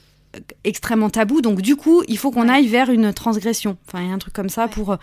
extrêmement 0.64 1.09
tabou. 1.09 1.40
Donc 1.40 1.62
du 1.62 1.76
coup, 1.76 2.03
il 2.09 2.18
faut 2.18 2.30
qu'on 2.30 2.51
aille 2.51 2.66
vers 2.68 2.90
une 2.90 3.14
transgression. 3.14 3.78
Enfin, 3.88 4.03
il 4.05 4.09
y 4.09 4.11
a 4.11 4.14
un 4.14 4.18
truc 4.18 4.34
comme 4.34 4.51
ça 4.51 4.64
Ouais. 4.64 4.70
pour 4.70 4.99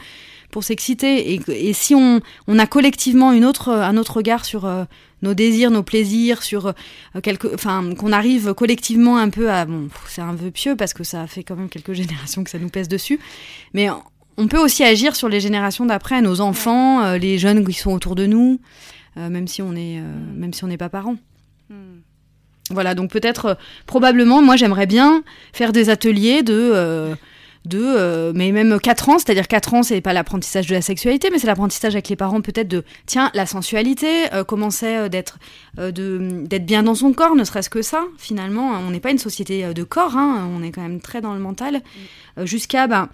pour 0.54 0.64
s'exciter. 0.64 1.34
Et, 1.34 1.42
et 1.48 1.74
si 1.74 1.96
on, 1.96 2.22
on 2.48 2.60
a 2.60 2.68
collectivement 2.68 3.34
une 3.34 3.44
autre, 3.44 3.70
un 3.70 3.98
autre 3.98 4.18
regard 4.18 4.46
sur 4.46 4.66
euh, 4.66 4.86
nos 5.24 5.34
désirs, 5.34 5.72
nos 5.72 5.84
plaisirs, 5.84 6.44
sur 6.44 6.68
euh, 6.68 7.22
quelque, 7.22 7.54
enfin, 7.54 7.94
qu'on 7.98 8.14
arrive 8.14 8.54
collectivement 8.54 9.18
un 9.18 9.30
peu 9.30 9.52
à, 9.52 9.66
bon, 9.66 9.90
c'est 10.08 10.22
un 10.22 10.34
vœu 10.34 10.52
pieux 10.52 10.76
parce 10.78 10.94
que 10.94 11.04
ça 11.04 11.28
fait 11.28 11.44
quand 11.44 11.56
même 11.56 11.70
quelques 11.70 11.94
générations 12.02 12.44
que 12.44 12.52
ça 12.52 12.60
nous 12.60 12.70
pèse 12.70 12.88
dessus, 12.88 13.20
mais 13.74 13.90
on 14.38 14.48
peut 14.48 14.60
aussi 14.60 14.84
agir 14.84 15.16
sur 15.16 15.28
les 15.28 15.42
générations 15.42 15.86
d'après, 15.86 16.22
nos 16.22 16.40
enfants, 16.40 17.04
euh, 17.04 17.18
les 17.18 17.38
jeunes 17.38 17.66
qui 17.66 17.74
sont 17.74 17.92
autour 17.92 18.16
de 18.16 18.26
nous, 18.26 18.60
même 19.16 19.48
si 19.48 19.62
on 19.62 19.76
est, 19.76 20.02
même 20.36 20.54
si 20.54 20.64
on 20.64 20.68
n'est 20.68 20.78
pas 20.78 20.90
parents. 20.90 21.18
Hmm. 21.70 22.00
Voilà, 22.72 22.96
donc 22.96 23.12
peut-être, 23.12 23.60
probablement, 23.86 24.42
moi 24.42 24.56
j'aimerais 24.56 24.88
bien 24.88 25.24
faire 25.52 25.72
des 25.72 25.92
ateliers 25.92 26.42
de, 26.42 27.16
de 27.66 27.80
euh, 27.82 28.34
mais 28.36 28.52
même 28.52 28.78
4 28.80 29.10
ans, 29.10 29.18
c'est-à-dire 29.20 29.48
4 29.48 29.74
ans, 29.74 29.84
c'est 29.84 30.02
pas 30.02 30.12
l'apprentissage 30.14 30.68
de 30.68 30.74
la 30.74 30.82
sexualité, 30.82 31.30
mais 31.32 31.40
c'est 31.40 31.48
l'apprentissage 31.48 31.96
avec 31.96 32.10
les 32.10 32.16
parents 32.18 32.42
peut-être 32.42 32.68
de, 32.68 32.84
tiens, 33.06 33.32
la 33.34 33.46
sensualité, 33.46 34.34
euh, 34.34 34.44
comment 34.44 34.70
c'est 34.70 34.98
euh, 34.98 35.08
d'être 35.10 35.40
euh, 35.80 35.92
de- 35.92 36.44
d'être 36.46 36.66
bien 36.66 36.84
dans 36.84 36.96
son 36.96 37.14
corps, 37.14 37.36
ne 37.36 37.44
serait-ce 37.46 37.70
que 37.70 37.82
ça, 37.82 38.04
finalement, 38.18 38.72
on 38.86 38.92
n'est 38.92 39.00
pas 39.00 39.12
une 39.12 39.18
société 39.18 39.64
euh, 39.64 39.74
de 39.74 39.84
corps, 39.84 40.18
hein, 40.18 40.50
on 40.58 40.62
est 40.62 40.72
quand 40.72 40.82
même 40.82 41.00
très 41.00 41.22
dans 41.22 41.34
le 41.34 41.40
mental, 41.40 41.82
Euh, 42.40 42.48
jusqu'à, 42.48 42.88
ben, 42.88 43.10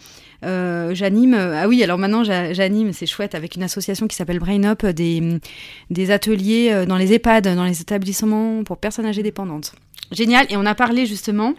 euh, 0.46 0.96
j'anime, 0.96 1.34
euh, 1.34 1.62
ah 1.62 1.68
oui, 1.68 1.84
alors 1.84 1.98
maintenant 1.98 2.24
j'a- 2.24 2.54
j'anime, 2.54 2.94
c'est 2.94 3.06
chouette, 3.06 3.36
avec 3.36 3.56
une 3.58 3.64
association 3.64 4.08
qui 4.08 4.16
s'appelle 4.16 4.40
Brain 4.40 4.64
Up, 4.64 4.86
des, 4.86 5.40
des 5.90 6.10
ateliers 6.12 6.86
dans 6.88 6.96
les 6.96 7.12
EHPAD, 7.14 7.54
dans 7.54 7.66
les 7.66 7.82
établissements 7.82 8.64
pour 8.64 8.78
personnes 8.78 9.06
âgées 9.06 9.22
dépendantes. 9.24 9.74
Génial, 10.14 10.48
et 10.50 10.56
on 10.58 10.66
a 10.66 10.74
parlé 10.74 11.06
justement 11.06 11.54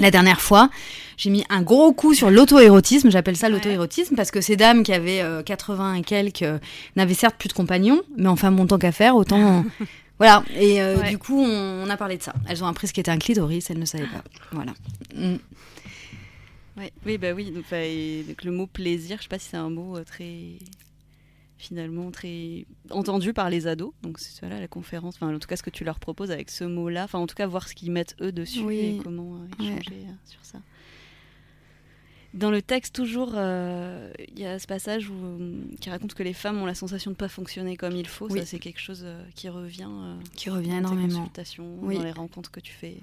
la 0.00 0.10
dernière 0.10 0.40
fois, 0.40 0.70
j'ai 1.16 1.30
mis 1.30 1.44
un 1.48 1.62
gros 1.62 1.92
coup 1.92 2.14
sur 2.14 2.30
l'auto-érotisme, 2.30 3.10
j'appelle 3.10 3.36
ça 3.36 3.48
l'auto-érotisme, 3.48 4.14
parce 4.16 4.30
que 4.30 4.40
ces 4.40 4.56
dames 4.56 4.82
qui 4.82 4.92
avaient 4.92 5.22
euh, 5.22 5.42
80 5.42 5.94
et 5.94 6.02
quelques 6.02 6.42
euh, 6.42 6.58
n'avaient 6.96 7.14
certes 7.14 7.36
plus 7.38 7.48
de 7.48 7.54
compagnons, 7.54 8.02
mais 8.16 8.28
enfin 8.28 8.52
bon 8.52 8.66
tant 8.66 8.78
qu'à 8.78 8.92
faire, 8.92 9.16
autant... 9.16 9.64
voilà, 10.18 10.42
et 10.58 10.82
euh, 10.82 10.96
Ouais. 10.96 11.10
du 11.10 11.18
coup 11.18 11.40
on, 11.40 11.84
on 11.86 11.90
a 11.90 11.96
parlé 11.96 12.16
de 12.18 12.22
ça. 12.22 12.34
Elles 12.48 12.62
ont 12.62 12.66
appris 12.66 12.88
ce 12.88 12.92
qu'était 12.92 13.10
un 13.10 13.18
clitoris, 13.18 13.70
elles 13.70 13.78
ne 13.78 13.84
savaient 13.86 14.04
pas. 14.04 14.22
Voilà. 14.52 14.72
Mm. 15.14 15.36
Ouais. 16.78 16.92
Oui, 17.06 17.16
bah 17.16 17.32
oui. 17.34 17.50
Donc, 17.52 17.64
bah, 17.70 17.80
et 17.80 18.22
donc, 18.28 18.44
le 18.44 18.50
mot 18.50 18.66
plaisir, 18.66 19.16
je 19.16 19.22
sais 19.22 19.28
pas 19.30 19.38
si 19.38 19.48
c'est 19.50 19.56
un 19.56 19.70
mot 19.70 19.96
euh, 19.96 20.04
très 20.04 20.58
finalement 21.58 22.10
très 22.10 22.66
entendu 22.90 23.32
par 23.32 23.48
les 23.50 23.66
ados. 23.66 23.92
Donc 24.02 24.18
c'est 24.18 24.38
voilà 24.40 24.60
la 24.60 24.68
conférence. 24.68 25.16
Enfin, 25.16 25.34
en 25.34 25.38
tout 25.38 25.48
cas, 25.48 25.56
ce 25.56 25.62
que 25.62 25.70
tu 25.70 25.84
leur 25.84 25.98
proposes 25.98 26.30
avec 26.30 26.50
ce 26.50 26.64
mot-là. 26.64 27.04
Enfin, 27.04 27.18
en 27.18 27.26
tout 27.26 27.34
cas, 27.34 27.46
voir 27.46 27.68
ce 27.68 27.74
qu'ils 27.74 27.90
mettent 27.92 28.14
eux 28.20 28.32
dessus 28.32 28.60
Oui. 28.60 28.78
et 28.78 29.00
comment 29.02 29.36
euh, 29.36 29.38
Ouais. 29.64 29.66
échanger 29.72 30.04
euh, 30.06 30.12
sur 30.26 30.44
ça. 30.44 30.58
Dans 32.34 32.50
le 32.50 32.60
texte, 32.60 32.94
toujours, 32.94 33.32
euh, 33.34 34.12
il 34.28 34.38
y 34.38 34.44
a 34.44 34.58
ce 34.58 34.66
passage 34.66 35.08
où, 35.08 35.14
euh, 35.14 35.62
qui 35.80 35.88
raconte 35.88 36.12
que 36.12 36.22
les 36.22 36.34
femmes 36.34 36.58
ont 36.60 36.66
la 36.66 36.74
sensation 36.74 37.10
de 37.10 37.14
ne 37.14 37.18
pas 37.18 37.28
fonctionner 37.28 37.78
comme 37.78 37.96
il 37.96 38.06
faut. 38.06 38.30
Oui. 38.30 38.40
Ça, 38.40 38.44
c'est 38.44 38.58
quelque 38.58 38.80
chose 38.80 39.06
qui 39.34 39.48
revient 39.48 39.88
Qui 40.34 40.50
revient 40.50 40.68
dans 40.68 40.76
énormément. 40.78 41.20
consultations, 41.20 41.78
Oui. 41.80 41.96
dans 41.96 42.02
les 42.04 42.12
rencontres 42.12 42.50
que 42.50 42.60
tu 42.60 42.72
fais. 42.74 42.98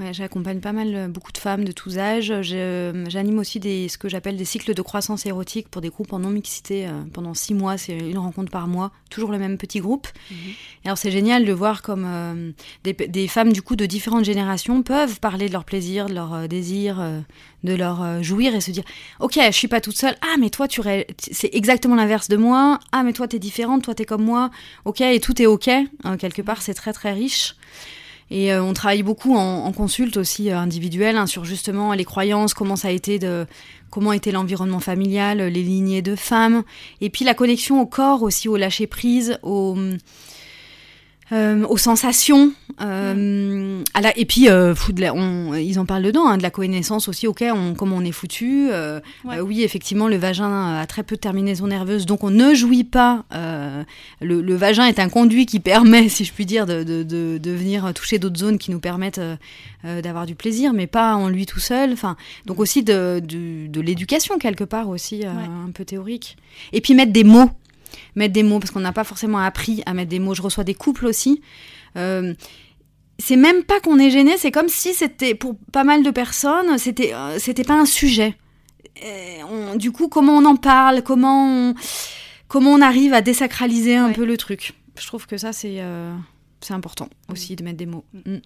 Ouais, 0.00 0.12
j'accompagne 0.14 0.60
pas 0.60 0.72
mal 0.72 0.94
euh, 0.94 1.08
beaucoup 1.08 1.32
de 1.32 1.38
femmes 1.38 1.64
de 1.64 1.72
tous 1.72 1.98
âges. 1.98 2.32
Je- 2.42 3.04
J'anime 3.08 3.40
aussi 3.40 3.58
des, 3.58 3.88
ce 3.88 3.98
que 3.98 4.08
j'appelle 4.08 4.36
des 4.36 4.44
cycles 4.44 4.72
de 4.72 4.80
croissance 4.82 5.26
érotique 5.26 5.68
pour 5.68 5.82
des 5.82 5.88
groupes 5.88 6.12
en 6.12 6.20
non-mixité 6.20 6.86
euh, 6.86 7.02
pendant 7.12 7.34
six 7.34 7.52
mois. 7.52 7.76
C'est 7.78 7.98
une 7.98 8.18
rencontre 8.18 8.52
par 8.52 8.68
mois, 8.68 8.92
toujours 9.10 9.32
le 9.32 9.38
même 9.38 9.58
petit 9.58 9.80
groupe. 9.80 10.06
Mhm. 10.30 10.36
Et 10.84 10.86
alors 10.86 10.98
c'est 10.98 11.10
génial 11.10 11.44
de 11.44 11.52
voir 11.52 11.82
comme 11.82 12.04
euh, 12.06 12.52
des, 12.84 12.92
des 12.92 13.26
femmes 13.26 13.52
du 13.52 13.60
coup 13.60 13.74
de 13.74 13.86
différentes 13.86 14.24
générations 14.24 14.84
peuvent 14.84 15.18
parler 15.18 15.48
de 15.48 15.52
leur 15.52 15.64
plaisir, 15.64 16.06
de 16.06 16.14
leur 16.14 16.32
euh, 16.32 16.46
désir, 16.46 17.00
euh, 17.00 17.18
de 17.64 17.74
leur 17.74 18.00
euh, 18.00 18.22
jouir 18.22 18.54
et 18.54 18.60
se 18.60 18.70
dire 18.70 18.84
ok 19.18 19.36
je 19.46 19.50
suis 19.50 19.66
pas 19.66 19.80
toute 19.80 19.96
seule. 19.96 20.14
Ah 20.22 20.36
mais 20.38 20.50
toi 20.50 20.68
tu 20.68 20.80
ré- 20.80 21.08
c'est 21.18 21.50
exactement 21.52 21.96
l'inverse 21.96 22.28
de 22.28 22.36
moi. 22.36 22.78
Ah 22.92 23.02
mais 23.02 23.12
toi 23.12 23.26
t'es 23.26 23.40
différente, 23.40 23.82
toi 23.82 23.96
t'es 23.96 24.04
comme 24.04 24.22
moi. 24.24 24.50
Ok 24.84 25.00
et 25.00 25.18
tout 25.18 25.42
est 25.42 25.46
ok. 25.46 25.66
Euh, 25.66 26.16
quelque 26.16 26.42
part 26.42 26.62
c'est 26.62 26.74
très 26.74 26.92
très 26.92 27.12
riche. 27.12 27.56
Et 28.30 28.52
euh, 28.52 28.62
on 28.62 28.74
travaille 28.74 29.02
beaucoup 29.02 29.36
en, 29.36 29.64
en 29.64 29.72
consulte 29.72 30.16
aussi 30.16 30.50
euh, 30.50 30.58
individuelle 30.58 31.16
hein, 31.16 31.26
sur 31.26 31.44
justement 31.44 31.92
les 31.94 32.04
croyances, 32.04 32.54
comment 32.54 32.76
ça 32.76 32.88
a 32.88 32.90
été 32.90 33.18
de 33.18 33.46
comment 33.90 34.12
était 34.12 34.32
l'environnement 34.32 34.80
familial, 34.80 35.38
les 35.38 35.62
lignées 35.62 36.02
de 36.02 36.14
femmes, 36.14 36.62
et 37.00 37.08
puis 37.08 37.24
la 37.24 37.32
connexion 37.32 37.80
au 37.80 37.86
corps 37.86 38.22
aussi, 38.22 38.48
au 38.48 38.56
lâcher 38.58 38.86
prise, 38.86 39.38
au 39.42 39.76
euh, 41.32 41.64
aux 41.66 41.76
sensations, 41.76 42.52
euh, 42.80 43.82
à 43.94 44.00
la, 44.00 44.16
et 44.18 44.24
puis 44.24 44.48
euh, 44.48 44.74
fou 44.74 44.92
de 44.92 45.00
la- 45.00 45.14
on- 45.14 45.54
ils 45.54 45.78
en 45.78 45.84
parlent 45.86 46.02
dedans, 46.02 46.26
hein, 46.26 46.38
de 46.38 46.42
la 46.42 46.50
connaissance 46.50 47.08
aussi, 47.08 47.26
ok, 47.26 47.44
on, 47.54 47.74
comment 47.74 47.96
on 47.96 48.04
est 48.04 48.12
foutu. 48.12 48.68
Ouais. 49.24 49.40
oui, 49.40 49.62
effectivement, 49.62 50.08
le 50.08 50.16
vagin 50.16 50.78
a 50.78 50.86
très 50.86 51.02
peu 51.02 51.16
de 51.16 51.20
terminaisons 51.20 51.66
nerveuses, 51.66 52.06
donc 52.06 52.24
on 52.24 52.30
ne 52.30 52.54
jouit 52.54 52.84
pas. 52.84 53.24
le, 53.32 53.84
le 54.40 54.54
vagin 54.56 54.86
est 54.86 54.98
un 54.98 55.08
conduit 55.08 55.46
qui 55.46 55.60
permet, 55.60 56.08
si 56.08 56.24
je 56.24 56.32
puis 56.32 56.46
dire, 56.46 56.66
de, 56.66 56.82
de, 56.82 57.02
de, 57.02 57.38
de 57.42 57.50
venir 57.50 57.92
toucher 57.94 58.18
d'autres 58.18 58.38
zones 58.38 58.58
qui 58.58 58.70
nous 58.70 58.80
permettent 58.80 59.20
d'avoir 59.84 60.26
du 60.26 60.34
plaisir, 60.34 60.72
mais 60.72 60.86
pas 60.86 61.14
en 61.14 61.28
lui 61.28 61.46
tout 61.46 61.60
seul. 61.60 61.92
Enfin, 61.92 62.16
donc 62.46 62.58
aussi 62.58 62.82
de, 62.82 63.20
l'éducation 63.80 64.38
quelque 64.38 64.64
part 64.64 64.88
aussi, 64.88 65.18
Ouais. 65.18 65.26
un 65.26 65.70
peu 65.72 65.84
théorique. 65.84 66.36
Et 66.72 66.80
puis 66.80 66.94
mettre 66.94 67.12
des 67.12 67.24
mots 67.24 67.50
mettre 68.14 68.32
des 68.32 68.42
mots 68.42 68.58
parce 68.58 68.70
qu'on 68.70 68.80
n'a 68.80 68.92
pas 68.92 69.04
forcément 69.04 69.38
appris 69.38 69.82
à 69.86 69.94
mettre 69.94 70.10
des 70.10 70.18
mots. 70.18 70.34
Je 70.34 70.42
reçois 70.42 70.64
des 70.64 70.74
couples 70.74 71.06
aussi. 71.06 71.40
Euh, 71.96 72.34
c'est 73.18 73.36
même 73.36 73.64
pas 73.64 73.80
qu'on 73.80 73.98
est 73.98 74.10
gêné, 74.10 74.36
c'est 74.38 74.50
comme 74.52 74.68
si 74.68 74.94
c'était 74.94 75.34
pour 75.34 75.56
pas 75.72 75.82
mal 75.84 76.02
de 76.04 76.10
personnes, 76.10 76.78
c'était 76.78 77.12
euh, 77.14 77.38
c'était 77.38 77.64
pas 77.64 77.74
un 77.74 77.86
sujet. 77.86 78.36
Et 79.02 79.42
on- 79.50 79.76
du 79.76 79.90
coup, 79.92 80.08
comment 80.08 80.36
on 80.36 80.44
en 80.44 80.56
parle, 80.56 81.02
comment 81.02 81.46
on, 81.70 81.74
comment 82.48 82.70
on 82.72 82.80
arrive 82.80 83.14
à 83.14 83.20
désacraliser 83.20 83.96
un 83.96 84.08
Ouais. 84.08 84.12
peu 84.12 84.24
le 84.24 84.36
truc. 84.36 84.72
Je 84.98 85.06
trouve 85.06 85.26
que 85.26 85.36
ça 85.36 85.52
c'est 85.52 85.76
euh, 85.80 86.14
c'est 86.60 86.74
important 86.74 87.08
aussi 87.30 87.56
de 87.56 87.64
mettre 87.64 87.76
des 87.78 87.86
mots. 87.86 88.04
Mm. 88.12 88.36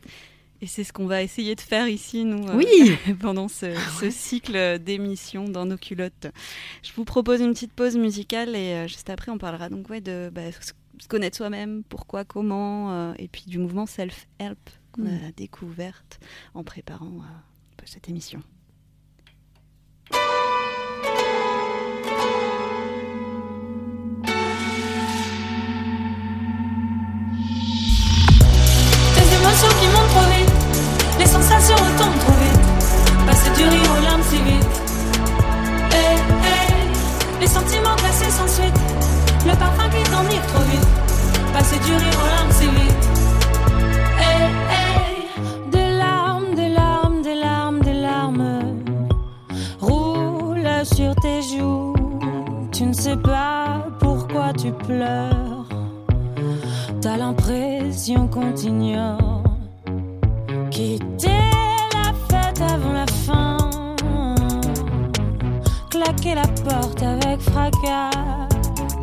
Et 0.63 0.67
c'est 0.67 0.85
ce 0.85 0.93
qu'on 0.93 1.07
va 1.07 1.23
essayer 1.25 1.57
de 1.57 1.61
faire 1.61 1.89
ici, 1.89 2.25
nous, 2.25 2.47
euh, 2.49 2.63
pendant 3.21 3.49
ce, 3.49 3.75
ce 4.01 4.11
cycle 4.11 4.79
d'émissions 4.79 5.49
dans 5.49 5.67
nos 5.67 5.77
culottes. 5.77 6.29
Je 6.85 6.93
vous 6.95 7.05
propose 7.05 7.41
une 7.41 7.53
petite 7.53 7.73
pause 7.73 7.97
musicale 7.97 8.55
et 8.55 8.75
euh, 8.75 8.87
juste 8.87 9.11
après, 9.11 9.33
on 9.33 9.39
parlera 9.39 9.69
donc 9.69 9.91
ouais, 9.91 10.01
de 10.01 10.31
bah, 10.33 10.53
se 10.53 11.09
connaître 11.09 11.37
soi-même, 11.37 11.83
pourquoi, 11.89 12.25
comment, 12.25 12.93
euh, 12.93 13.13
et 13.19 13.27
puis 13.27 13.43
du 13.49 13.59
mouvement 13.59 13.87
self-help 13.87 14.57
qu'on 14.93 15.03
Mm. 15.03 15.25
a 15.29 15.33
découverte 15.37 16.21
en 16.55 16.63
préparant 16.65 17.23
cette 17.85 18.09
émission. 18.09 18.43
Du 41.85 41.93
rire 41.93 42.19
aux 42.23 42.27
larmes 42.27 42.53
si 42.53 42.67
vite. 42.67 43.09
Hey. 44.19 45.71
Des 45.71 45.91
larmes, 45.99 46.55
des 46.55 46.69
larmes, 46.69 47.23
des 47.23 47.35
larmes, 47.35 47.81
des 47.81 47.95
larmes 47.95 48.61
roulent 49.81 50.85
sur 50.85 51.15
tes 51.17 51.43
joues. 51.43 51.95
Tu 52.73 52.85
ne 52.85 52.93
sais 52.93 53.17
pas 53.17 53.87
pourquoi 53.99 54.53
tu 54.53 54.73
pleures. 54.73 55.67
T'as 57.01 57.17
l'impression 57.17 58.29
qu'on 58.29 58.53
t'ignore. 58.53 59.43
Quitter 60.71 61.51
la 61.95 62.13
fête 62.29 62.61
avant 62.61 62.93
la 62.93 63.07
fin. 63.07 63.57
Claquer 65.91 66.35
la 66.35 66.47
porte 66.65 67.03
avec 67.03 67.41
fracas. 67.41 68.52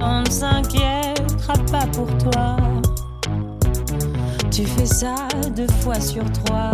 On 0.02 0.22
ne 0.22 0.30
s'inquiétera 0.30 1.54
pas 1.72 1.86
pour 1.94 2.08
toi. 2.18 2.58
Tu 4.52 4.66
fais 4.66 4.86
ça 4.86 5.16
deux 5.56 5.68
fois 5.82 6.00
sur 6.00 6.24
trois. 6.32 6.72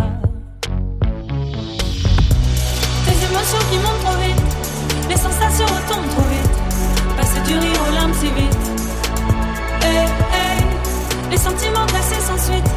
Tes 3.06 3.18
émotions 3.26 3.64
qui 3.72 3.78
montent 3.78 4.04
trop 4.04 4.18
vite, 4.22 4.42
les 5.10 5.18
sensations 5.18 5.66
retombent 5.66 6.10
trop 6.10 6.28
vite. 6.30 6.56
Passer 7.18 7.40
du 7.48 7.58
rire 7.58 7.80
aux 7.88 7.94
larmes 7.94 8.14
si 8.14 8.28
vite. 8.28 8.58
Hey, 9.82 10.08
hey, 10.34 10.64
les 11.32 11.38
sentiments 11.38 11.86
glacés 11.88 12.22
sans 12.22 12.38
suite, 12.38 12.70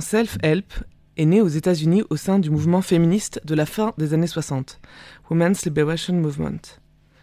Self-Help 0.00 0.72
est 1.16 1.24
né 1.24 1.40
aux 1.40 1.48
États-Unis 1.48 2.02
au 2.10 2.16
sein 2.16 2.38
du 2.38 2.50
mouvement 2.50 2.82
féministe 2.82 3.40
de 3.44 3.54
la 3.54 3.66
fin 3.66 3.92
des 3.98 4.14
années 4.14 4.26
60, 4.26 4.80
Women's 5.30 5.64
Liberation 5.64 6.14
Movement. 6.14 6.60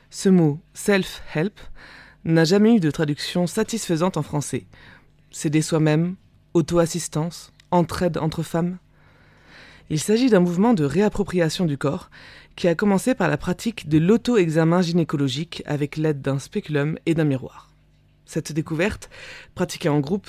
Ce 0.09 0.29
mot 0.29 0.59
self-help 0.73 1.59
n'a 2.25 2.43
jamais 2.43 2.75
eu 2.75 2.79
de 2.79 2.91
traduction 2.91 3.47
satisfaisante 3.47 4.17
en 4.17 4.23
français. 4.23 4.65
S'aider 5.31 5.61
soi-même, 5.61 6.15
auto-assistance, 6.53 7.53
entraide 7.71 8.17
entre 8.17 8.43
femmes. 8.43 8.77
Il 9.89 9.99
s'agit 9.99 10.29
d'un 10.29 10.39
mouvement 10.39 10.73
de 10.73 10.83
réappropriation 10.83 11.65
du 11.65 11.77
corps 11.77 12.09
qui 12.55 12.67
a 12.67 12.75
commencé 12.75 13.15
par 13.15 13.29
la 13.29 13.37
pratique 13.37 13.87
de 13.89 13.97
l'auto-examen 13.97 14.81
gynécologique 14.81 15.63
avec 15.65 15.97
l'aide 15.97 16.21
d'un 16.21 16.39
spéculum 16.39 16.97
et 17.05 17.15
d'un 17.15 17.23
miroir. 17.23 17.69
Cette 18.25 18.51
découverte, 18.51 19.09
pratiquée 19.55 19.89
en 19.89 19.99
groupe, 19.99 20.27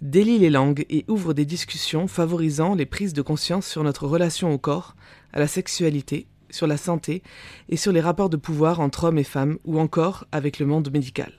délie 0.00 0.38
les 0.38 0.50
langues 0.50 0.86
et 0.90 1.04
ouvre 1.08 1.34
des 1.34 1.44
discussions 1.44 2.06
favorisant 2.06 2.74
les 2.74 2.86
prises 2.86 3.12
de 3.12 3.22
conscience 3.22 3.66
sur 3.66 3.82
notre 3.82 4.06
relation 4.06 4.52
au 4.52 4.58
corps, 4.58 4.94
à 5.32 5.38
la 5.38 5.46
sexualité, 5.46 6.26
sur 6.50 6.66
la 6.66 6.76
santé 6.76 7.22
et 7.68 7.76
sur 7.76 7.92
les 7.92 8.00
rapports 8.00 8.30
de 8.30 8.36
pouvoir 8.36 8.80
entre 8.80 9.04
hommes 9.04 9.18
et 9.18 9.24
femmes 9.24 9.58
ou 9.64 9.78
encore 9.78 10.26
avec 10.32 10.58
le 10.58 10.66
monde 10.66 10.90
médical. 10.92 11.32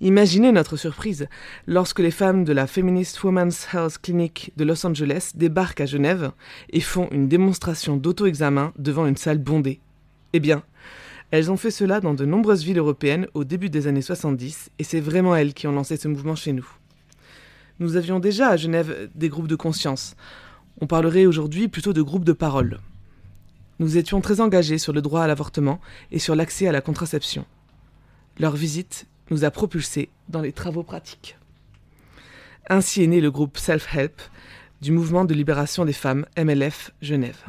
Imaginez 0.00 0.52
notre 0.52 0.76
surprise 0.76 1.28
lorsque 1.66 2.00
les 2.00 2.10
femmes 2.10 2.44
de 2.44 2.52
la 2.52 2.66
Feminist 2.66 3.22
Women's 3.22 3.68
Health 3.72 3.98
Clinic 4.02 4.52
de 4.56 4.64
Los 4.64 4.84
Angeles 4.84 5.32
débarquent 5.34 5.80
à 5.80 5.86
Genève 5.86 6.32
et 6.70 6.80
font 6.80 7.08
une 7.10 7.28
démonstration 7.28 7.96
d'auto-examen 7.96 8.72
devant 8.76 9.06
une 9.06 9.16
salle 9.16 9.38
bondée. 9.38 9.80
Eh 10.32 10.40
bien, 10.40 10.62
elles 11.30 11.50
ont 11.50 11.56
fait 11.56 11.70
cela 11.70 12.00
dans 12.00 12.14
de 12.14 12.24
nombreuses 12.24 12.64
villes 12.64 12.78
européennes 12.78 13.28
au 13.34 13.44
début 13.44 13.70
des 13.70 13.86
années 13.86 14.02
70 14.02 14.70
et 14.78 14.84
c'est 14.84 15.00
vraiment 15.00 15.34
elles 15.36 15.54
qui 15.54 15.66
ont 15.66 15.72
lancé 15.72 15.96
ce 15.96 16.08
mouvement 16.08 16.36
chez 16.36 16.52
nous. 16.52 16.66
Nous 17.80 17.96
avions 17.96 18.20
déjà 18.20 18.50
à 18.50 18.56
Genève 18.56 19.10
des 19.14 19.28
groupes 19.28 19.48
de 19.48 19.56
conscience. 19.56 20.14
On 20.80 20.86
parlerait 20.86 21.26
aujourd'hui 21.26 21.66
plutôt 21.66 21.92
de 21.92 22.02
groupes 22.02 22.24
de 22.24 22.32
parole. 22.32 22.78
Nous 23.80 23.96
étions 23.96 24.20
très 24.20 24.40
engagés 24.40 24.78
sur 24.78 24.92
le 24.92 25.02
droit 25.02 25.22
à 25.22 25.26
l'avortement 25.26 25.80
et 26.12 26.20
sur 26.20 26.36
l'accès 26.36 26.68
à 26.68 26.72
la 26.72 26.80
contraception. 26.80 27.44
Leur 28.38 28.54
visite 28.54 29.06
nous 29.30 29.44
a 29.44 29.50
propulsés 29.50 30.08
dans 30.28 30.40
les 30.40 30.52
travaux 30.52 30.84
pratiques. 30.84 31.36
Ainsi 32.68 33.02
est 33.02 33.08
né 33.08 33.20
le 33.20 33.32
groupe 33.32 33.58
Self-Help 33.58 34.22
du 34.80 34.92
mouvement 34.92 35.24
de 35.24 35.34
libération 35.34 35.84
des 35.84 35.92
femmes 35.92 36.26
MLF 36.38 36.92
Genève. 37.02 37.42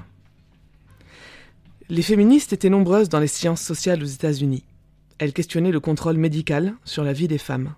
Les 1.87 2.01
féministes 2.01 2.53
étaient 2.53 2.69
nombreuses 2.69 3.09
dans 3.09 3.19
les 3.19 3.27
sciences 3.27 3.61
sociales 3.61 4.01
aux 4.01 4.07
États-Unis. 4.07 4.63
Elles 5.19 5.33
questionnaient 5.33 5.71
le 5.71 5.79
contrôle 5.79 6.17
médical 6.17 6.73
sur 6.83 7.03
la 7.03 7.13
vie 7.13 7.27
des 7.27 7.37
femmes. 7.37 7.75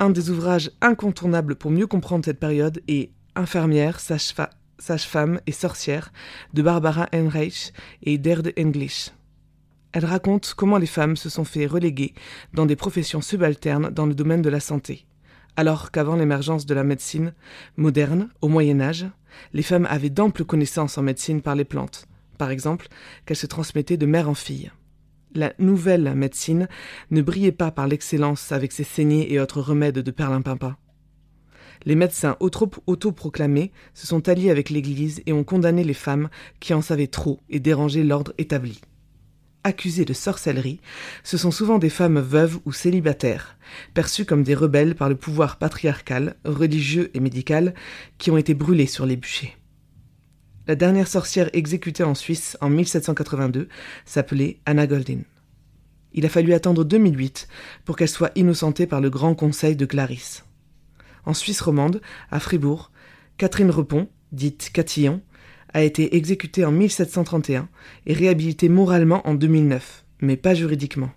Un 0.00 0.10
des 0.10 0.30
ouvrages 0.30 0.72
incontournables 0.80 1.54
pour 1.54 1.70
mieux 1.70 1.86
comprendre 1.86 2.24
cette 2.24 2.40
période 2.40 2.82
est 2.88 3.10
Infirmière, 3.36 4.00
sage-femme 4.00 5.40
et 5.46 5.52
sorcière 5.52 6.12
de 6.52 6.62
Barbara 6.62 7.08
Heinreich 7.12 7.72
et 8.02 8.18
Derde 8.18 8.52
English. 8.58 9.10
Elle 9.92 10.04
raconte 10.04 10.54
comment 10.56 10.78
les 10.78 10.86
femmes 10.86 11.16
se 11.16 11.28
sont 11.28 11.44
fait 11.44 11.66
reléguer 11.66 12.12
dans 12.54 12.66
des 12.66 12.74
professions 12.74 13.20
subalternes 13.20 13.90
dans 13.90 14.06
le 14.06 14.14
domaine 14.14 14.42
de 14.42 14.50
la 14.50 14.58
santé, 14.58 15.06
alors 15.56 15.92
qu'avant 15.92 16.16
l'émergence 16.16 16.66
de 16.66 16.74
la 16.74 16.82
médecine 16.82 17.32
moderne, 17.76 18.30
au 18.40 18.48
Moyen 18.48 18.80
Âge, 18.80 19.06
les 19.52 19.62
femmes 19.62 19.86
avaient 19.88 20.10
d'amples 20.10 20.44
connaissances 20.44 20.98
en 20.98 21.02
médecine 21.02 21.40
par 21.40 21.54
les 21.54 21.64
plantes, 21.64 22.08
par 22.36 22.50
exemple 22.50 22.88
qu'elles 23.26 23.36
se 23.36 23.46
transmettaient 23.46 23.96
de 23.96 24.06
mère 24.06 24.28
en 24.28 24.34
fille. 24.34 24.72
La 25.34 25.52
nouvelle 25.58 26.14
médecine 26.14 26.68
ne 27.10 27.20
brillait 27.20 27.50
pas 27.52 27.72
par 27.72 27.88
l'excellence 27.88 28.52
avec 28.52 28.70
ses 28.70 28.84
saignées 28.84 29.32
et 29.32 29.40
autres 29.40 29.60
remèdes 29.60 29.98
de 29.98 30.10
perlimpinpin. 30.10 30.76
les 31.86 31.96
médecins 31.96 32.36
auto- 32.40 32.70
autoproclamés 32.86 33.72
se 33.92 34.06
sont 34.06 34.28
alliés 34.28 34.50
avec 34.50 34.70
l'Église 34.70 35.22
et 35.26 35.32
ont 35.32 35.44
condamné 35.44 35.84
les 35.84 35.92
femmes 35.94 36.30
qui 36.60 36.72
en 36.72 36.80
savaient 36.80 37.08
trop 37.08 37.40
et 37.50 37.60
dérangé 37.60 38.04
l'ordre 38.04 38.32
établi. 38.38 38.80
Accusées 39.64 40.04
de 40.04 40.12
sorcellerie, 40.12 40.80
ce 41.24 41.36
sont 41.36 41.50
souvent 41.50 41.78
des 41.78 41.90
femmes 41.90 42.20
veuves 42.20 42.58
ou 42.64 42.72
célibataires, 42.72 43.56
perçues 43.92 44.24
comme 44.24 44.42
des 44.42 44.54
rebelles 44.54 44.94
par 44.94 45.08
le 45.08 45.16
pouvoir 45.16 45.58
patriarcal, 45.58 46.36
religieux 46.44 47.10
et 47.14 47.20
médical, 47.20 47.74
qui 48.18 48.30
ont 48.30 48.36
été 48.36 48.54
brûlées 48.54 48.86
sur 48.86 49.04
les 49.06 49.16
bûchers. 49.16 49.56
La 50.66 50.76
dernière 50.76 51.08
sorcière 51.08 51.50
exécutée 51.52 52.04
en 52.04 52.14
Suisse 52.14 52.56
en 52.62 52.70
1782 52.70 53.68
s'appelait 54.06 54.60
Anna 54.64 54.86
Goldin. 54.86 55.20
Il 56.14 56.24
a 56.24 56.30
fallu 56.30 56.54
attendre 56.54 56.84
2008 56.84 57.48
pour 57.84 57.96
qu'elle 57.96 58.08
soit 58.08 58.30
innocentée 58.34 58.86
par 58.86 59.02
le 59.02 59.10
Grand 59.10 59.34
Conseil 59.34 59.76
de 59.76 59.84
Clarisse. 59.84 60.46
En 61.26 61.34
Suisse 61.34 61.60
romande, 61.60 62.00
à 62.30 62.40
Fribourg, 62.40 62.92
Catherine 63.36 63.70
Repon, 63.70 64.08
dite 64.32 64.70
Catillon, 64.72 65.20
a 65.74 65.82
été 65.82 66.16
exécutée 66.16 66.64
en 66.64 66.72
1731 66.72 67.68
et 68.06 68.14
réhabilitée 68.14 68.70
moralement 68.70 69.26
en 69.28 69.34
2009, 69.34 70.06
mais 70.20 70.38
pas 70.38 70.54
juridiquement. 70.54 71.10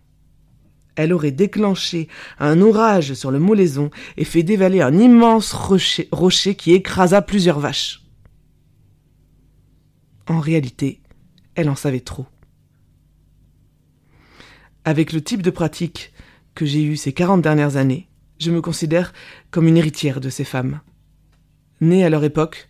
Elle 0.97 1.13
aurait 1.13 1.31
déclenché 1.31 2.09
un 2.39 2.59
orage 2.59 3.13
sur 3.13 3.31
le 3.31 3.39
Molaison 3.39 3.91
et 4.17 4.25
fait 4.25 4.43
dévaler 4.43 4.81
un 4.81 4.97
immense 4.97 5.53
rocher, 5.53 6.09
rocher 6.11 6.55
qui 6.55 6.73
écrasa 6.73 7.21
plusieurs 7.21 7.59
vaches. 7.59 8.06
En 10.27 10.39
réalité, 10.41 10.99
elle 11.55 11.69
en 11.69 11.75
savait 11.75 12.01
trop. 12.01 12.25
Avec 14.83 15.13
le 15.13 15.21
type 15.21 15.41
de 15.41 15.49
pratique 15.49 16.13
que 16.53 16.65
j'ai 16.65 16.83
eu 16.83 16.97
ces 16.97 17.13
40 17.13 17.41
dernières 17.41 17.77
années, 17.77 18.09
je 18.39 18.51
me 18.51 18.61
considère 18.61 19.13
comme 19.51 19.67
une 19.67 19.77
héritière 19.77 20.19
de 20.19 20.29
ces 20.29 20.43
femmes. 20.43 20.81
Née 21.79 22.03
à 22.03 22.09
leur 22.09 22.23
époque, 22.23 22.69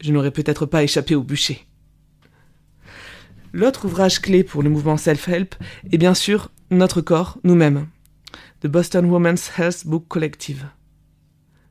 je 0.00 0.12
n'aurais 0.12 0.30
peut-être 0.30 0.66
pas 0.66 0.84
échappé 0.84 1.14
au 1.14 1.22
bûcher. 1.22 1.66
L'autre 3.52 3.86
ouvrage 3.86 4.20
clé 4.20 4.44
pour 4.44 4.62
le 4.62 4.70
mouvement 4.70 4.96
self-help 4.96 5.54
est 5.90 5.98
bien 5.98 6.14
sûr 6.14 6.50
Notre 6.70 7.00
corps, 7.00 7.38
nous-mêmes, 7.44 7.88
de 8.62 8.68
Boston 8.68 9.06
Women's 9.06 9.50
Health 9.58 9.86
Book 9.86 10.06
Collective. 10.08 10.68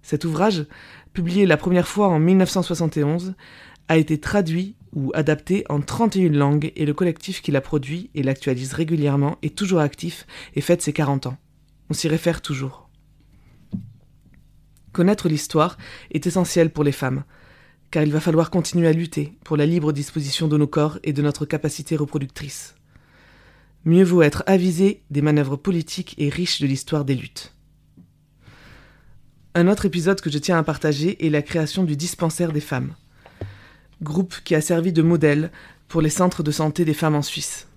Cet 0.02 0.26
ouvrage, 0.26 0.66
publié 1.14 1.46
la 1.46 1.58
première 1.58 1.88
fois 1.88 2.08
en 2.10 2.20
1971, 2.20 3.36
a 3.88 3.98
été 3.98 4.20
traduit 4.20 4.76
ou 4.94 5.12
adapté 5.14 5.64
en 5.70 5.82
31 5.82 6.30
langues 6.30 6.72
et 6.76 6.86
le 6.86 6.94
collectif 6.94 7.42
qui 7.42 7.52
l'a 7.52 7.62
produit 7.62 8.10
et 8.16 8.24
l'actualise 8.24 8.74
régulièrement 8.74 9.38
est 9.42 9.56
toujours 9.56 9.80
actif 9.80 10.26
et 10.56 10.62
fête 10.62 10.82
ses 10.82 10.94
40 10.94 11.28
ans. 11.28 11.38
On 11.90 11.94
s'y 11.94 12.08
réfère 12.08 12.42
toujours. 12.42 12.90
Connaître 14.92 15.28
l'histoire 15.28 15.78
est 16.12 16.28
essentiel 16.28 16.70
pour 16.70 16.84
les 16.84 16.92
femmes, 16.92 17.24
car 17.90 18.04
il 18.04 18.12
va 18.12 18.20
falloir 18.20 18.52
continuer 18.52 18.88
à 18.88 18.94
lutter 18.94 19.38
pour 19.44 19.58
la 19.58 19.66
libre 19.66 19.92
disposition 19.92 20.48
de 20.48 20.58
nos 20.58 20.68
corps 20.68 21.00
et 21.04 21.14
de 21.14 21.22
notre 21.22 21.46
capacité 21.46 21.96
reproductrice. 21.96 22.76
Mieux 23.86 24.04
vaut 24.04 24.22
être 24.22 24.44
avisé 24.46 25.04
des 25.10 25.22
manœuvres 25.22 25.58
politiques 25.58 26.16
et 26.18 26.30
riche 26.30 26.62
de 26.62 26.68
l'histoire 26.68 27.06
des 27.06 27.16
luttes. 27.16 27.54
Un 29.56 29.68
autre 29.68 29.86
épisode 29.86 30.22
que 30.22 30.32
je 30.32 30.38
tiens 30.38 30.58
à 30.58 30.64
partager 30.64 31.26
est 31.26 31.30
la 31.30 31.42
création 31.42 31.84
du 31.84 31.96
dispensaire 31.96 32.52
des 32.52 32.62
femmes, 32.62 32.96
groupe 34.02 34.36
qui 34.44 34.56
a 34.56 34.62
servi 34.62 34.92
de 34.92 35.02
modèle 35.02 35.52
pour 35.88 36.02
les 36.02 36.10
centres 36.10 36.44
de 36.44 36.52
santé 36.52 36.86
des 36.86 36.94
femmes 36.94 37.16
en 37.16 37.22
Suisse. 37.22 37.68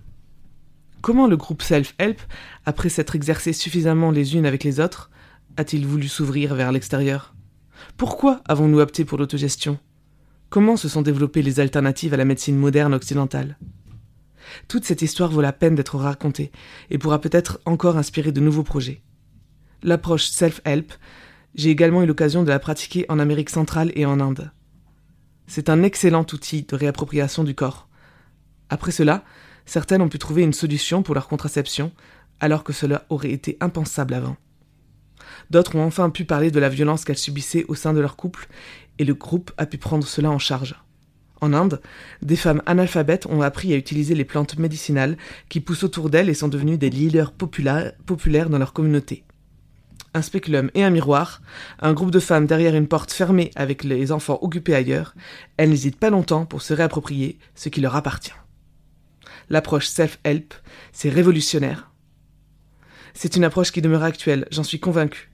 Comment 1.01 1.27
le 1.27 1.37
groupe 1.37 1.61
Self-Help, 1.61 2.19
après 2.65 2.89
s'être 2.89 3.15
exercé 3.15 3.53
suffisamment 3.53 4.11
les 4.11 4.35
unes 4.35 4.45
avec 4.45 4.63
les 4.63 4.79
autres, 4.79 5.11
a-t-il 5.55 5.85
voulu 5.85 6.07
s'ouvrir 6.07 6.55
vers 6.55 6.71
l'extérieur? 6.71 7.35
Pourquoi 7.95 8.41
avons-nous 8.45 8.79
opté 8.79 9.05
pour 9.05 9.17
l'autogestion? 9.17 9.77
Comment 10.49 10.77
se 10.77 10.89
sont 10.89 11.01
développées 11.01 11.41
les 11.41 11.59
alternatives 11.59 12.13
à 12.13 12.17
la 12.17 12.25
médecine 12.25 12.57
moderne 12.57 12.93
occidentale? 12.93 13.57
Toute 14.67 14.85
cette 14.85 15.01
histoire 15.01 15.29
vaut 15.29 15.41
la 15.41 15.53
peine 15.53 15.75
d'être 15.75 15.97
racontée 15.97 16.51
et 16.89 16.97
pourra 16.97 17.19
peut-être 17.19 17.59
encore 17.65 17.97
inspirer 17.97 18.31
de 18.31 18.41
nouveaux 18.41 18.63
projets. 18.63 19.01
L'approche 19.83 20.27
self-help, 20.27 20.93
j'ai 21.55 21.69
également 21.69 22.01
eu 22.01 22.07
l'occasion 22.07 22.43
de 22.43 22.49
la 22.49 22.59
pratiquer 22.59 23.05
en 23.09 23.19
Amérique 23.19 23.49
centrale 23.49 23.91
et 23.95 24.05
en 24.05 24.19
Inde. 24.19 24.51
C'est 25.47 25.69
un 25.69 25.81
excellent 25.81 26.25
outil 26.33 26.63
de 26.63 26.75
réappropriation 26.75 27.43
du 27.43 27.55
corps. 27.55 27.87
Après 28.69 28.91
cela, 28.91 29.23
certaines 29.65 30.01
ont 30.01 30.09
pu 30.09 30.19
trouver 30.19 30.43
une 30.43 30.53
solution 30.53 31.03
pour 31.03 31.15
leur 31.15 31.29
contraception, 31.29 31.93
alors 32.41 32.65
que 32.65 32.73
cela 32.73 33.05
aurait 33.09 33.31
été 33.31 33.57
impensable 33.61 34.13
avant. 34.13 34.35
D'autres 35.49 35.75
ont 35.75 35.85
enfin 35.85 36.09
pu 36.09 36.25
parler 36.25 36.51
de 36.51 36.59
la 36.59 36.69
violence 36.69 37.05
qu'elles 37.05 37.17
subissaient 37.17 37.65
au 37.69 37.75
sein 37.75 37.93
de 37.93 38.01
leur 38.01 38.17
couple, 38.17 38.47
et 38.99 39.05
le 39.05 39.13
groupe 39.13 39.51
a 39.57 39.65
pu 39.65 39.77
prendre 39.77 40.05
cela 40.05 40.29
en 40.29 40.39
charge. 40.39 40.75
En 41.39 41.53
Inde, 41.53 41.81
des 42.21 42.35
femmes 42.35 42.63
analphabètes 42.65 43.27
ont 43.27 43.41
appris 43.41 43.71
à 43.73 43.77
utiliser 43.77 44.15
les 44.15 44.25
plantes 44.25 44.57
médicinales 44.57 45.17
qui 45.49 45.61
poussent 45.61 45.83
autour 45.83 46.09
d'elles 46.09 46.29
et 46.29 46.33
sont 46.33 46.47
devenues 46.47 46.77
des 46.77 46.89
leaders 46.89 47.31
popula- 47.31 47.93
populaires 48.05 48.49
dans 48.49 48.57
leur 48.57 48.73
communauté. 48.73 49.23
Un 50.17 50.23
spéculum 50.23 50.71
et 50.73 50.83
un 50.83 50.89
miroir, 50.89 51.43
un 51.79 51.93
groupe 51.93 52.09
de 52.09 52.19
femmes 52.19 52.47
derrière 52.47 52.73
une 52.73 52.87
porte 52.87 53.11
fermée 53.11 53.51
avec 53.55 53.83
les 53.83 54.11
enfants 54.11 54.39
occupés 54.41 54.73
ailleurs, 54.73 55.13
elles 55.57 55.69
n'hésitent 55.69 55.99
pas 55.99 56.09
longtemps 56.09 56.47
pour 56.47 56.63
se 56.63 56.73
réapproprier 56.73 57.37
ce 57.53 57.69
qui 57.69 57.81
leur 57.81 57.95
appartient. 57.95 58.33
L'approche 59.51 59.85
self-help, 59.85 60.55
c'est 60.91 61.09
révolutionnaire. 61.09 61.91
C'est 63.13 63.35
une 63.35 63.43
approche 63.43 63.71
qui 63.71 63.83
demeure 63.83 64.01
actuelle, 64.01 64.47
j'en 64.49 64.63
suis 64.63 64.79
convaincue. 64.79 65.29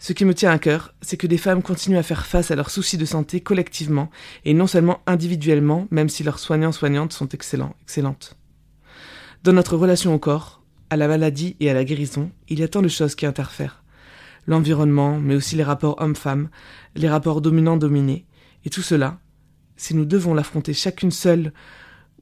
Ce 0.00 0.12
qui 0.12 0.24
me 0.24 0.34
tient 0.34 0.50
à 0.50 0.58
cœur, 0.58 0.92
c'est 1.00 1.16
que 1.16 1.28
des 1.28 1.38
femmes 1.38 1.62
continuent 1.62 1.98
à 1.98 2.02
faire 2.02 2.26
face 2.26 2.50
à 2.50 2.56
leurs 2.56 2.70
soucis 2.70 2.98
de 2.98 3.04
santé 3.04 3.40
collectivement 3.40 4.10
et 4.44 4.54
non 4.54 4.66
seulement 4.66 5.02
individuellement, 5.06 5.86
même 5.92 6.08
si 6.08 6.24
leurs 6.24 6.40
soignants-soignantes 6.40 7.12
sont 7.12 7.28
excellents, 7.28 7.76
excellentes. 7.82 8.36
Dans 9.44 9.52
notre 9.52 9.76
relation 9.76 10.12
au 10.12 10.18
corps, 10.18 10.59
à 10.90 10.96
la 10.96 11.08
maladie 11.08 11.56
et 11.60 11.70
à 11.70 11.74
la 11.74 11.84
guérison, 11.84 12.30
il 12.48 12.58
y 12.58 12.62
a 12.62 12.68
tant 12.68 12.82
de 12.82 12.88
choses 12.88 13.14
qui 13.14 13.26
interfèrent. 13.26 13.82
L'environnement, 14.46 15.18
mais 15.18 15.36
aussi 15.36 15.56
les 15.56 15.62
rapports 15.62 16.00
hommes-femmes, 16.00 16.50
les 16.96 17.08
rapports 17.08 17.40
dominants-dominés, 17.40 18.26
et 18.64 18.70
tout 18.70 18.82
cela, 18.82 19.20
si 19.76 19.94
nous 19.94 20.04
devons 20.04 20.34
l'affronter 20.34 20.74
chacune 20.74 21.10
seule 21.10 21.52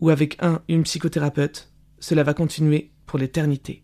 ou 0.00 0.10
avec 0.10 0.36
un, 0.40 0.62
une 0.68 0.84
psychothérapeute, 0.84 1.72
cela 1.98 2.22
va 2.22 2.34
continuer 2.34 2.92
pour 3.06 3.18
l'éternité. 3.18 3.82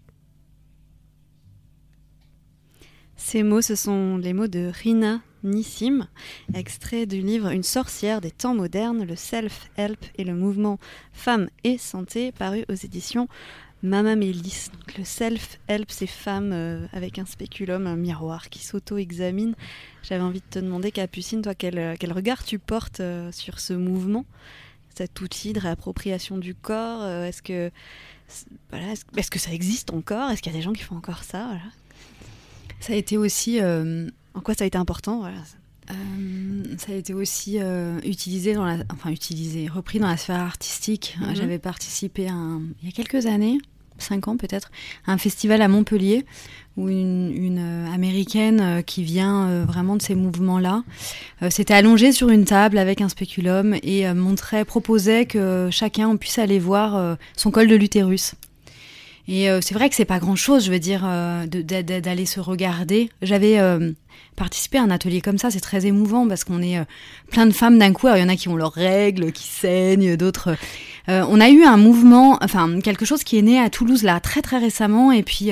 Ces 3.16 3.42
mots, 3.42 3.62
ce 3.62 3.74
sont 3.74 4.18
les 4.18 4.32
mots 4.32 4.48
de 4.48 4.70
Rina 4.72 5.22
Nissim, 5.44 6.08
extrait 6.54 7.06
du 7.06 7.20
livre 7.20 7.50
Une 7.50 7.62
sorcière 7.62 8.20
des 8.20 8.30
temps 8.30 8.54
modernes, 8.54 9.04
le 9.04 9.16
self-help 9.16 9.98
et 10.16 10.24
le 10.24 10.34
mouvement 10.34 10.78
Femmes 11.12 11.48
et 11.64 11.78
Santé, 11.78 12.32
paru 12.32 12.64
aux 12.68 12.74
éditions 12.74 13.28
Mama 13.84 14.16
Mélis. 14.16 14.68
Donc, 14.72 14.96
le 14.98 15.04
self-help, 15.04 15.90
ces 15.90 16.06
femmes 16.06 16.50
euh, 16.52 16.86
avec 16.92 17.18
un 17.18 17.26
spéculum, 17.26 17.86
un 17.86 17.96
miroir 17.96 18.48
qui 18.48 18.64
s'auto-examine. 18.64 19.54
J'avais 20.02 20.22
envie 20.22 20.40
de 20.40 20.46
te 20.50 20.58
demander, 20.58 20.90
Capucine, 20.90 21.42
toi, 21.42 21.54
quel, 21.54 21.78
euh, 21.78 21.94
quel 21.98 22.12
regard 22.12 22.44
tu 22.44 22.58
portes 22.58 23.00
euh, 23.00 23.30
sur 23.30 23.60
ce 23.60 23.72
mouvement, 23.74 24.24
cet 24.96 25.20
outil 25.20 25.52
de 25.52 25.60
réappropriation 25.60 26.38
du 26.38 26.54
corps 26.54 27.02
euh, 27.02 27.26
Est-ce 27.26 27.42
que, 27.42 27.70
voilà, 28.70 28.86
est-ce 29.16 29.30
que 29.30 29.38
ça 29.38 29.52
existe 29.52 29.92
encore? 29.92 30.30
Est-ce 30.30 30.40
qu'il 30.42 30.50
y 30.52 30.54
a 30.54 30.58
des 30.58 30.64
gens 30.64 30.72
qui 30.72 30.82
font 30.82 30.96
encore 30.96 31.22
ça? 31.22 31.44
Voilà 31.46 31.62
Ça 32.80 32.94
a 32.94 32.96
été 32.96 33.16
aussi, 33.18 33.60
En 33.60 34.40
quoi 34.40 34.54
ça 34.54 34.64
a 34.64 34.66
été 34.66 34.78
important? 34.78 35.20
Voilà. 35.20 35.36
euh, 35.90 36.64
ça 36.78 36.92
a 36.92 36.94
été 36.94 37.12
aussi 37.12 37.58
euh, 37.60 38.00
utilisé 38.04 38.54
dans 38.54 38.64
la, 38.64 38.78
enfin 38.90 39.10
utilisé, 39.10 39.68
repris 39.68 39.98
dans 39.98 40.08
la 40.08 40.16
sphère 40.16 40.40
artistique. 40.40 41.16
Mhm. 41.20 41.36
J'avais 41.36 41.58
participé 41.58 42.28
à 42.28 42.32
un- 42.32 42.62
il 42.82 42.86
y 42.86 42.88
a 42.88 42.92
quelques 42.92 43.26
années, 43.26 43.58
cinq 43.98 44.28
ans 44.28 44.36
peut-être, 44.36 44.70
un 45.06 45.18
festival 45.18 45.62
à 45.62 45.68
Montpellier 45.68 46.24
où 46.76 46.88
une, 46.88 47.32
une, 47.34 47.58
euh, 47.58 47.94
américaine 47.94 48.60
euh, 48.60 48.82
qui 48.82 49.04
vient 49.04 49.48
euh, 49.48 49.64
vraiment 49.66 49.96
de 49.96 50.02
ces 50.02 50.14
mouvements-là 50.14 50.82
s'était 51.50 51.74
allongée 51.74 52.12
sur 52.12 52.30
une 52.30 52.44
table 52.44 52.78
avec 52.78 53.00
un 53.00 53.08
spéculum 53.08 53.76
et 53.82 54.10
montrait, 54.14 54.64
proposait 54.64 55.26
que 55.26 55.68
chacun 55.70 56.16
puisse 56.16 56.38
aller 56.38 56.58
voir 56.58 57.18
son 57.36 57.50
col 57.50 57.66
de 57.66 57.76
l'utérus. 57.76 58.34
Et 59.26 59.48
euh, 59.48 59.60
c'est 59.62 59.74
vrai 59.74 59.88
que 59.88 59.94
c'est 59.94 60.04
pas 60.04 60.18
grand 60.18 60.36
chose, 60.36 60.66
je 60.66 60.70
veux 60.70 60.78
dire, 60.78 61.02
euh, 61.04 61.46
d'aller 61.46 62.26
se 62.26 62.40
regarder. 62.40 63.08
J'avais 63.22 63.58
euh, 63.58 63.92
participé 64.36 64.78
à 64.78 64.82
un 64.82 64.90
atelier 64.90 65.20
comme 65.22 65.38
ça, 65.38 65.50
c'est 65.50 65.60
très 65.60 65.86
émouvant 65.86 66.28
parce 66.28 66.44
qu'on 66.44 66.60
est 66.60 66.78
plein 67.30 67.46
de 67.46 67.52
femmes 67.52 67.78
d'un 67.78 67.92
coup. 67.92 68.06
Alors, 68.06 68.18
il 68.18 68.20
y 68.20 68.24
en 68.24 68.28
a 68.28 68.36
qui 68.36 68.48
ont 68.48 68.56
leurs 68.56 68.72
règles, 68.72 69.32
qui 69.32 69.46
saignent, 69.46 70.16
d'autres. 70.16 70.56
on 71.08 71.40
a 71.40 71.48
eu 71.48 71.64
un 71.64 71.76
mouvement, 71.78 72.38
enfin 72.42 72.80
quelque 72.80 73.04
chose 73.06 73.24
qui 73.24 73.38
est 73.38 73.42
né 73.42 73.58
à 73.58 73.70
Toulouse 73.70 74.02
là 74.02 74.20
très 74.20 74.42
très 74.42 74.58
récemment 74.58 75.10
et 75.12 75.22
puis 75.22 75.50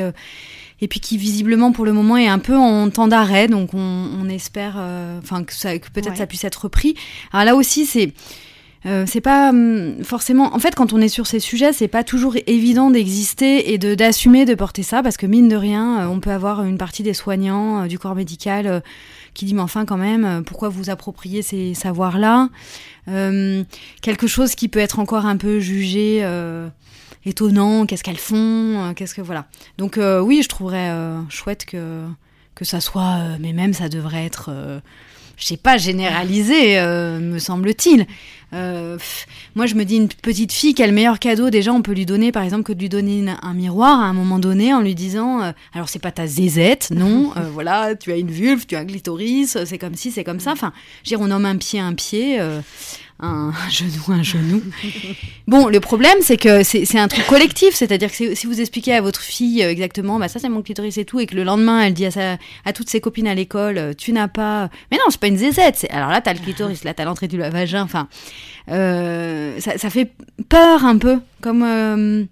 et 0.81 0.89
puis 0.89 1.01
qui 1.01 1.17
visiblement 1.17 1.73
pour 1.73 1.85
le 1.85 1.93
moment 1.93 2.17
est 2.17 2.27
un 2.29 2.39
peu 2.41 2.57
en 2.57 2.91
temps 2.91 3.09
d'arrêt. 3.09 3.49
Donc 3.49 3.73
on, 3.73 3.79
on 4.21 4.29
espère, 4.29 4.77
enfin 5.23 5.45
que, 5.45 5.53
peut-être 5.91 6.11
Ouais. 6.11 6.17
ça 6.17 6.27
puisse 6.27 6.45
être 6.45 6.65
repris. 6.65 6.95
Alors 7.33 7.45
là 7.47 7.55
aussi 7.55 7.87
c'est 7.87 8.13
euh, 8.85 9.05
c'est 9.07 9.21
pas 9.21 9.51
hum, 9.51 10.03
forcément. 10.03 10.55
En 10.55 10.59
fait, 10.59 10.75
quand 10.75 10.93
on 10.93 11.01
est 11.01 11.09
sur 11.09 11.27
ces 11.27 11.39
sujets, 11.39 11.73
c'est 11.73 11.89
pas 11.89 12.03
toujours 12.03 12.37
évident 12.47 12.91
d'exister 12.91 13.73
et 13.73 13.79
de 13.79 13.95
d'assumer 13.95 14.45
de 14.45 14.55
porter 14.55 14.83
ça, 14.83 15.03
parce 15.03 15.17
que 15.17 15.27
mine 15.27 15.49
de 15.49 15.57
rien, 15.57 16.01
euh, 16.01 16.07
on 16.07 16.21
peut 16.21 16.31
avoir 16.31 16.65
une 16.65 16.79
partie 16.79 17.03
des 17.03 17.15
soignants 17.15 17.85
euh, 17.85 17.87
du 17.87 17.99
corps 17.99 18.15
médical 18.15 18.83
qui 19.35 19.47
dit 19.47 19.55
mais 19.55 19.63
enfin 19.63 19.87
quand 19.87 19.97
même, 19.97 20.43
pourquoi 20.45 20.69
vous 20.69 20.91
appropriez 20.91 21.43
ces 21.43 21.75
savoirs-là? 21.75 22.51
Euh, 23.09 23.65
Quelque 24.03 24.27
chose 24.27 24.55
qui 24.55 24.69
peut 24.69 24.81
être 24.81 24.99
encore 24.99 25.27
un 25.27 25.37
peu 25.37 25.59
jugé 25.61 26.27
étonnant. 27.25 27.87
Qu'est-ce 27.87 28.03
qu'elles 28.03 28.19
font 28.19 28.93
Qu'est-ce 28.95 29.15
que 29.15 29.23
voilà. 29.23 29.47
Donc 29.79 29.99
oui, 29.99 30.43
je 30.43 30.49
trouverais 30.49 30.93
chouette 31.31 31.65
que 31.65 32.05
que 32.55 32.67
ça 32.67 32.81
soit, 32.81 33.39
mais 33.41 33.55
même 33.55 33.73
ça 33.73 33.89
devrait 33.89 34.27
être. 34.27 34.51
Je 35.43 35.49
sais 35.49 35.57
pas, 35.57 35.77
généralisé, 35.77 36.79
euh, 36.79 37.19
me 37.19 37.41
semble-t-il. 37.41 38.07
Euh, 38.55 38.97
moi, 39.57 39.67
je 39.67 39.75
me 39.75 39.85
dis, 39.85 39.97
une 39.97 40.09
petite 40.09 40.53
fille, 40.53 40.73
quel 40.75 40.93
meilleur 40.93 41.19
cadeau 41.19 41.51
déjà 41.51 41.73
on 41.73 41.83
peut 41.83 41.95
lui 41.95 42.07
donner, 42.07 42.31
par 42.31 42.45
exemple, 42.45 42.63
que 42.63 42.73
de 42.73 42.79
lui 42.79 42.89
donner 42.89 43.19
une- 43.19 43.37
un 43.43 43.55
miroir 43.55 43.99
à 44.01 44.05
un 44.05 44.13
moment 44.13 44.39
donné 44.39 44.73
en 44.73 44.81
lui 44.83 44.95
disant, 44.95 45.43
euh, 45.43 45.53
alors 45.75 45.89
c'est 45.89 45.99
pas 45.99 46.13
ta 46.13 46.27
zézette, 46.29 46.91
non, 46.95 47.33
euh, 47.37 47.49
voilà, 47.53 47.97
tu 47.97 48.13
as 48.13 48.17
une 48.19 48.31
vulve, 48.31 48.67
tu 48.67 48.77
as 48.77 48.81
un 48.81 48.85
clitoris, 48.85 49.57
c'est 49.65 49.79
comme 49.79 49.95
ci, 49.97 50.13
c'est 50.13 50.23
comme 50.23 50.39
ça. 50.39 50.53
Enfin, 50.53 50.73
je 51.03 51.11
veux 51.11 51.17
dire, 51.17 51.21
on 51.25 51.29
nomme 51.29 51.47
un 51.47 51.57
pied 51.57 51.81
un 51.81 51.95
pied, 51.95 52.39
un 53.23 53.53
genou 53.71 54.03
un 54.09 54.23
genou. 54.23 54.63
Bon, 55.47 55.69
le 55.69 55.81
problème, 55.81 56.19
c'est 56.23 56.37
que 56.37 56.63
c'est 56.65 56.99
un 56.99 57.09
truc 57.09 57.27
collectif, 57.27 57.75
c'est-à-dire 57.75 58.11
que 58.11 58.35
si- 58.35 58.47
vous 58.47 58.61
expliquez 58.61 58.93
à 58.95 59.01
votre 59.01 59.21
fille 59.21 59.63
euh, 59.63 59.71
exactement, 59.71 60.19
bah 60.19 60.29
ça 60.29 60.39
c'est 60.41 60.49
mon 60.49 60.61
clitoris 60.63 60.99
et 60.99 61.05
tout, 61.05 61.21
et 61.21 61.27
que 61.27 61.35
le 61.35 61.45
lendemain 61.45 61.81
elle 61.83 61.95
dit 61.95 62.05
à, 62.07 62.11
sa, 62.11 62.37
à 62.65 62.73
toutes 62.73 62.91
ses 62.91 63.01
copines 63.01 63.27
à 63.29 63.35
l'école, 63.35 63.79
euh, 63.79 63.95
tu 63.97 64.13
n'as 64.13 64.29
pas, 64.29 64.69
mais 64.91 64.97
non, 64.99 65.05
c'est 65.11 65.21
pas 65.21 65.29
une 65.29 65.39
zézette, 65.39 65.87
alors 65.91 66.11
là 66.11 66.21
t'as 66.21 66.33
le 66.35 66.41
clitoris, 66.41 66.85
là 66.85 66.95
t'as 66.95 67.05
l'entrée 67.05 67.29
du 67.29 67.39
vagin, 67.39 67.83
enfin, 67.83 68.09
euh, 68.69 69.59
ça, 69.61 69.79
ça 69.79 69.89
fait 69.91 70.13
peur 70.49 70.85
un 70.85 70.99
peu, 70.99 71.19
comme 71.41 71.63
euh, 71.63 72.25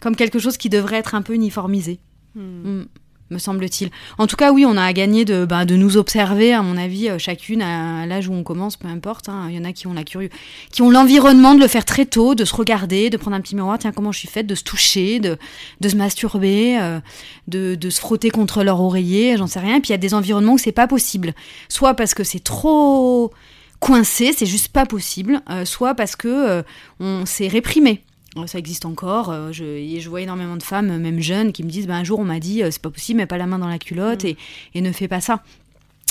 comme 0.00 0.16
quelque 0.16 0.38
chose 0.38 0.56
qui 0.56 0.68
devrait 0.68 0.96
être 0.98 1.14
un 1.14 1.22
peu 1.22 1.34
uniformisé. 1.34 1.98
Hmm. 2.34 2.80
Mm, 2.80 2.86
me 3.34 3.38
semble-t-il. 3.38 3.90
En 4.16 4.26
tout 4.26 4.36
cas, 4.36 4.52
oui, 4.52 4.64
on 4.64 4.76
a 4.76 4.82
à 4.82 4.92
gagner 4.92 5.24
de, 5.24 5.44
bah, 5.44 5.64
de 5.64 5.76
nous 5.76 5.96
observer, 5.96 6.54
à 6.54 6.62
mon 6.62 6.76
avis, 6.76 7.10
euh, 7.10 7.18
chacune 7.18 7.60
à 7.60 8.06
l'âge 8.06 8.28
où 8.28 8.32
on 8.32 8.42
commence, 8.42 8.76
peu 8.76 8.88
importe. 8.88 9.28
hein. 9.28 9.48
Il 9.50 9.56
y 9.56 9.58
en 9.58 9.64
a 9.64 9.72
qui 9.72 9.86
ont 9.86 9.92
la 9.92 10.04
qui 10.04 10.82
ont 10.82 10.90
l'environnement 10.90 11.54
de 11.54 11.60
le 11.60 11.66
faire 11.66 11.84
très 11.84 12.06
tôt, 12.06 12.34
de 12.34 12.44
se 12.44 12.54
regarder, 12.54 13.10
de 13.10 13.16
prendre 13.16 13.36
un 13.36 13.40
petit 13.40 13.56
miroir, 13.56 13.78
tiens, 13.78 13.92
comment 13.92 14.12
je 14.12 14.20
suis 14.20 14.28
faite, 14.28 14.46
de 14.46 14.54
se 14.54 14.62
toucher, 14.62 15.18
de, 15.18 15.36
de 15.80 15.88
se 15.88 15.96
masturber, 15.96 16.78
euh, 16.80 17.00
de, 17.48 17.74
de 17.74 17.90
se 17.90 18.00
frotter 18.00 18.30
contre 18.30 18.62
leur 18.62 18.80
oreiller, 18.80 19.36
j'en 19.36 19.46
sais 19.46 19.60
rien. 19.60 19.76
Et 19.76 19.80
puis 19.80 19.88
il 19.88 19.92
y 19.92 19.94
a 19.94 19.98
des 19.98 20.14
environnements 20.14 20.54
où 20.54 20.58
c'est 20.58 20.72
pas 20.72 20.86
possible. 20.86 21.34
Soit 21.68 21.94
parce 21.94 22.14
que 22.14 22.22
c'est 22.24 22.44
trop 22.44 23.32
coincé, 23.80 24.32
c'est 24.34 24.46
juste 24.46 24.68
pas 24.68 24.86
possible, 24.86 25.42
euh, 25.50 25.64
soit 25.64 25.94
parce 25.94 26.16
que 26.16 26.62
on 27.00 27.26
s'est 27.26 27.48
réprimé. 27.48 28.02
Ça 28.46 28.58
existe 28.58 28.84
encore. 28.84 29.30
euh, 29.30 29.52
Je, 29.52 29.64
et 29.64 30.00
je 30.00 30.08
vois 30.08 30.20
énormément 30.20 30.56
de 30.56 30.62
femmes, 30.62 30.96
même 30.98 31.20
jeunes, 31.20 31.52
qui 31.52 31.62
me 31.62 31.70
disent 31.70 31.86
bah, 31.86 31.94
un 31.94 32.04
jour 32.04 32.18
on 32.18 32.24
m'a 32.24 32.40
dit 32.40 32.62
euh, 32.62 32.70
c'est 32.70 32.82
pas 32.82 32.90
possible, 32.90 33.18
mets 33.18 33.26
pas 33.26 33.38
la 33.38 33.46
main 33.46 33.58
dans 33.58 33.68
la 33.68 33.78
culotte 33.78 34.24
et, 34.24 34.36
et 34.74 34.80
ne 34.80 34.90
fais 34.92 35.08
pas 35.08 35.20
ça. 35.20 35.42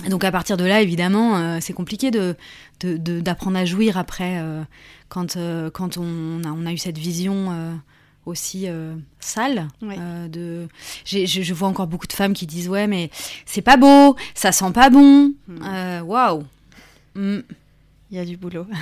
Donc 0.09 0.23
à 0.23 0.31
partir 0.31 0.57
de 0.57 0.63
là, 0.65 0.81
évidemment, 0.81 1.37
euh, 1.37 1.57
c'est 1.61 1.73
compliqué 1.73 2.11
de 2.11 2.35
d'apprendre 2.81 3.57
à 3.57 3.63
jouir 3.65 3.97
après 3.97 4.39
euh, 4.39 4.63
quand 5.07 5.37
euh, 5.37 5.69
quand 5.69 5.97
on 5.97 6.43
a, 6.43 6.49
on 6.49 6.65
a 6.65 6.73
eu 6.73 6.77
cette 6.77 6.97
vision 6.97 7.79
aussi 8.25 8.67
euh, 8.67 8.95
sale. 9.19 9.67
Ouais. 9.81 9.95
euh, 9.99 10.27
de 10.27 10.67
je, 11.05 11.25
je 11.25 11.53
vois 11.53 11.67
encore 11.67 11.87
beaucoup 11.87 12.07
de 12.07 12.13
femmes 12.13 12.33
qui 12.33 12.45
disent 12.47 12.69
ouais 12.69 12.87
mais 12.87 13.09
c'est 13.45 13.61
pas 13.61 13.77
beau, 13.77 14.15
ça 14.33 14.51
sent 14.51 14.71
pas 14.73 14.89
bon. 14.89 15.33
Euh, 15.63 16.01
Waouh. 16.01 16.43
Mm. 17.15 17.39
Il 18.13 18.17
y 18.17 18.19
a 18.19 18.25
du 18.25 18.37
boulot. 18.37 18.67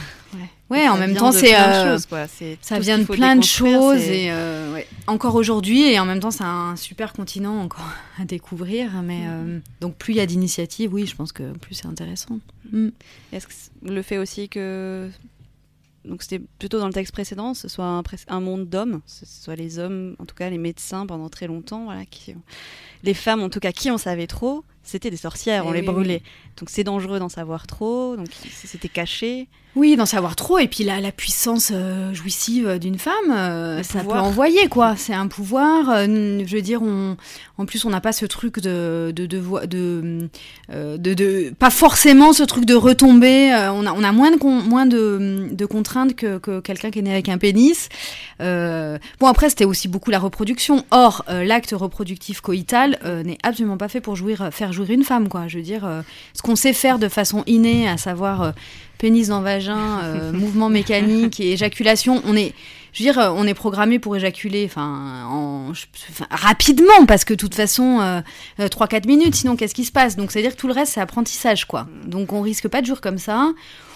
Ouais, 0.70 0.88
en 0.88 0.98
même 0.98 1.16
temps 1.16 1.34
c'est 1.34 1.54
euh. 1.54 1.98
C'est 2.30 2.58
ça 2.62 2.80
vient 2.80 2.98
de 2.98 3.04
plein 3.04 3.36
de 3.36 3.44
choses 3.44 4.04
et 4.04 4.32
euh, 4.32 4.74
ouais. 4.74 4.88
encore 5.06 5.36
aujourd'hui 5.36 5.82
et 5.82 6.00
en 6.00 6.06
même 6.06 6.22
temps 6.22 6.32
c'est 6.32 6.46
un 6.46 6.78
super 6.78 7.12
continent 7.12 7.60
encore 7.60 7.90
à 8.22 8.24
découvrir 8.24 8.90
mais 9.04 9.24
euh, 9.26 9.60
donc 9.82 9.98
plus 9.98 10.14
il 10.14 10.16
y 10.16 10.22
a 10.22 10.26
d'initiatives 10.26 10.94
oui 10.94 11.06
je 11.06 11.14
pense 11.18 11.34
que 11.34 11.52
plus 11.58 11.76
c'est 11.76 11.88
intéressant 11.88 12.40
Mm. 12.72 12.90
Est-ce 13.34 13.48
que 13.48 13.54
le 13.92 14.02
fait 14.02 14.18
aussi 14.18 14.50
que 14.50 15.10
donc 16.06 16.24
c'était 16.24 16.42
plutôt 16.58 16.80
dans 16.80 16.88
le 16.88 16.94
texte 16.94 17.14
précédent, 17.14 17.54
ce 17.54 17.68
soit 17.68 18.02
un, 18.28 18.40
monde 18.40 18.68
d'hommes, 18.68 19.02
ce 19.06 19.26
soit 19.26 19.56
les 19.56 19.78
hommes, 19.78 20.16
en 20.18 20.26
tout 20.26 20.34
cas 20.34 20.50
les 20.50 20.58
médecins 20.58 21.06
pendant 21.06 21.30
très 21.30 21.46
longtemps, 21.46 21.84
voilà, 21.84 22.06
qui, 22.06 22.34
les 23.04 23.14
femmes 23.14 23.44
en 23.44 23.50
tout 23.50 23.60
cas 23.60 23.72
qui 23.72 23.92
en 23.92 24.00
savaient 24.00 24.26
trop, 24.26 24.64
c'était 24.84 25.10
des 25.10 25.18
sorcières, 25.18 25.64
Eh 25.66 25.70
on 25.70 25.72
les 25.72 25.82
oui, 25.82 25.86
brûlait. 25.86 26.22
Donc 26.58 26.70
c'est 26.70 26.84
dangereux 26.84 27.20
d'en 27.20 27.30
savoir 27.30 27.66
trop, 27.68 28.16
donc 28.18 28.28
c'était 28.66 28.90
caché. 28.90 29.48
oui 29.76 29.96
d'en 29.96 30.06
savoir 30.06 30.36
trop 30.36 30.60
et 30.60 30.68
puis 30.68 30.84
la, 30.84 31.00
la 31.00 31.14
puissance 31.14 31.72
euh, 31.74 32.14
jouissive 32.14 32.78
d'une 32.78 32.98
femme 33.00 33.30
euh, 33.32 33.82
ça 33.84 34.00
pouvoir. 34.00 34.24
peut 34.24 34.28
envoyer 34.30 34.68
quoi 34.68 34.96
c'est 34.98 35.14
un 35.14 35.28
pouvoir 35.28 35.90
euh, 35.90 36.44
je 36.46 36.56
veux 36.58 36.62
dire 36.62 36.82
on 36.84 37.16
en 37.58 37.66
plus 37.66 37.86
on 37.86 37.90
n'a 37.90 38.02
pas 38.02 38.12
ce 38.12 38.26
truc 38.26 38.60
de 38.60 39.14
de 39.16 39.26
de, 39.26 39.40
de, 39.66 40.28
euh, 40.72 40.98
de, 40.98 41.14
de- 41.14 41.54
pas 41.58 41.70
forcément 41.70 42.34
ce 42.34 42.44
truc 42.44 42.66
de 42.66 42.76
retomber 42.76 43.54
euh, 43.54 43.72
on 43.72 43.86
a 43.86 43.94
on 43.94 44.04
a 44.04 44.12
moins 44.12 44.32
de 44.32 44.38
con- 44.38 44.62
moins 44.62 44.86
de, 44.86 45.48
de 45.54 45.66
contraintes 45.66 46.16
que, 46.16 46.38
que 46.38 46.60
quelqu'un 46.60 46.92
qui 46.92 47.00
est 47.00 47.04
né 47.04 47.12
avec 47.14 47.30
un 47.30 47.38
pénis 47.38 47.88
Euh, 48.42 48.98
bon 49.20 49.28
après 49.28 49.50
c'était 49.50 49.66
aussi 49.66 49.88
beaucoup 49.88 50.10
la 50.12 50.20
reproduction. 50.20 50.84
Or 50.92 51.24
euh, 51.30 51.44
l'acte 51.44 51.74
reproductif 51.78 52.42
coïtal 52.42 52.98
euh, 53.06 53.22
n'est 53.24 53.38
absolument 53.44 53.78
pas 53.78 53.88
fait 53.88 54.02
pour 54.02 54.16
jouir, 54.16 54.50
faire 54.52 54.71
jouir 54.72 54.90
une 54.92 55.04
femme 55.04 55.30
quoi. 55.30 55.48
Je 55.48 55.58
veux 55.58 55.64
dire 55.64 55.86
euh, 55.86 56.02
ce 56.34 56.42
qu'on 56.42 56.56
sait 56.56 56.74
faire 56.74 57.00
de 57.00 57.08
façon 57.08 57.44
innée, 57.48 57.88
à 57.88 57.98
savoir 57.98 58.42
euh, 58.42 58.52
pénis 58.98 59.28
dans 59.28 59.42
vagin, 59.42 60.00
euh, 60.04 60.32
mouvement 60.34 60.70
mécanique 60.70 61.40
et 61.40 61.54
éjaculation, 61.54 62.22
on 62.26 62.36
est 62.36 62.54
je 62.94 63.04
veux 63.04 63.12
dire, 63.12 63.34
on 63.36 63.48
est 63.48 63.54
programmé 63.54 64.00
pour 64.00 64.16
éjaculer, 64.16 64.66
enfin, 64.66 65.26
en, 65.30 65.72
rapidement, 66.30 67.06
parce 67.08 67.24
que 67.24 67.34
de 67.34 67.40
toute 67.40 67.56
façon, 67.56 68.00
euh, 68.02 68.22
euh, 68.60 68.68
3-4 68.68 69.08
minutes, 69.08 69.36
sinon 69.36 69.56
qu'est-ce 69.56 69.74
qui 69.74 69.86
se 69.86 69.94
passe? 69.94 70.18
Donc, 70.18 70.32
c'est-à-dire 70.32 70.52
que 70.52 70.58
tout 70.58 70.68
le 70.68 70.74
reste, 70.74 70.94
c'est 70.94 71.02
apprentissage, 71.02 71.66
quoi. 71.66 71.88
Donc, 72.06 72.34
on 72.34 72.42
risque 72.42 72.68
pas 72.68 72.82
de 72.82 72.88
jouer 72.88 72.98
comme 73.02 73.18
ça. 73.18 73.54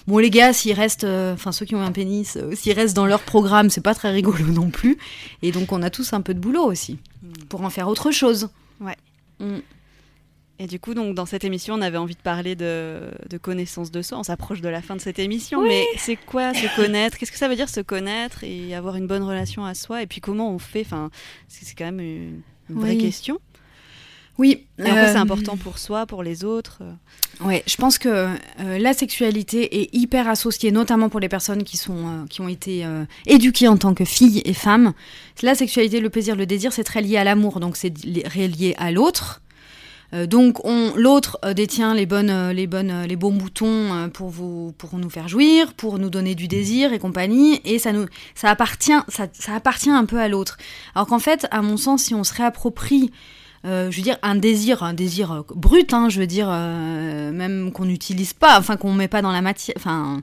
Bon, 0.08 0.18
les 0.20 0.30
gars, 0.30 0.54
s'ils 0.54 0.74
restent, 0.74 1.04
euh, 1.04 1.34
enfin, 1.34 1.52
ceux 1.52 1.66
qui 1.66 1.76
ont 1.76 1.82
un 1.82 1.92
pénis, 1.92 2.38
euh, 2.38 2.56
s'ils 2.56 2.72
restent 2.72 2.96
dans 2.96 3.06
leur 3.06 3.22
programme, 3.22 3.70
c'est 3.70 3.82
pas 3.82 3.96
très 3.96 4.12
rigolo 4.12 4.46
non 4.46 4.70
plus. 4.70 4.98
Et 5.42 5.52
donc, 5.52 5.74
on 5.74 5.82
a 5.82 5.90
tous 5.90 6.14
un 6.14 6.22
peu 6.22 6.34
de 6.34 6.40
boulot 6.40 6.64
aussi, 6.64 6.98
pour 7.50 7.64
en 7.64 7.70
faire 7.70 7.90
autre 7.90 8.12
chose. 8.12 8.50
Ouais. 8.80 8.96
Mm. 9.40 9.58
Et 10.58 10.68
du 10.68 10.80
coup, 10.80 10.94
donc, 10.94 11.16
dans 11.16 11.26
cette 11.26 11.44
émission, 11.44 11.76
on 11.76 11.82
avait 11.82 11.98
envie 11.98 12.16
de 12.16 12.22
parler 12.22 12.56
de, 12.56 13.12
de 13.30 13.38
connaissance 13.38 13.92
de 13.92 14.02
soi. 14.02 14.18
On 14.20 14.24
s'approche 14.24 14.62
de 14.62 14.70
la 14.70 14.82
fin 14.82 14.96
de 14.96 15.02
cette 15.02 15.20
émission, 15.20 15.62
mais 15.62 15.86
c'est 15.98 16.16
quoi 16.16 16.54
se 16.54 16.74
connaître? 16.78 17.18
Qu'est-ce 17.18 17.32
que 17.34 17.38
ça 17.38 17.50
veut 17.50 17.58
dire 17.58 17.68
se 17.68 17.82
connaître 17.82 18.44
et 18.46 18.74
avoir 18.74 18.96
une 18.96 19.06
bonne 19.06 19.24
relation 19.24 19.66
à 19.66 19.74
soi? 19.74 20.02
Et 20.02 20.08
puis 20.08 20.22
comment 20.22 20.50
on 20.50 20.58
fait? 20.60 20.82
Enfin, 20.86 21.10
c'est 21.50 21.76
quand 21.78 21.84
même 21.86 22.00
une, 22.00 22.42
une 22.70 22.80
vraie 22.80 22.92
Oui. 22.92 22.98
question. 23.00 23.40
Oui. 24.38 24.66
Et 24.80 24.84
en 24.84 24.94
quoi 24.94 25.08
c'est 25.08 25.18
euh, 25.18 25.22
important 25.22 25.56
pour 25.58 25.78
soi, 25.78 26.06
pour 26.06 26.22
les 26.24 26.44
autres 26.44 26.82
Ouais, 27.42 27.64
je 27.68 27.76
pense 27.78 27.98
que 27.98 28.10
euh, 28.10 28.78
la 28.80 28.94
sexualité 28.94 29.82
est 29.82 29.94
hyper 29.94 30.28
associée, 30.30 30.72
notamment 30.72 31.08
pour 31.10 31.20
les 31.22 31.30
personnes 31.30 31.64
qui 31.64 31.76
sont 31.78 31.98
euh, 32.08 32.26
qui 32.30 32.40
ont 32.42 32.48
été 32.50 32.86
euh, 32.86 33.04
éduquées 33.28 33.68
en 33.70 33.78
tant 33.78 33.94
que 33.94 34.04
filles 34.06 34.42
et 34.46 34.54
femmes. 34.54 34.94
La 35.42 35.56
sexualité, 35.56 36.00
le 36.02 36.10
plaisir, 36.10 36.36
le 36.38 36.46
désir, 36.46 36.72
c'est 36.74 36.84
très 36.86 37.02
lié 37.02 37.16
à 37.18 37.24
l'amour, 37.26 37.60
donc 37.62 37.76
c'est 37.78 37.98
li- 38.06 38.24
relié 38.24 38.74
à 38.78 38.92
l'autre. 38.92 39.42
Euh, 40.16 40.28
donc 40.28 40.64
on 40.66 40.94
l'autre 40.96 41.38
euh, 41.44 41.54
détient 41.54 41.94
les 41.94 42.06
bonnes 42.06 42.30
euh, 42.30 42.54
les 42.54 42.68
bonnes 42.68 43.04
les 43.04 43.16
bons 43.16 43.32
boutons 43.32 44.10
pour 44.14 44.30
vous 44.30 44.74
pour 44.78 44.98
nous 44.98 45.10
faire 45.10 45.28
jouir, 45.28 45.74
pour 45.74 46.00
nous 46.00 46.10
donner 46.10 46.36
du 46.36 46.48
désir 46.48 46.94
et 46.94 47.00
compagnie 47.00 47.60
et 47.66 47.80
ça 47.80 47.92
nous 47.92 48.06
ça 48.34 48.50
appartient 48.50 48.94
ça, 49.10 49.28
ça 49.34 49.56
appartient 49.56 49.90
un 49.90 50.06
peu 50.06 50.20
à 50.20 50.28
l'autre. 50.28 50.58
Alors 50.94 51.08
qu'en 51.08 51.20
fait, 51.20 51.48
à 51.52 51.62
mon 51.62 51.78
sens, 51.78 52.04
si 52.04 52.16
on 52.16 52.24
se 52.24 52.34
réapproprie 52.34 53.12
euh, 53.66 53.90
je 53.90 53.98
veux 53.98 54.04
dire 54.04 54.18
un 54.22 54.36
désir, 54.36 54.84
un 54.84 54.94
désir 54.94 55.32
euh, 55.32 55.42
brut, 55.56 55.92
hein, 55.94 56.10
je 56.10 56.20
veux 56.20 56.28
dire 56.28 56.48
euh, 56.50 57.32
même 57.32 57.72
qu'on 57.72 57.86
n'utilise 57.86 58.34
pas, 58.34 58.60
enfin 58.60 58.78
qu'on 58.78 58.94
met 58.94 59.08
pas 59.08 59.24
dans 59.24 59.32
la 59.32 59.42
matière. 59.42 59.76
Enfin, 59.78 60.22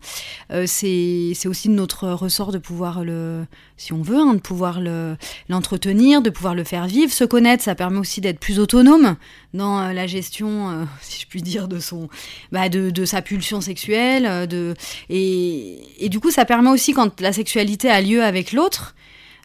euh, 0.53 0.65
c'est 0.67 1.49
aussi 1.49 1.69
notre 1.69 2.09
ressort 2.11 2.53
de 2.53 2.59
pouvoir 2.59 3.03
le, 3.03 3.45
si 3.77 3.93
on 3.93 4.03
veut, 4.03 4.19
hein, 4.19 4.35
de 4.35 4.41
pouvoir 4.41 4.81
le 4.81 5.17
l'entretenir, 5.49 6.23
de 6.23 6.31
pouvoir 6.31 6.55
le 6.55 6.63
faire 6.63 6.87
vivre, 6.87 7.13
se 7.13 7.25
connaître. 7.25 7.65
Ça 7.65 7.75
permet 7.75 7.99
aussi 7.99 8.21
d'être 8.21 8.39
plus 8.39 8.61
autonome 8.61 9.17
dans 9.55 9.93
la 9.93 10.07
gestion, 10.07 10.87
si 11.01 11.21
je 11.23 11.27
puis 11.27 11.43
dire, 11.43 11.67
de 11.67 11.81
son, 11.81 12.09
bah, 12.53 12.69
de, 12.69 12.91
de 12.91 13.05
sa 13.05 13.23
pulsion 13.23 13.61
sexuelle, 13.61 14.47
de 14.47 14.75
et 15.09 15.81
et 15.99 16.09
du 16.09 16.21
coup 16.21 16.31
ça 16.31 16.45
permet 16.45 16.71
aussi 16.71 16.93
quand 16.93 17.21
la 17.21 17.33
sexualité 17.33 17.91
a 17.91 18.01
lieu 18.01 18.23
avec 18.23 18.53
l'autre 18.53 18.95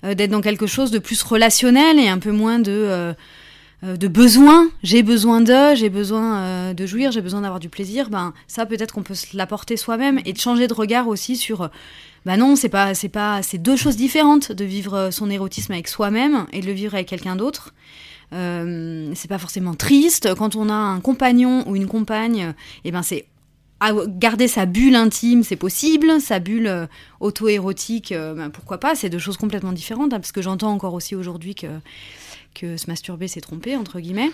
d'être 0.04 0.30
dans 0.30 0.42
quelque 0.42 0.68
chose 0.68 0.92
de 0.92 1.00
plus 1.00 1.24
relationnel 1.24 1.98
et 1.98 2.08
un 2.08 2.20
peu 2.20 2.32
moins 2.32 2.60
de 2.60 3.16
de 3.84 4.08
besoin, 4.08 4.70
j'ai 4.82 5.04
besoin 5.04 5.42
de, 5.42 5.76
j'ai 5.76 5.90
besoin 5.90 6.40
euh, 6.40 6.74
de 6.74 6.86
jouir, 6.88 7.12
j'ai 7.12 7.22
besoin 7.22 7.42
d'avoir 7.42 7.60
du 7.60 7.70
plaisir, 7.70 8.10
ben 8.10 8.34
ça 8.48 8.66
peut-être 8.66 8.92
qu'on 8.92 9.04
peut 9.04 9.14
se 9.14 9.38
l'apporter 9.38 9.78
soi-même 9.78 10.20
et 10.26 10.34
de 10.34 10.40
changer 10.40 10.68
de 10.68 10.74
regard 10.74 11.08
aussi 11.08 11.38
sur 11.38 11.62
euh, 11.62 11.68
bah 12.26 12.38
non, 12.38 12.56
c'est 12.56 12.70
pas 12.70 12.96
c'est 12.96 13.10
pas 13.10 13.44
c'est 13.44 13.60
deux 13.60 13.76
choses 13.76 13.96
différentes 13.96 14.52
de 14.52 14.66
vivre 14.66 14.96
euh, 14.96 15.12
son 15.12 15.30
érotisme 15.30 15.74
avec 15.74 15.88
soi-même 15.88 16.48
et 16.54 16.62
de 16.62 16.66
le 16.66 16.74
vivre 16.74 16.96
avec 16.96 17.08
quelqu'un 17.08 17.36
d'autre. 17.36 17.76
Euh, 18.34 19.12
c'est 19.14 19.30
pas 19.30 19.38
forcément 19.38 19.76
triste 19.76 20.34
quand 20.36 20.56
on 20.56 20.70
a 20.70 20.74
un 20.74 21.00
compagnon 21.00 21.64
ou 21.70 21.76
une 21.76 21.88
compagne, 21.88 22.54
et 22.84 22.92
ben 22.92 23.04
c'est 23.04 23.28
garder 24.08 24.48
sa 24.48 24.66
bulle 24.66 24.96
intime, 24.96 25.44
c'est 25.44 25.56
possible. 25.56 26.20
Sa 26.20 26.40
bulle 26.40 26.68
euh, 26.68 26.88
auto-érotique, 27.20 28.12
euh, 28.12 28.34
ben, 28.34 28.50
pourquoi 28.50 28.80
pas? 28.80 28.96
C'est 28.96 29.10
deux 29.10 29.20
choses 29.20 29.38
complètement 29.38 29.72
différentes, 29.72 30.14
hein, 30.14 30.20
parce 30.20 30.32
que 30.32 30.42
j'entends 30.42 30.72
encore 30.72 30.94
aussi 30.94 31.16
aujourd'hui 31.16 31.56
que, 31.56 31.68
que 32.58 32.76
se 32.76 32.88
masturber, 32.88 33.28
c'est 33.28 33.42
tromper, 33.42 33.76
entre 33.76 34.00
guillemets. 34.00 34.32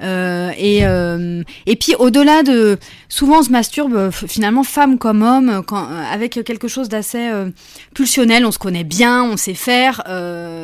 Euh, 0.00 0.50
et, 0.56 0.80
euh, 0.82 1.42
et 1.66 1.76
puis 1.76 1.94
au-delà 1.94 2.42
de 2.42 2.78
souvent 3.08 3.38
on 3.38 3.42
se 3.42 3.50
masturbe 3.50 3.94
euh, 3.94 4.10
finalement 4.10 4.64
femme 4.64 4.98
comme 4.98 5.22
homme 5.22 5.62
avec 6.10 6.42
quelque 6.44 6.68
chose 6.68 6.88
d'assez 6.88 7.30
pulsionnel. 7.94 8.44
On 8.44 8.50
se 8.50 8.58
connaît 8.58 8.84
bien 8.84 9.24
on 9.24 9.36
sait 9.36 9.54
faire 9.54 10.02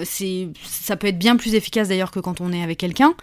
c'est 0.05 0.49
ça 0.65 0.97
peut 0.97 1.07
être 1.07 1.19
bien 1.19 1.37
plus 1.37 1.55
efficace 1.55 1.89
d'ailleurs 1.89 2.11
que 2.11 2.21
quand 2.21 2.41
on 2.41 2.53
est 2.53 2.63
avec 2.63 2.79
quelqu'un. 2.79 3.15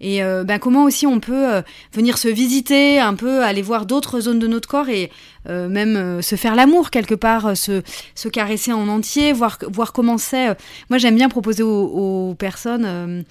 Et 0.00 0.22
euh, 0.22 0.44
ben, 0.44 0.58
comment 0.58 0.84
aussi 0.84 1.06
on 1.06 1.20
peut 1.20 1.62
venir 1.92 2.18
se 2.18 2.28
visiter 2.28 2.98
un 2.98 3.14
peu 3.14 3.42
aller 3.42 3.62
voir 3.62 3.86
d'autres 3.86 4.20
zones 4.20 4.38
de 4.38 4.46
notre 4.46 4.68
corps 4.68 4.88
et 4.88 5.10
même 5.46 6.22
se 6.22 6.36
faire 6.36 6.54
l'amour 6.54 6.90
quelque 6.90 7.14
part 7.14 7.54
se, 7.56 7.82
se 8.14 8.28
caresser 8.28 8.72
en 8.72 8.88
entier 8.88 9.34
voir 9.34 9.58
voir 9.70 9.92
comment 9.92 10.16
c'est 10.16 10.56
moi 10.88 10.96
j'aime 10.96 11.16
bien 11.16 11.28
proposer 11.28 11.62
aux, 11.62 12.34
personnes 12.38 13.24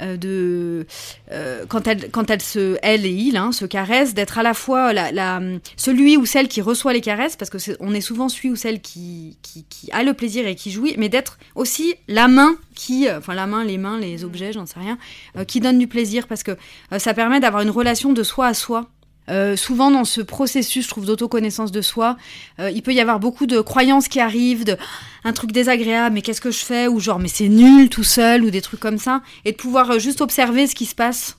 de 0.00 0.86
euh, 1.32 1.64
quand 1.68 1.86
elle 1.86 2.10
quand 2.10 2.30
elle 2.30 2.42
se 2.42 2.78
elle 2.82 3.06
et 3.06 3.10
il 3.10 3.36
hein, 3.36 3.52
se 3.52 3.64
caressent 3.64 4.14
d'être 4.14 4.38
à 4.38 4.42
la 4.42 4.54
fois 4.54 4.92
la, 4.92 5.12
la 5.12 5.40
celui 5.76 6.16
ou 6.16 6.26
celle 6.26 6.48
qui 6.48 6.60
reçoit 6.60 6.92
les 6.92 7.00
caresses 7.00 7.36
parce 7.36 7.50
que 7.50 7.58
c'est, 7.58 7.76
on 7.80 7.94
est 7.94 8.00
souvent 8.00 8.28
celui 8.28 8.50
ou 8.50 8.56
celle 8.56 8.80
qui, 8.80 9.36
qui 9.42 9.64
qui 9.68 9.90
a 9.92 10.02
le 10.02 10.14
plaisir 10.14 10.46
et 10.46 10.54
qui 10.54 10.70
jouit 10.70 10.94
mais 10.98 11.08
d'être 11.08 11.38
aussi 11.54 11.94
la 12.08 12.28
main 12.28 12.56
qui 12.74 13.08
euh, 13.08 13.18
enfin 13.18 13.34
la 13.34 13.46
main 13.46 13.64
les 13.64 13.78
mains 13.78 13.98
les 13.98 14.24
objets 14.24 14.52
j'en 14.52 14.66
sais 14.66 14.80
rien 14.80 14.98
euh, 15.36 15.44
qui 15.44 15.60
donne 15.60 15.78
du 15.78 15.86
plaisir 15.86 16.26
parce 16.26 16.42
que 16.42 16.52
euh, 16.92 16.98
ça 16.98 17.14
permet 17.14 17.40
d'avoir 17.40 17.62
une 17.62 17.70
relation 17.70 18.12
de 18.12 18.22
soi 18.22 18.46
à 18.46 18.54
soi 18.54 18.88
euh, 19.30 19.56
souvent 19.56 19.90
dans 19.90 20.04
ce 20.04 20.20
processus, 20.20 20.84
je 20.84 20.90
trouve, 20.90 21.06
d'autoconnaissance 21.06 21.70
de 21.70 21.80
soi, 21.80 22.16
euh, 22.58 22.70
il 22.70 22.82
peut 22.82 22.92
y 22.92 23.00
avoir 23.00 23.20
beaucoup 23.20 23.46
de 23.46 23.60
croyances 23.60 24.08
qui 24.08 24.18
arrivent, 24.20 24.64
de 24.64 24.76
un 25.24 25.32
truc 25.32 25.52
désagréable, 25.52 26.14
mais 26.14 26.22
qu'est-ce 26.22 26.40
que 26.40 26.50
je 26.50 26.64
fais? 26.64 26.88
Ou 26.88 26.98
genre, 26.98 27.18
mais 27.18 27.28
c'est 27.28 27.48
nul 27.48 27.88
tout 27.90 28.02
seul, 28.02 28.42
ou 28.42 28.50
des 28.50 28.62
trucs 28.62 28.80
comme 28.80 28.98
ça. 28.98 29.22
Et 29.44 29.52
de 29.52 29.56
pouvoir 29.56 29.92
euh, 29.92 29.98
juste 29.98 30.20
observer 30.20 30.66
ce 30.66 30.74
qui 30.74 30.86
se 30.86 30.94
passe. 30.94 31.36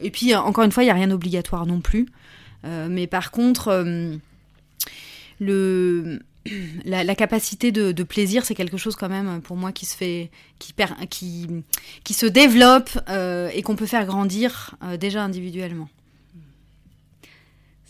Et 0.00 0.10
puis, 0.10 0.34
encore 0.34 0.64
une 0.64 0.72
fois, 0.72 0.82
il 0.82 0.86
n'y 0.86 0.90
a 0.90 0.94
rien 0.94 1.08
d'obligatoire 1.08 1.66
non 1.66 1.80
plus. 1.80 2.06
Mais 2.64 3.06
par 3.06 3.30
contre, 3.30 3.84
la, 5.40 7.14
capacité 7.14 7.70
de, 7.72 8.02
plaisir, 8.02 8.44
c'est 8.44 8.54
quelque 8.54 8.76
chose 8.78 8.96
quand 8.96 9.08
même 9.08 9.40
pour 9.42 9.56
moi 9.56 9.72
qui 9.72 9.86
se 9.86 9.96
fait, 9.96 10.30
qui, 10.58 12.14
se 12.14 12.26
développe 12.26 12.98
et 13.54 13.62
qu'on 13.62 13.76
peut 13.76 13.86
faire 13.86 14.06
grandir 14.06 14.74
déjà 14.98 15.22
individuellement. 15.22 15.88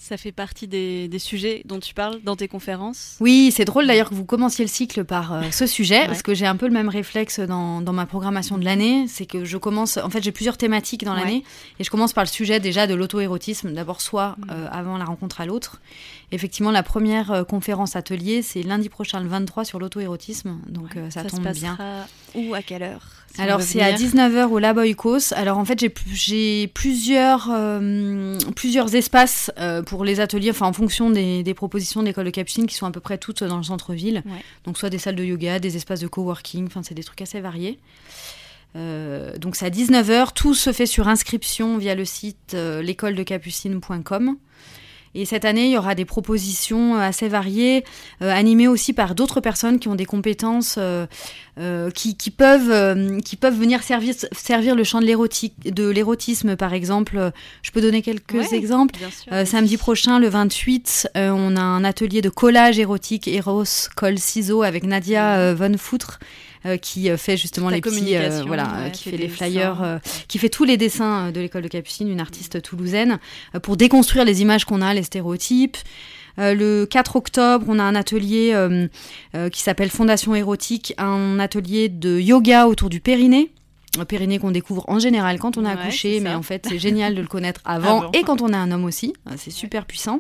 Ça 0.06 0.18
fait 0.18 0.32
partie 0.32 0.68
des, 0.68 1.08
des 1.08 1.18
sujets 1.18 1.62
dont 1.64 1.80
tu 1.80 1.94
parles 1.94 2.20
dans 2.24 2.36
tes 2.36 2.46
conférences? 2.46 3.16
Oui, 3.20 3.50
c'est 3.56 3.64
drôle 3.64 3.86
d'ailleurs 3.86 4.10
que 4.10 4.14
vous 4.14 4.26
commenciez 4.26 4.62
le 4.62 4.68
cycle 4.70 5.02
par 5.02 5.32
euh, 5.32 5.42
ce 5.50 5.66
sujet, 5.66 6.00
Ouais. 6.00 6.06
parce 6.08 6.20
que 6.20 6.34
j'ai 6.34 6.44
un 6.44 6.56
peu 6.56 6.66
le 6.66 6.74
même 6.74 6.90
réflexe 6.90 7.40
dans, 7.40 7.80
dans 7.80 7.94
ma 7.94 8.04
programmation 8.04 8.58
de 8.58 8.66
l'année. 8.66 9.06
C'est 9.08 9.24
que 9.24 9.46
je 9.46 9.56
commence, 9.56 9.96
en 9.96 10.10
fait, 10.10 10.22
j'ai 10.22 10.30
plusieurs 10.30 10.58
thématiques 10.58 11.04
dans 11.06 11.14
Ouais. 11.14 11.20
l'année, 11.20 11.42
et 11.80 11.84
je 11.84 11.90
commence 11.90 12.12
par 12.12 12.22
le 12.22 12.28
sujet 12.28 12.60
déjà 12.60 12.86
de 12.86 12.92
l'auto-érotisme, 12.92 13.72
d'abord 13.72 14.02
soit 14.02 14.36
Mm. 14.36 14.50
euh, 14.50 14.68
avant 14.70 14.98
la 14.98 15.06
rencontre 15.06 15.40
à 15.40 15.46
l'autre. 15.46 15.80
Effectivement, 16.32 16.70
la 16.70 16.82
première 16.82 17.30
euh, 17.32 17.44
conférence 17.44 17.96
atelier, 17.96 18.42
c'est 18.42 18.62
lundi 18.62 18.90
prochain, 18.90 19.20
le 19.20 19.28
23, 19.28 19.64
sur 19.64 19.78
l'auto-érotisme, 19.78 20.58
donc 20.68 20.96
euh, 20.96 21.08
ça, 21.08 21.22
se 21.22 21.28
tombe 21.28 21.48
bien. 21.48 21.76
passera 21.76 22.06
où 22.34 22.52
à 22.52 22.60
quelle 22.60 22.82
heure? 22.82 23.06
Si 23.34 23.40
Alors 23.40 23.62
c'est 23.62 23.80
à 23.80 23.92
venir 23.92 24.10
19h 24.10 24.46
au 24.46 24.58
Lab 24.58 24.78
Oikos. 24.78 25.32
Alors 25.34 25.58
en 25.58 25.64
fait 25.64 25.84
j'ai 26.12 26.68
plusieurs 26.68 27.48
euh, 27.50 28.38
plusieurs 28.54 28.94
espaces 28.94 29.50
euh, 29.58 29.82
pour 29.82 30.04
les 30.04 30.20
ateliers, 30.20 30.50
enfin 30.50 30.66
en 30.66 30.72
fonction 30.72 31.10
des, 31.10 31.42
des 31.42 31.54
propositions 31.54 32.00
de 32.00 32.06
l'école 32.06 32.26
de 32.26 32.30
Capucine 32.30 32.66
qui 32.66 32.74
sont 32.74 32.86
à 32.86 32.90
peu 32.90 33.00
près 33.00 33.18
toutes 33.18 33.42
dans 33.42 33.56
le 33.56 33.64
centre-ville. 33.64 34.22
Ouais. 34.26 34.42
Donc 34.64 34.78
soit 34.78 34.90
des 34.90 34.98
salles 34.98 35.16
de 35.16 35.24
yoga, 35.24 35.58
des 35.58 35.76
espaces 35.76 36.00
de 36.00 36.06
coworking, 36.06 36.66
enfin 36.68 36.82
c'est 36.84 36.94
des 36.94 37.04
trucs 37.04 37.22
assez 37.22 37.40
variés. 37.40 37.80
Euh, 38.76 39.36
donc 39.38 39.56
c'est 39.56 39.66
à 39.66 39.70
19h, 39.70 40.32
tout 40.34 40.54
se 40.54 40.72
fait 40.72 40.86
sur 40.86 41.08
inscription 41.08 41.78
via 41.78 41.94
le 41.94 42.04
site 42.04 42.54
euh, 42.54 42.82
l'écoledecapucine.com. 42.82 44.36
Et 45.14 45.24
cette 45.24 45.44
année, 45.44 45.66
il 45.66 45.70
y 45.70 45.78
aura 45.78 45.94
des 45.94 46.04
propositions 46.04 46.96
assez 46.96 47.28
variées, 47.28 47.84
euh, 48.22 48.30
animées 48.32 48.68
aussi 48.68 48.92
par 48.92 49.14
d'autres 49.14 49.40
personnes 49.40 49.78
qui 49.78 49.88
ont 49.88 49.94
des 49.94 50.06
compétences 50.06 50.76
euh, 50.78 51.06
euh, 51.58 51.90
qui, 51.90 52.16
qui 52.16 52.30
peuvent 52.30 52.70
euh, 52.70 53.20
qui 53.20 53.36
peuvent 53.36 53.56
venir 53.58 53.82
servir 53.82 54.14
servir 54.32 54.74
le 54.74 54.82
champ 54.84 55.00
de 55.00 55.06
l'érotique 55.06 55.54
de 55.72 55.88
l'érotisme 55.88 56.56
par 56.56 56.72
exemple 56.74 57.16
Euh, 57.16 57.30
je 57.62 57.70
peux 57.70 57.80
donner 57.80 58.02
quelques 58.02 58.34
Ouais. 58.34 58.54
exemples 58.54 58.96
sûr. 58.98 59.32
Euh, 59.32 59.44
samedi 59.44 59.76
prochain 59.76 60.18
le 60.18 60.28
28 60.28 61.08
euh, 61.16 61.30
on 61.30 61.54
a 61.56 61.60
un 61.60 61.84
atelier 61.84 62.20
de 62.22 62.28
collage 62.30 62.78
érotique 62.80 63.28
Eros 63.28 63.64
colle 63.94 64.18
ciseaux 64.18 64.62
avec 64.62 64.82
Nadia 64.84 65.36
euh, 65.36 65.54
Von 65.54 65.76
Foutre 65.78 66.18
euh, 66.20 66.24
qui 66.80 67.10
euh, 67.10 67.16
fait 67.16 67.36
justement 67.36 67.66
Toute 67.70 67.84
la 67.84 67.90
les 67.92 68.16
petits 68.36 68.46
voilà 68.46 68.64
ouais, 68.64 68.86
euh, 68.86 68.90
qui 68.90 69.04
fait 69.04 69.10
fait 69.10 69.16
les 69.16 69.28
flyers 69.28 69.82
euh, 69.82 69.98
qui 70.28 70.38
fait 70.38 70.48
tous 70.48 70.64
les 70.64 70.76
dessins 70.76 71.28
euh, 71.28 71.30
de 71.32 71.40
l'école 71.40 71.62
de 71.62 71.68
Capucine 71.68 72.08
une 72.08 72.20
artiste 72.20 72.62
toulousaine 72.62 73.18
euh, 73.54 73.60
pour 73.60 73.76
déconstruire 73.76 74.24
les 74.24 74.40
images 74.42 74.64
qu'on 74.64 74.80
a 74.82 74.94
les 74.94 75.02
stéréotypes 75.02 75.76
Euh, 76.40 76.52
le 76.52 76.84
4 76.84 77.14
octobre, 77.14 77.64
on 77.68 77.78
a 77.78 77.84
un 77.84 77.94
atelier 77.94 78.50
euh, 78.54 78.88
euh, 79.36 79.48
qui 79.50 79.60
s'appelle 79.60 79.88
Fondation 79.88 80.34
érotique, 80.34 80.92
un 80.98 81.38
atelier 81.38 81.88
de 81.88 82.18
yoga 82.18 82.66
autour 82.66 82.88
du 82.90 82.98
périnée. 83.00 83.52
Un 84.00 84.04
périnée 84.04 84.40
qu'on 84.40 84.50
découvre 84.50 84.84
en 84.88 84.98
général 84.98 85.38
quand 85.38 85.56
on 85.58 85.64
a 85.64 85.72
Ouais, 85.74 85.80
accouché, 85.80 86.18
mais 86.18 86.34
en 86.34 86.42
fait 86.42 86.66
c'est 86.68 86.80
génial 86.80 87.14
de 87.14 87.20
le 87.20 87.28
connaître 87.28 87.60
avant 87.64 88.00
Avant. 88.00 88.10
et 88.12 88.22
quand 88.24 88.42
on 88.42 88.52
a 88.52 88.56
un 88.58 88.72
homme 88.72 88.84
aussi, 88.84 89.12
Euh, 89.28 89.34
c'est 89.36 89.52
super 89.52 89.86
puissant. 89.86 90.18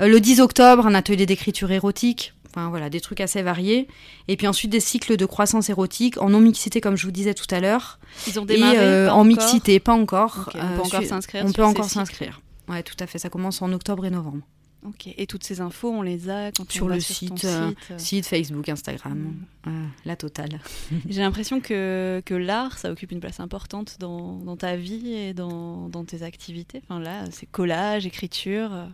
Euh, 0.00 0.08
le 0.08 0.18
10 0.18 0.40
octobre, 0.40 0.86
un 0.86 0.94
atelier 0.94 1.26
d'écriture 1.26 1.70
érotique, 1.72 2.32
enfin 2.54 2.68
voilà, 2.70 2.88
des 2.90 3.00
trucs 3.00 3.20
assez 3.20 3.42
variés. 3.42 3.88
Et 4.28 4.36
puis 4.36 4.46
ensuite 4.46 4.70
des 4.70 4.80
cycles 4.80 5.16
de 5.16 5.26
croissance 5.26 5.68
érotique 5.70 6.20
en 6.20 6.30
non-mixité 6.30 6.80
comme 6.80 6.96
je 6.96 7.04
vous 7.06 7.12
disais 7.12 7.34
tout 7.34 7.52
à 7.52 7.60
l'heure. 7.60 7.98
Ils 8.28 8.38
ont 8.38 8.44
Et 8.44 8.54
démarré 8.54 8.78
euh, 8.78 9.06
pas 9.06 9.12
en 9.12 9.14
encore 9.16 9.24
mixité, 9.26 9.80
pas 9.80 9.94
encore. 9.94 10.48
On 10.48 10.52
peut 10.52 10.58
Euh, 10.58 10.78
encore 10.78 11.00
su- 11.02 11.08
s'inscrire 11.08 11.44
On 11.46 11.52
peut 11.52 11.64
encore 11.64 11.90
s'inscrire. 11.90 12.40
Ouais, 12.68 12.82
tout 12.82 12.96
à 13.00 13.06
fait. 13.06 13.18
Ça 13.18 13.28
commence 13.28 13.60
en 13.60 13.72
octobre 13.72 14.06
et 14.06 14.10
novembre. 14.10 14.42
Ok. 14.86 15.08
Et 15.16 15.26
toutes 15.26 15.44
ces 15.44 15.60
infos, 15.62 15.90
on 15.90 16.02
les 16.02 16.28
a 16.28 16.52
quand 16.52 16.70
Sur 16.70 16.84
on 16.84 16.88
le 16.88 17.00
sur 17.00 17.14
site, 17.16 17.44
euh, 17.46 17.68
site, 17.70 17.78
euh. 17.90 17.98
Site, 17.98 18.26
Facebook, 18.26 18.68
Instagram, 18.68 19.18
Mm. 19.18 19.70
euh, 19.70 19.86
la 20.04 20.14
totale. 20.14 20.60
J'ai 21.08 21.22
l'impression 21.22 21.60
que, 21.60 22.22
que 22.26 22.34
l'art, 22.34 22.76
ça 22.78 22.92
occupe 22.92 23.10
une 23.10 23.20
place 23.20 23.40
importante 23.40 23.96
dans, 23.98 24.36
dans 24.36 24.56
ta 24.58 24.76
vie 24.76 25.12
et 25.14 25.32
dans, 25.34 25.88
dans 25.88 26.04
tes 26.04 26.22
activités. 26.22 26.82
Enfin 26.84 27.00
là, 27.00 27.24
c'est 27.30 27.46
collage, 27.46 28.04
écriture. 28.06 28.74
euh, 28.74 28.86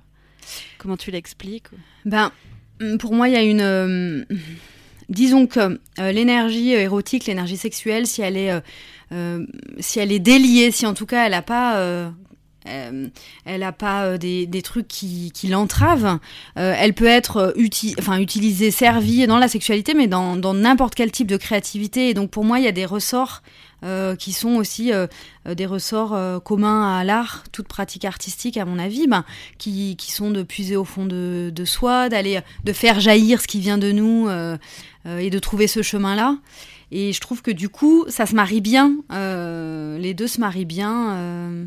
Comment 0.79 0.97
tu 0.97 1.11
l'expliques 1.11 1.67
Ben, 2.05 2.31
pour 2.99 3.15
moi, 3.15 3.29
il 3.29 3.35
y 3.35 3.37
a 3.37 3.43
une. 3.43 3.61
euh, 3.61 4.25
disons 5.09 5.47
que 5.47 5.81
euh, 5.99 6.13
l'énergie 6.13 6.73
érotique, 6.73 7.27
l'énergie 7.27 7.57
sexuelle, 7.57 8.07
si 8.07 8.23
elle 8.23 8.37
est, 8.37 8.53
euh, 8.53 8.61
euh, 9.13 9.47
si 9.81 9.99
elle 9.99 10.13
est 10.13 10.19
déliée, 10.21 10.71
si 10.71 10.87
en 10.87 10.95
tout 10.95 11.07
cas 11.07 11.25
elle 11.27 11.33
n'a 11.33 11.43
pas. 11.43 11.79
euh, 11.79 12.11
euh, 12.69 13.09
elle 13.47 13.61
n'a 13.61 13.73
pas 13.73 14.05
euh, 14.05 14.19
des, 14.19 14.47
des 14.47 14.61
trucs 14.61 14.87
qui, 14.87 15.33
qui 15.33 15.49
l'entravent. 15.49 16.21
euh, 16.59 16.75
elle 16.79 16.93
peut 16.93 17.07
être 17.07 17.39
euh, 17.39 17.53
enfin, 17.99 18.19
utilisée, 18.19 18.71
servie 18.71 19.27
dans 19.27 19.39
la 19.39 19.49
sexualité, 19.49 19.95
mais 19.95 20.09
dans 20.09 20.37
n'importe 20.55 20.95
quel 20.95 21.11
type 21.11 21.27
de 21.27 21.39
créativité. 21.39 22.11
Et 22.11 22.15
donc 22.15 22.31
pour 22.31 22.45
moi, 22.45 22.59
il 22.59 22.65
y 22.65 22.69
a 22.69 22.73
des 22.73 22.85
ressorts 22.85 23.43
euh, 23.85 24.17
qui 24.17 24.33
sont 24.33 24.57
aussi 24.57 24.93
euh, 24.93 25.07
euh, 25.47 25.55
des 25.55 25.67
ressorts 25.67 26.13
euh, 26.15 26.39
communs 26.41 26.97
à 26.99 27.05
l'art, 27.05 27.45
toute 27.53 27.69
pratique 27.69 28.05
artistique, 28.05 28.57
à 28.57 28.65
mon 28.65 28.79
avis, 28.79 29.07
ben, 29.07 29.25
qui, 29.59 29.97
qui 29.97 30.13
sont 30.13 30.31
de 30.31 30.43
puiser 30.43 30.77
au 30.77 30.85
fond 30.85 31.07
de, 31.07 31.51
de 31.55 31.65
soi, 31.65 32.09
d'aller, 32.09 32.41
de 32.65 32.73
faire 32.73 33.01
jaillir 33.01 33.41
ce 33.41 33.47
qui 33.47 33.61
vient 33.61 33.79
de 33.79 33.93
nous 33.93 34.29
et 35.07 35.31
de 35.31 35.39
trouver 35.39 35.67
ce 35.67 35.83
chemin-là. 35.83 36.37
Et 36.93 37.13
je 37.13 37.21
trouve 37.21 37.41
que 37.41 37.51
du 37.53 37.69
coup, 37.69 38.05
ça 38.09 38.27
se 38.27 38.35
marie 38.35 38.61
bien. 38.61 38.97
les 39.11 40.13
deux 40.15 40.27
se 40.27 40.41
marient 40.41 40.65
bien. 40.65 41.13
euh, 41.15 41.65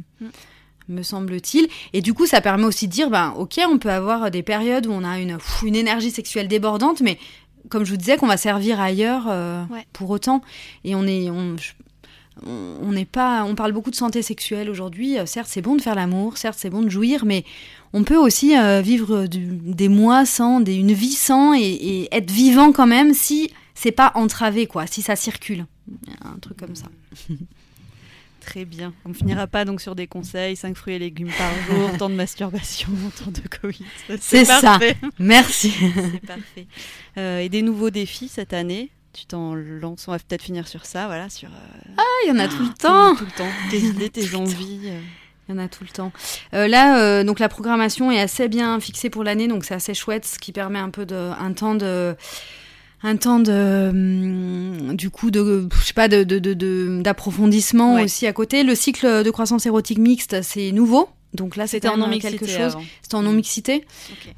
me 0.89 1.01
semble-t-il. 1.01 1.67
Et 1.93 2.01
du 2.01 2.13
coup, 2.13 2.25
ça 2.25 2.41
permet 2.41 2.65
aussi 2.65 2.87
de 2.87 2.91
dire, 2.91 3.09
ben, 3.09 3.33
ok, 3.37 3.59
on 3.69 3.77
peut 3.77 3.89
avoir 3.91 4.29
des 4.31 4.43
périodes 4.43 4.85
où 4.85 4.91
on 4.91 5.03
a 5.05 5.17
une, 5.19 5.37
une 5.63 5.75
énergie 5.77 6.11
sexuelle 6.11 6.49
débordante, 6.49 6.99
mais 7.01 7.17
comme 7.69 7.85
je 7.85 7.91
vous 7.91 7.97
disais, 7.97 8.17
qu'on 8.17 8.27
va 8.27 8.35
servir 8.35 8.81
ailleurs 8.81 9.25
euh, 9.29 9.63
Ouais. 9.71 9.85
pour 9.93 10.09
autant. 10.09 10.41
Et 10.83 10.93
on 10.95 11.07
est, 11.07 11.29
on, 11.29 11.55
on 12.45 12.91
n'est 12.91 13.05
pas, 13.05 13.43
on 13.45 13.55
parle 13.55 13.71
beaucoup 13.73 13.91
de 13.91 13.95
santé 13.95 14.21
sexuelle 14.21 14.69
aujourd'hui. 14.69 15.19
Euh, 15.19 15.25
Certes, 15.25 15.47
c'est 15.49 15.61
bon 15.61 15.75
de 15.75 15.81
faire 15.81 15.95
l'amour, 15.95 16.37
certes, 16.37 16.57
c'est 16.59 16.69
bon 16.69 16.81
de 16.81 16.89
jouir, 16.89 17.25
mais 17.25 17.43
on 17.93 18.03
peut 18.03 18.17
aussi 18.17 18.57
euh, 18.57 18.81
vivre 18.81 19.27
du- 19.27 19.45
des 19.61 19.87
mois 19.89 20.25
sans, 20.25 20.59
des, 20.59 20.75
une 20.75 20.93
vie 20.93 21.13
sans, 21.13 21.53
et, 21.53 21.61
et 21.61 22.15
être 22.15 22.31
vivant 22.31 22.71
quand 22.71 22.87
même 22.87 23.13
si 23.13 23.51
c'est 23.75 23.91
pas 23.91 24.11
entravé, 24.15 24.65
quoi, 24.67 24.87
si 24.87 25.01
ça 25.01 25.15
circule. 25.15 25.65
Un 26.23 26.39
truc 26.39 26.57
comme 26.57 26.75
ça. 26.75 26.87
Très 28.41 28.65
bien. 28.65 28.93
On 29.05 29.09
ne 29.09 29.13
finira 29.13 29.47
pas 29.47 29.63
donc 29.63 29.79
sur 29.79 29.95
des 29.95 30.05
conseils 30.05 30.57
5 30.57 30.75
fruits 30.75 30.95
et 30.95 30.99
légumes 30.99 31.29
par 31.37 31.51
jour, 31.65 31.89
temps 31.97 32.09
de 32.09 32.15
masturbation, 32.15 32.89
temps 33.23 33.31
de 33.31 33.47
Covid. 33.61 33.85
C'est 34.19 34.43
ça. 34.43 34.79
Merci. 35.17 35.71
C'est 35.71 36.25
parfait. 36.25 36.67
Euh, 37.17 37.39
et 37.39 37.47
des 37.47 37.61
nouveaux 37.61 37.89
défis 37.89 38.27
cette 38.27 38.51
année? 38.53 38.89
Tu 39.13 39.25
t'en 39.25 39.53
lances, 39.55 40.07
on 40.07 40.11
va 40.11 40.17
peut-être 40.19 40.41
finir 40.41 40.67
sur 40.67 40.85
ça, 40.85 41.05
voilà, 41.07 41.29
sur 41.29 41.49
euh, 41.49 41.91
Ah, 41.97 42.01
il 42.25 42.29
y 42.29 42.31
en 42.31 42.39
a 42.39 42.47
tout 42.47 42.63
le 42.63 42.73
temps. 42.73 43.15
tout 43.15 43.25
le 43.25 43.31
temps, 43.31 43.49
tes 43.69 43.79
idées, 43.79 44.09
tes 44.09 44.35
envies. 44.35 44.79
euh. 44.85 44.99
Il 45.49 45.55
y 45.55 45.59
en 45.59 45.61
a 45.61 45.67
tout 45.67 45.83
le 45.83 45.89
temps. 45.89 46.11
Euh, 46.53 46.67
là, 46.69 47.21
donc 47.25 47.39
la 47.39 47.49
programmation 47.49 48.09
est 48.11 48.19
assez 48.21 48.47
bien 48.47 48.79
fixée 48.79 49.09
pour 49.09 49.23
l'année, 49.25 49.47
donc 49.49 49.65
c'est 49.65 49.73
assez 49.75 49.93
chouette, 49.93 50.25
ce 50.25 50.39
qui 50.39 50.51
permet 50.53 50.79
un 50.79 50.89
peu 50.89 51.05
de 51.05 51.15
un 51.15 51.51
temps 51.51 51.75
de 51.75 52.15
un 53.05 53.17
temps 53.17 53.39
de 53.41 53.89
hum, 53.89 54.95
du 54.95 55.09
coup 55.09 55.29
de 55.31 55.67
je 55.81 55.85
sais 55.85 55.93
pas 55.93 56.07
de 56.07 56.23
de- 56.23 56.39
de- 56.39 56.53
de- 56.53 57.01
d'approfondissement 57.01 57.95
Ouais. 57.95 58.05
aussi 58.05 58.25
à 58.25 58.31
côté. 58.31 58.63
Le 58.63 58.73
cycle 58.75 59.23
de 59.23 59.29
croissance 59.31 59.65
érotique 59.65 59.97
mixte, 59.99 60.41
c'est 60.41 60.71
nouveau. 60.71 61.09
Donc 61.33 61.55
là, 61.55 61.65
C'était 61.67 61.87
quand 61.87 61.95
en 61.95 61.97
non-mixité 61.97 62.37
quelque 62.37 62.47
chose. 62.51 62.75
avant. 62.75 62.83
C'était 63.01 63.15
en 63.15 63.23
non-mixité. 63.23 63.85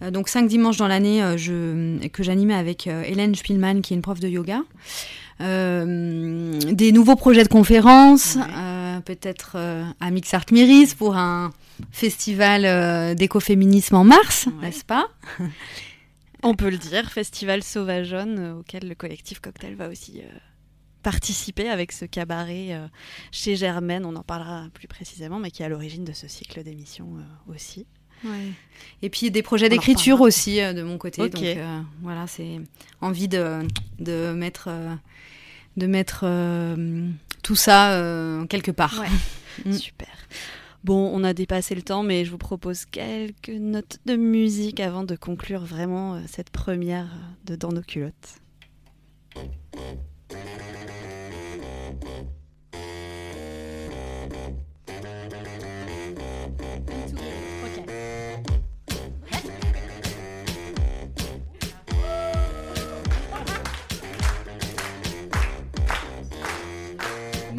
Euh, 0.02 0.12
donc 0.12 0.30
cinq 0.30 0.48
dimanches 0.48 0.78
dans 0.78 0.88
l'année 0.88 1.22
euh, 1.22 1.36
je, 1.38 2.08
que 2.08 2.24
j'animais 2.24 2.56
avec 2.56 2.88
euh, 2.88 3.04
Hélène 3.06 3.36
Spielmann, 3.36 3.82
qui 3.82 3.94
est 3.94 3.98
une 3.98 4.02
prof 4.02 4.20
de 4.20 4.28
yoga. 4.30 4.62
Euh, 5.42 6.60
des 6.72 6.92
nouveaux 6.94 7.16
projets 7.18 7.44
de 7.44 7.50
conférences, 7.50 8.36
Ouais. 8.36 8.42
euh, 8.58 9.00
peut-être 9.02 9.54
euh, 9.56 9.84
à 10.00 10.10
Mix 10.12 10.34
Art 10.34 10.46
Miris 10.52 10.94
pour 10.96 11.18
un 11.18 11.52
festival 11.92 12.64
euh, 12.66 13.14
d'écoféminisme 13.16 13.96
en 13.96 14.06
mars, 14.06 14.48
Ouais. 14.48 14.68
n'est-ce 14.68 14.86
pas? 14.86 15.08
On 16.44 16.54
peut 16.54 16.70
le 16.70 16.78
dire, 16.78 17.12
festival 17.12 17.64
Sauvageonne 17.64 18.40
euh, 18.40 18.60
auquel 18.60 18.88
le 18.88 18.96
collectif 18.96 19.40
Cocktail 19.42 19.76
va 19.76 19.90
aussi 19.90 20.22
participer 21.06 21.70
avec 21.70 21.92
ce 21.92 22.04
cabaret 22.06 22.70
euh, 22.74 22.88
chez 23.32 23.56
Germaine. 23.56 24.06
On 24.06 24.16
en 24.16 24.24
parlera 24.24 24.66
plus 24.74 24.88
précisément, 24.88 25.38
mais 25.38 25.52
qui 25.52 25.62
est 25.62 25.66
à 25.66 25.70
l'origine 25.70 26.04
de 26.04 26.14
ce 26.14 26.28
cycle 26.28 26.64
d'émissions 26.64 27.10
euh, 27.18 27.54
aussi. 27.54 27.86
Et 29.04 29.12
puis 29.12 29.30
des 29.30 29.44
projets 29.44 29.70
d'écriture 29.70 30.22
aussi 30.22 30.60
euh, 30.60 30.74
de 30.74 30.82
mon 30.82 30.98
côté. 30.98 31.30
Donc 31.30 31.44
euh, 31.44 31.82
voilà, 32.02 32.26
c'est 32.26 32.60
envie 33.02 33.28
de, 33.28 33.60
de 34.00 34.34
mettre, 34.34 34.70
de 35.78 35.86
mettre 35.86 36.22
euh, 36.24 37.08
tout 37.44 37.56
ça 37.56 37.94
euh, 37.94 38.46
quelque 38.46 38.72
part. 38.72 39.00
Ouais. 39.00 39.08
Mm. 39.64 39.72
Super. 39.72 40.10
Bon, 40.84 41.10
on 41.14 41.24
a 41.24 41.34
dépassé 41.34 41.76
le 41.76 41.82
temps, 41.82 42.04
mais 42.04 42.26
je 42.26 42.32
vous 42.32 42.38
propose 42.38 42.84
quelques 42.84 43.48
notes 43.48 44.00
de 44.06 44.18
musique 44.18 44.82
avant 44.82 45.06
de 45.06 45.16
conclure 45.16 45.64
vraiment 45.64 46.22
cette 46.28 46.50
première 46.50 47.08
de 47.46 47.56
Dans 47.56 47.72
nos 47.72 47.82
culottes. 47.82 48.42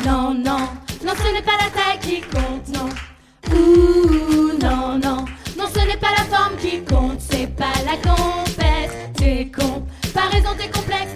Non, 0.04 0.34
non, 0.34 0.58
non, 1.04 1.12
ce 1.14 1.32
n'est 1.32 1.42
pas 1.42 1.52
la 1.60 1.70
taille 1.70 1.98
qui 2.00 2.20
compte, 2.20 2.68
non. 2.68 2.88
Ouh, 3.52 4.58
non, 4.60 4.98
non, 4.98 5.24
non, 5.56 5.66
ce 5.72 5.86
n'est 5.86 5.96
pas 5.96 6.10
la 6.16 6.24
forme 6.24 6.56
qui 6.58 6.82
compte, 6.82 7.20
c'est 7.20 7.46
pas 7.46 7.72
la 7.84 7.96
compète. 7.96 9.12
T'es 9.16 9.50
con, 9.50 9.86
pas 10.14 10.28
raison, 10.32 10.50
t'es 10.56 10.68
complexe, 10.70 11.15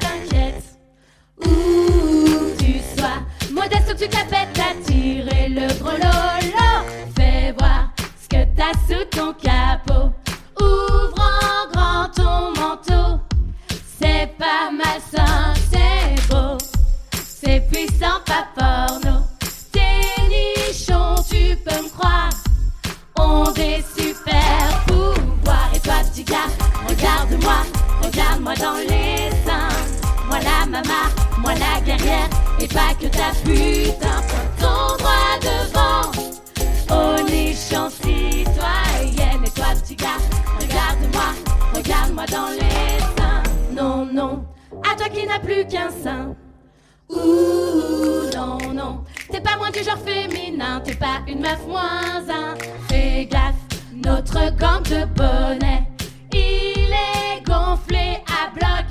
tu 4.01 4.09
capettes, 4.09 4.48
t'as 4.55 4.74
tiré 4.86 5.48
le 5.48 5.66
gros 5.78 5.90
lolo. 5.90 6.70
Fais 7.14 7.55
voir 7.59 7.90
ce 8.22 8.28
que 8.28 8.44
t'as 8.57 8.72
sous 8.88 9.05
ton 9.11 9.34
capot. 9.34 10.11
Ouvre 10.59 11.20
en 11.20 11.70
grand 11.70 12.09
ton 12.14 12.59
manteau. 12.59 13.20
C'est 13.98 14.30
pas 14.38 14.70
malsain, 14.72 15.53
c'est 15.70 16.28
beau. 16.30 16.57
C'est 17.12 17.61
puissant, 17.70 18.20
pas 18.24 18.46
porno. 18.57 19.18
Tes 19.70 20.22
nichons, 20.30 21.16
tu 21.28 21.55
peux 21.57 21.82
me 21.82 21.90
croire, 21.90 22.30
ont 23.18 23.51
des 23.53 23.84
super 23.94 24.84
pouvoirs. 24.86 25.70
Et 25.74 25.80
toi, 25.80 25.96
petit 26.11 26.24
gars, 26.24 26.48
regarde-moi, 26.88 27.66
regarde-moi 28.03 28.55
dans 28.55 28.78
les 28.78 29.30
seins. 29.44 29.68
Moi 30.26 30.38
la 30.38 30.64
maman, 30.64 31.05
moi 31.38 31.53
la 31.55 31.80
guerrière, 31.80 32.28
et 32.61 32.68
pas 32.68 32.94
que 33.00 33.06
ta 33.06 33.30
putain, 33.44 34.20
ton 34.58 34.96
droit 34.98 35.38
devant. 35.40 36.11
Oh 36.90 37.22
nichon 37.22 37.88
citoyenne, 37.88 39.44
et 39.46 39.50
toi, 39.50 39.66
petit 39.82 39.96
gars, 39.96 40.20
regarde-moi, 40.61 41.34
regarde-moi 41.74 42.26
dans 42.26 42.48
les 42.48 42.98
seins. 43.16 43.42
Non, 43.72 44.06
non, 44.12 44.44
à 44.90 44.94
toi 44.94 45.08
qui 45.08 45.26
n'as 45.26 45.38
plus 45.38 45.66
qu'un 45.66 45.90
sein. 45.90 46.34
Ouh, 47.08 48.30
non, 48.34 48.58
non, 48.74 49.04
t'es 49.30 49.40
pas 49.40 49.56
moins 49.56 49.70
du 49.70 49.82
genre 49.82 49.98
féminin, 49.98 50.80
t'es 50.84 50.94
pas 50.94 51.22
une 51.26 51.40
meuf 51.40 51.66
moins 51.66 52.22
un. 52.28 52.54
Fais 52.88 53.26
gaffe, 53.26 53.54
notre 53.94 54.54
gang 54.56 54.82
de 54.82 55.04
bonnets, 55.06 55.88
il 56.32 56.92
est 56.92 57.42
gonflé 57.44 58.22
à 58.26 58.50
bloc. 58.54 58.86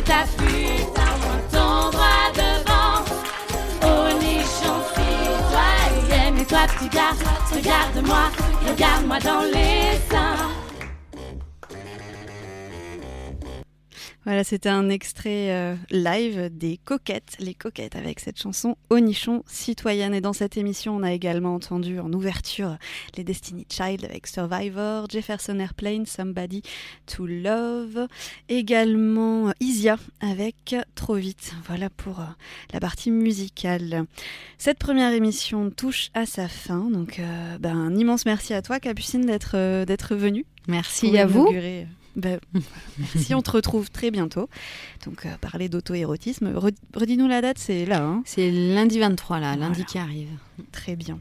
Que 0.00 0.06
ta 0.06 0.24
ton 1.50 1.90
bras 1.90 2.30
devant. 2.34 3.04
Oh 3.82 4.08
nichon 4.18 4.78
citoyenne 4.94 6.38
Et 6.38 6.44
toi 6.44 6.60
petit 6.66 6.88
gars, 6.88 7.14
regarde-moi, 7.54 8.30
regarde-moi 8.68 9.18
dans 9.20 9.42
les 9.42 9.98
seins 10.10 10.59
Voilà, 14.30 14.44
c'était 14.44 14.68
un 14.68 14.88
extrait 14.90 15.50
euh, 15.50 15.74
live 15.90 16.50
des 16.56 16.78
Coquettes, 16.84 17.34
les 17.40 17.52
Coquettes, 17.52 17.96
avec 17.96 18.20
cette 18.20 18.40
chanson 18.40 18.76
Au 18.88 19.00
nichon 19.00 19.42
citoyenne. 19.48 20.14
Et 20.14 20.20
dans 20.20 20.32
cette 20.32 20.56
émission, 20.56 20.94
on 20.94 21.02
a 21.02 21.10
également 21.10 21.52
entendu 21.52 21.98
en 21.98 22.12
ouverture 22.12 22.76
les 23.16 23.24
Destiny 23.24 23.66
Child 23.68 24.04
avec 24.04 24.28
Survivor, 24.28 25.08
Jefferson 25.10 25.58
Airplane, 25.58 26.06
Somebody 26.06 26.62
to 27.06 27.26
Love, 27.26 28.06
également 28.48 29.48
euh, 29.48 29.52
Isia 29.58 29.96
avec 30.20 30.76
Trop 30.94 31.16
vite. 31.16 31.52
Voilà 31.66 31.90
pour 31.90 32.20
euh, 32.20 32.24
la 32.72 32.78
partie 32.78 33.10
musicale. 33.10 34.04
Cette 34.58 34.78
première 34.78 35.12
émission 35.12 35.70
touche 35.70 36.10
à 36.14 36.24
sa 36.24 36.46
fin, 36.46 36.88
donc 36.88 37.18
euh, 37.18 37.58
ben, 37.58 37.76
un 37.76 37.96
immense 37.96 38.26
merci 38.26 38.54
à 38.54 38.62
toi, 38.62 38.78
Capucine, 38.78 39.26
d'être 39.26 39.84
d'être 39.86 40.14
venue. 40.14 40.46
Merci 40.68 41.18
à 41.18 41.26
vous. 41.26 41.48
inaugurer, 41.48 41.88
ben, 42.16 42.40
merci, 42.98 43.34
on 43.34 43.42
te 43.42 43.50
retrouve 43.50 43.90
très 43.90 44.10
bientôt. 44.10 44.48
Donc, 45.06 45.26
euh, 45.26 45.30
parler 45.40 45.68
d'auto-érotisme. 45.68 46.48
Re- 46.52 46.74
Redis-nous 46.94 47.28
la 47.28 47.40
date, 47.40 47.58
c'est 47.58 47.84
là, 47.86 48.02
hein 48.02 48.22
C'est 48.26 48.50
lundi 48.50 48.98
23 48.98 49.40
là, 49.40 49.56
lundi 49.56 49.74
Voilà. 49.80 49.84
qui 49.84 49.98
arrive. 49.98 50.28
Très 50.72 50.96
bien. 50.96 51.18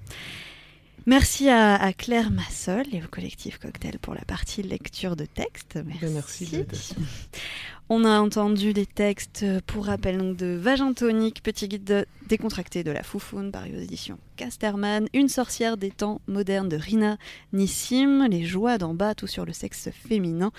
Merci 1.06 1.50
à, 1.50 1.76
à 1.76 1.94
Claire 1.94 2.30
Massol 2.32 2.84
et 2.92 3.02
au 3.04 3.08
collectif 3.08 3.58
Cocktail 3.58 3.98
pour 4.00 4.14
la 4.14 4.22
partie 4.26 4.62
lecture 4.62 5.16
de 5.16 5.26
texte. 5.26 5.80
Merci. 5.86 6.46
Ben, 6.52 6.66
merci. 6.72 6.96
On 7.92 8.06
a 8.06 8.20
entendu 8.20 8.72
des 8.74 8.86
textes, 8.86 9.44
pour 9.66 9.88
rappel, 9.88 10.20
donc 10.20 10.38
de 10.38 10.56
Vagin 10.62 10.94
Tonique, 10.94 11.42
petit 11.42 11.68
guide 11.68 11.84
de- 11.86 12.06
décontracté 12.28 12.84
de 12.84 12.92
la 12.92 13.02
Foufoune, 13.02 13.52
paru 13.52 13.72
aux 13.76 13.80
éditions 13.82 14.20
Casterman, 14.36 15.08
Une 15.14 15.28
sorcière 15.30 15.76
des 15.76 15.90
temps 15.90 16.22
modernes 16.28 16.70
de 16.70 16.76
Rina 16.78 17.18
Nissim, 17.52 18.28
Les 18.30 18.46
joies 18.46 18.78
d'en 18.78 18.94
bas, 18.94 19.16
tout 19.16 19.26
sur 19.26 19.44
le 19.44 19.54
sexe 19.54 19.90
féminin. 19.92 20.52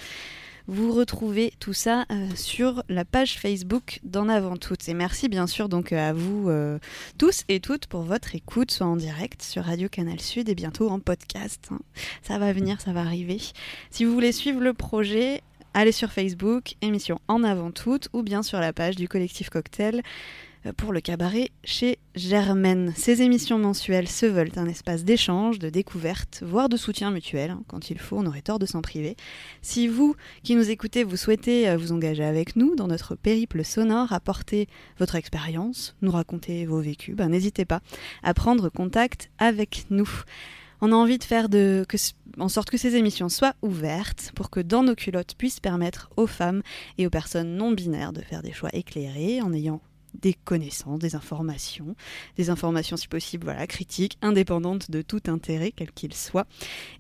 Vous 0.72 0.92
retrouvez 0.92 1.52
tout 1.58 1.72
ça 1.72 2.04
euh, 2.12 2.28
sur 2.36 2.84
la 2.88 3.04
page 3.04 3.40
Facebook 3.40 3.98
d'En 4.04 4.28
Avant 4.28 4.56
Toutes. 4.56 4.88
Et 4.88 4.94
merci 4.94 5.28
bien 5.28 5.48
sûr 5.48 5.68
donc 5.68 5.92
à 5.92 6.12
vous 6.12 6.48
euh, 6.48 6.78
tous 7.18 7.42
et 7.48 7.58
toutes 7.58 7.88
pour 7.88 8.02
votre 8.02 8.36
écoute, 8.36 8.70
soit 8.70 8.86
en 8.86 8.94
direct 8.94 9.42
sur 9.42 9.64
Radio 9.64 9.88
Canal 9.88 10.20
Sud 10.20 10.48
et 10.48 10.54
bientôt 10.54 10.88
en 10.88 11.00
podcast. 11.00 11.66
hein. 11.72 11.80
Ça 12.22 12.38
va 12.38 12.52
venir, 12.52 12.80
ça 12.80 12.92
va 12.92 13.00
arriver. 13.00 13.38
Si 13.90 14.04
vous 14.04 14.12
voulez 14.12 14.30
suivre 14.30 14.60
le 14.60 14.72
projet, 14.72 15.42
allez 15.74 15.92
sur 15.92 16.10
Facebook, 16.10 16.74
émission 16.82 17.20
En 17.28 17.44
Avant 17.44 17.70
Toutes, 17.70 18.08
ou 18.12 18.22
bien 18.22 18.42
sur 18.42 18.60
la 18.60 18.72
page 18.72 18.96
du 18.96 19.08
collectif 19.08 19.50
Cocktail 19.50 20.02
euh, 20.66 20.72
pour 20.72 20.92
le 20.92 21.00
cabaret 21.00 21.50
chez 21.64 21.98
Germaine. 22.14 22.92
Ces 22.96 23.22
émissions 23.22 23.58
mensuelles 23.58 24.08
se 24.08 24.26
veulent 24.26 24.50
un 24.56 24.66
espace 24.66 25.04
d'échange, 25.04 25.58
de 25.58 25.70
découverte, 25.70 26.42
voire 26.44 26.68
de 26.68 26.76
soutien 26.76 27.10
mutuel. 27.10 27.50
hein. 27.50 27.62
Quand 27.68 27.90
il 27.90 27.98
faut, 27.98 28.18
on 28.18 28.26
aurait 28.26 28.42
tort 28.42 28.58
de 28.58 28.66
s'en 28.66 28.82
priver. 28.82 29.16
Si 29.62 29.88
vous, 29.88 30.16
qui 30.42 30.56
nous 30.56 30.70
écoutez, 30.70 31.04
vous 31.04 31.16
souhaitez 31.16 31.68
euh, 31.68 31.76
vous 31.76 31.92
engager 31.92 32.24
avec 32.24 32.56
nous 32.56 32.74
dans 32.74 32.88
notre 32.88 33.14
périple 33.14 33.64
sonore, 33.64 34.12
apporter 34.12 34.68
votre 34.98 35.14
expérience, 35.14 35.96
nous 36.02 36.10
raconter 36.10 36.66
vos 36.66 36.80
vécus, 36.80 37.14
ben, 37.14 37.28
n'hésitez 37.28 37.64
pas 37.64 37.80
à 38.22 38.34
prendre 38.34 38.68
contact 38.68 39.30
avec 39.38 39.86
nous. 39.90 40.08
On 40.80 40.92
a 40.92 40.96
envie 40.96 41.18
de 41.18 41.24
faire 41.24 41.48
en 42.38 42.48
sorte 42.48 42.70
que 42.70 42.78
ces 42.78 42.96
émissions 42.96 43.28
soient 43.28 43.54
ouvertes 43.62 44.32
pour 44.34 44.50
que 44.50 44.60
dans 44.60 44.82
nos 44.82 44.94
culottes 44.94 45.34
puissent 45.36 45.60
permettre 45.60 46.10
aux 46.16 46.26
femmes 46.26 46.62
et 46.96 47.06
aux 47.06 47.10
personnes 47.10 47.56
non 47.56 47.72
binaires 47.72 48.12
de 48.12 48.22
faire 48.22 48.42
des 48.42 48.52
choix 48.52 48.70
éclairés 48.72 49.42
en 49.42 49.52
ayant 49.52 49.80
des 50.14 50.34
connaissances, 50.34 50.98
des 50.98 51.14
informations, 51.14 51.94
des 52.36 52.50
informations 52.50 52.96
si 52.96 53.08
possible, 53.08 53.44
voilà, 53.44 53.66
critiques, 53.66 54.18
indépendantes 54.22 54.90
de 54.90 55.02
tout 55.02 55.22
intérêt, 55.28 55.72
quel 55.74 55.92
qu'il 55.92 56.14
soit, 56.14 56.46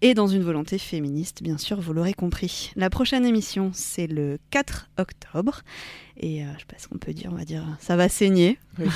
et 0.00 0.14
dans 0.14 0.26
une 0.26 0.42
volonté 0.42 0.78
féministe, 0.78 1.42
bien 1.42 1.58
sûr, 1.58 1.80
vous 1.80 1.92
l'aurez 1.92 2.14
compris. 2.14 2.72
La 2.76 2.90
prochaine 2.90 3.24
émission, 3.24 3.70
c'est 3.74 4.06
le 4.06 4.38
4 4.50 4.90
octobre, 4.98 5.62
et 6.22 6.44
euh, 6.44 6.48
je 6.54 6.60
sais 6.60 6.66
pas 6.66 6.76
ce 6.78 6.86
qu'on 6.86 6.98
peut 6.98 7.14
dire, 7.14 7.30
on 7.32 7.36
va 7.36 7.44
dire, 7.44 7.64
ça 7.80 7.96
va 7.96 8.08
saigner. 8.10 8.58
Oui. 8.78 8.86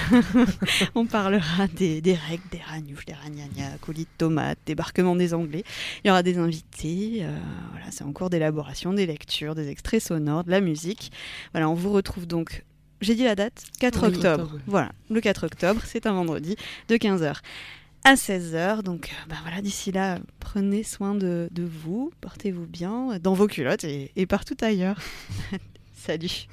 on 0.94 1.06
parlera 1.06 1.66
des, 1.68 2.02
des 2.02 2.14
règles, 2.14 2.44
des 2.50 2.58
ragnouches, 2.58 3.06
des 3.06 3.14
ragnagnas, 3.14 3.78
coulis 3.80 4.04
de 4.04 4.08
tomates, 4.18 4.58
débarquement 4.66 5.16
des 5.16 5.32
Anglais. 5.32 5.64
Il 6.04 6.08
y 6.08 6.10
aura 6.10 6.22
des 6.22 6.36
invités, 6.36 7.20
euh, 7.22 7.38
voilà, 7.70 7.90
c'est 7.90 8.04
en 8.04 8.12
cours 8.12 8.28
d'élaboration, 8.28 8.92
des 8.92 9.06
lectures, 9.06 9.54
des 9.54 9.70
extraits 9.70 10.02
sonores, 10.02 10.44
de 10.44 10.50
la 10.50 10.60
musique. 10.60 11.12
Voilà, 11.52 11.70
on 11.70 11.74
vous 11.74 11.92
retrouve 11.92 12.26
donc 12.26 12.62
j'ai 13.00 13.14
dit 13.14 13.24
la 13.24 13.34
date 13.34 13.64
4 13.80 14.08
Oui, 14.08 14.14
octobre. 14.14 14.58
Voilà, 14.66 14.92
le 15.10 15.20
4 15.20 15.46
octobre, 15.46 15.82
c'est 15.84 16.06
un 16.06 16.12
vendredi 16.12 16.56
de 16.88 16.96
15h 16.96 17.36
à 18.04 18.14
16h. 18.14 18.82
Donc 18.82 19.10
bah 19.28 19.36
voilà, 19.42 19.62
d'ici 19.62 19.92
là, 19.92 20.18
prenez 20.40 20.82
soin 20.82 21.14
de, 21.14 21.48
de 21.50 21.62
vous, 21.62 22.12
portez-vous 22.20 22.66
bien 22.66 23.18
dans 23.22 23.34
vos 23.34 23.46
culottes 23.46 23.84
et, 23.84 24.12
et 24.16 24.26
partout 24.26 24.56
ailleurs. 24.60 24.98
Salut 25.94 26.46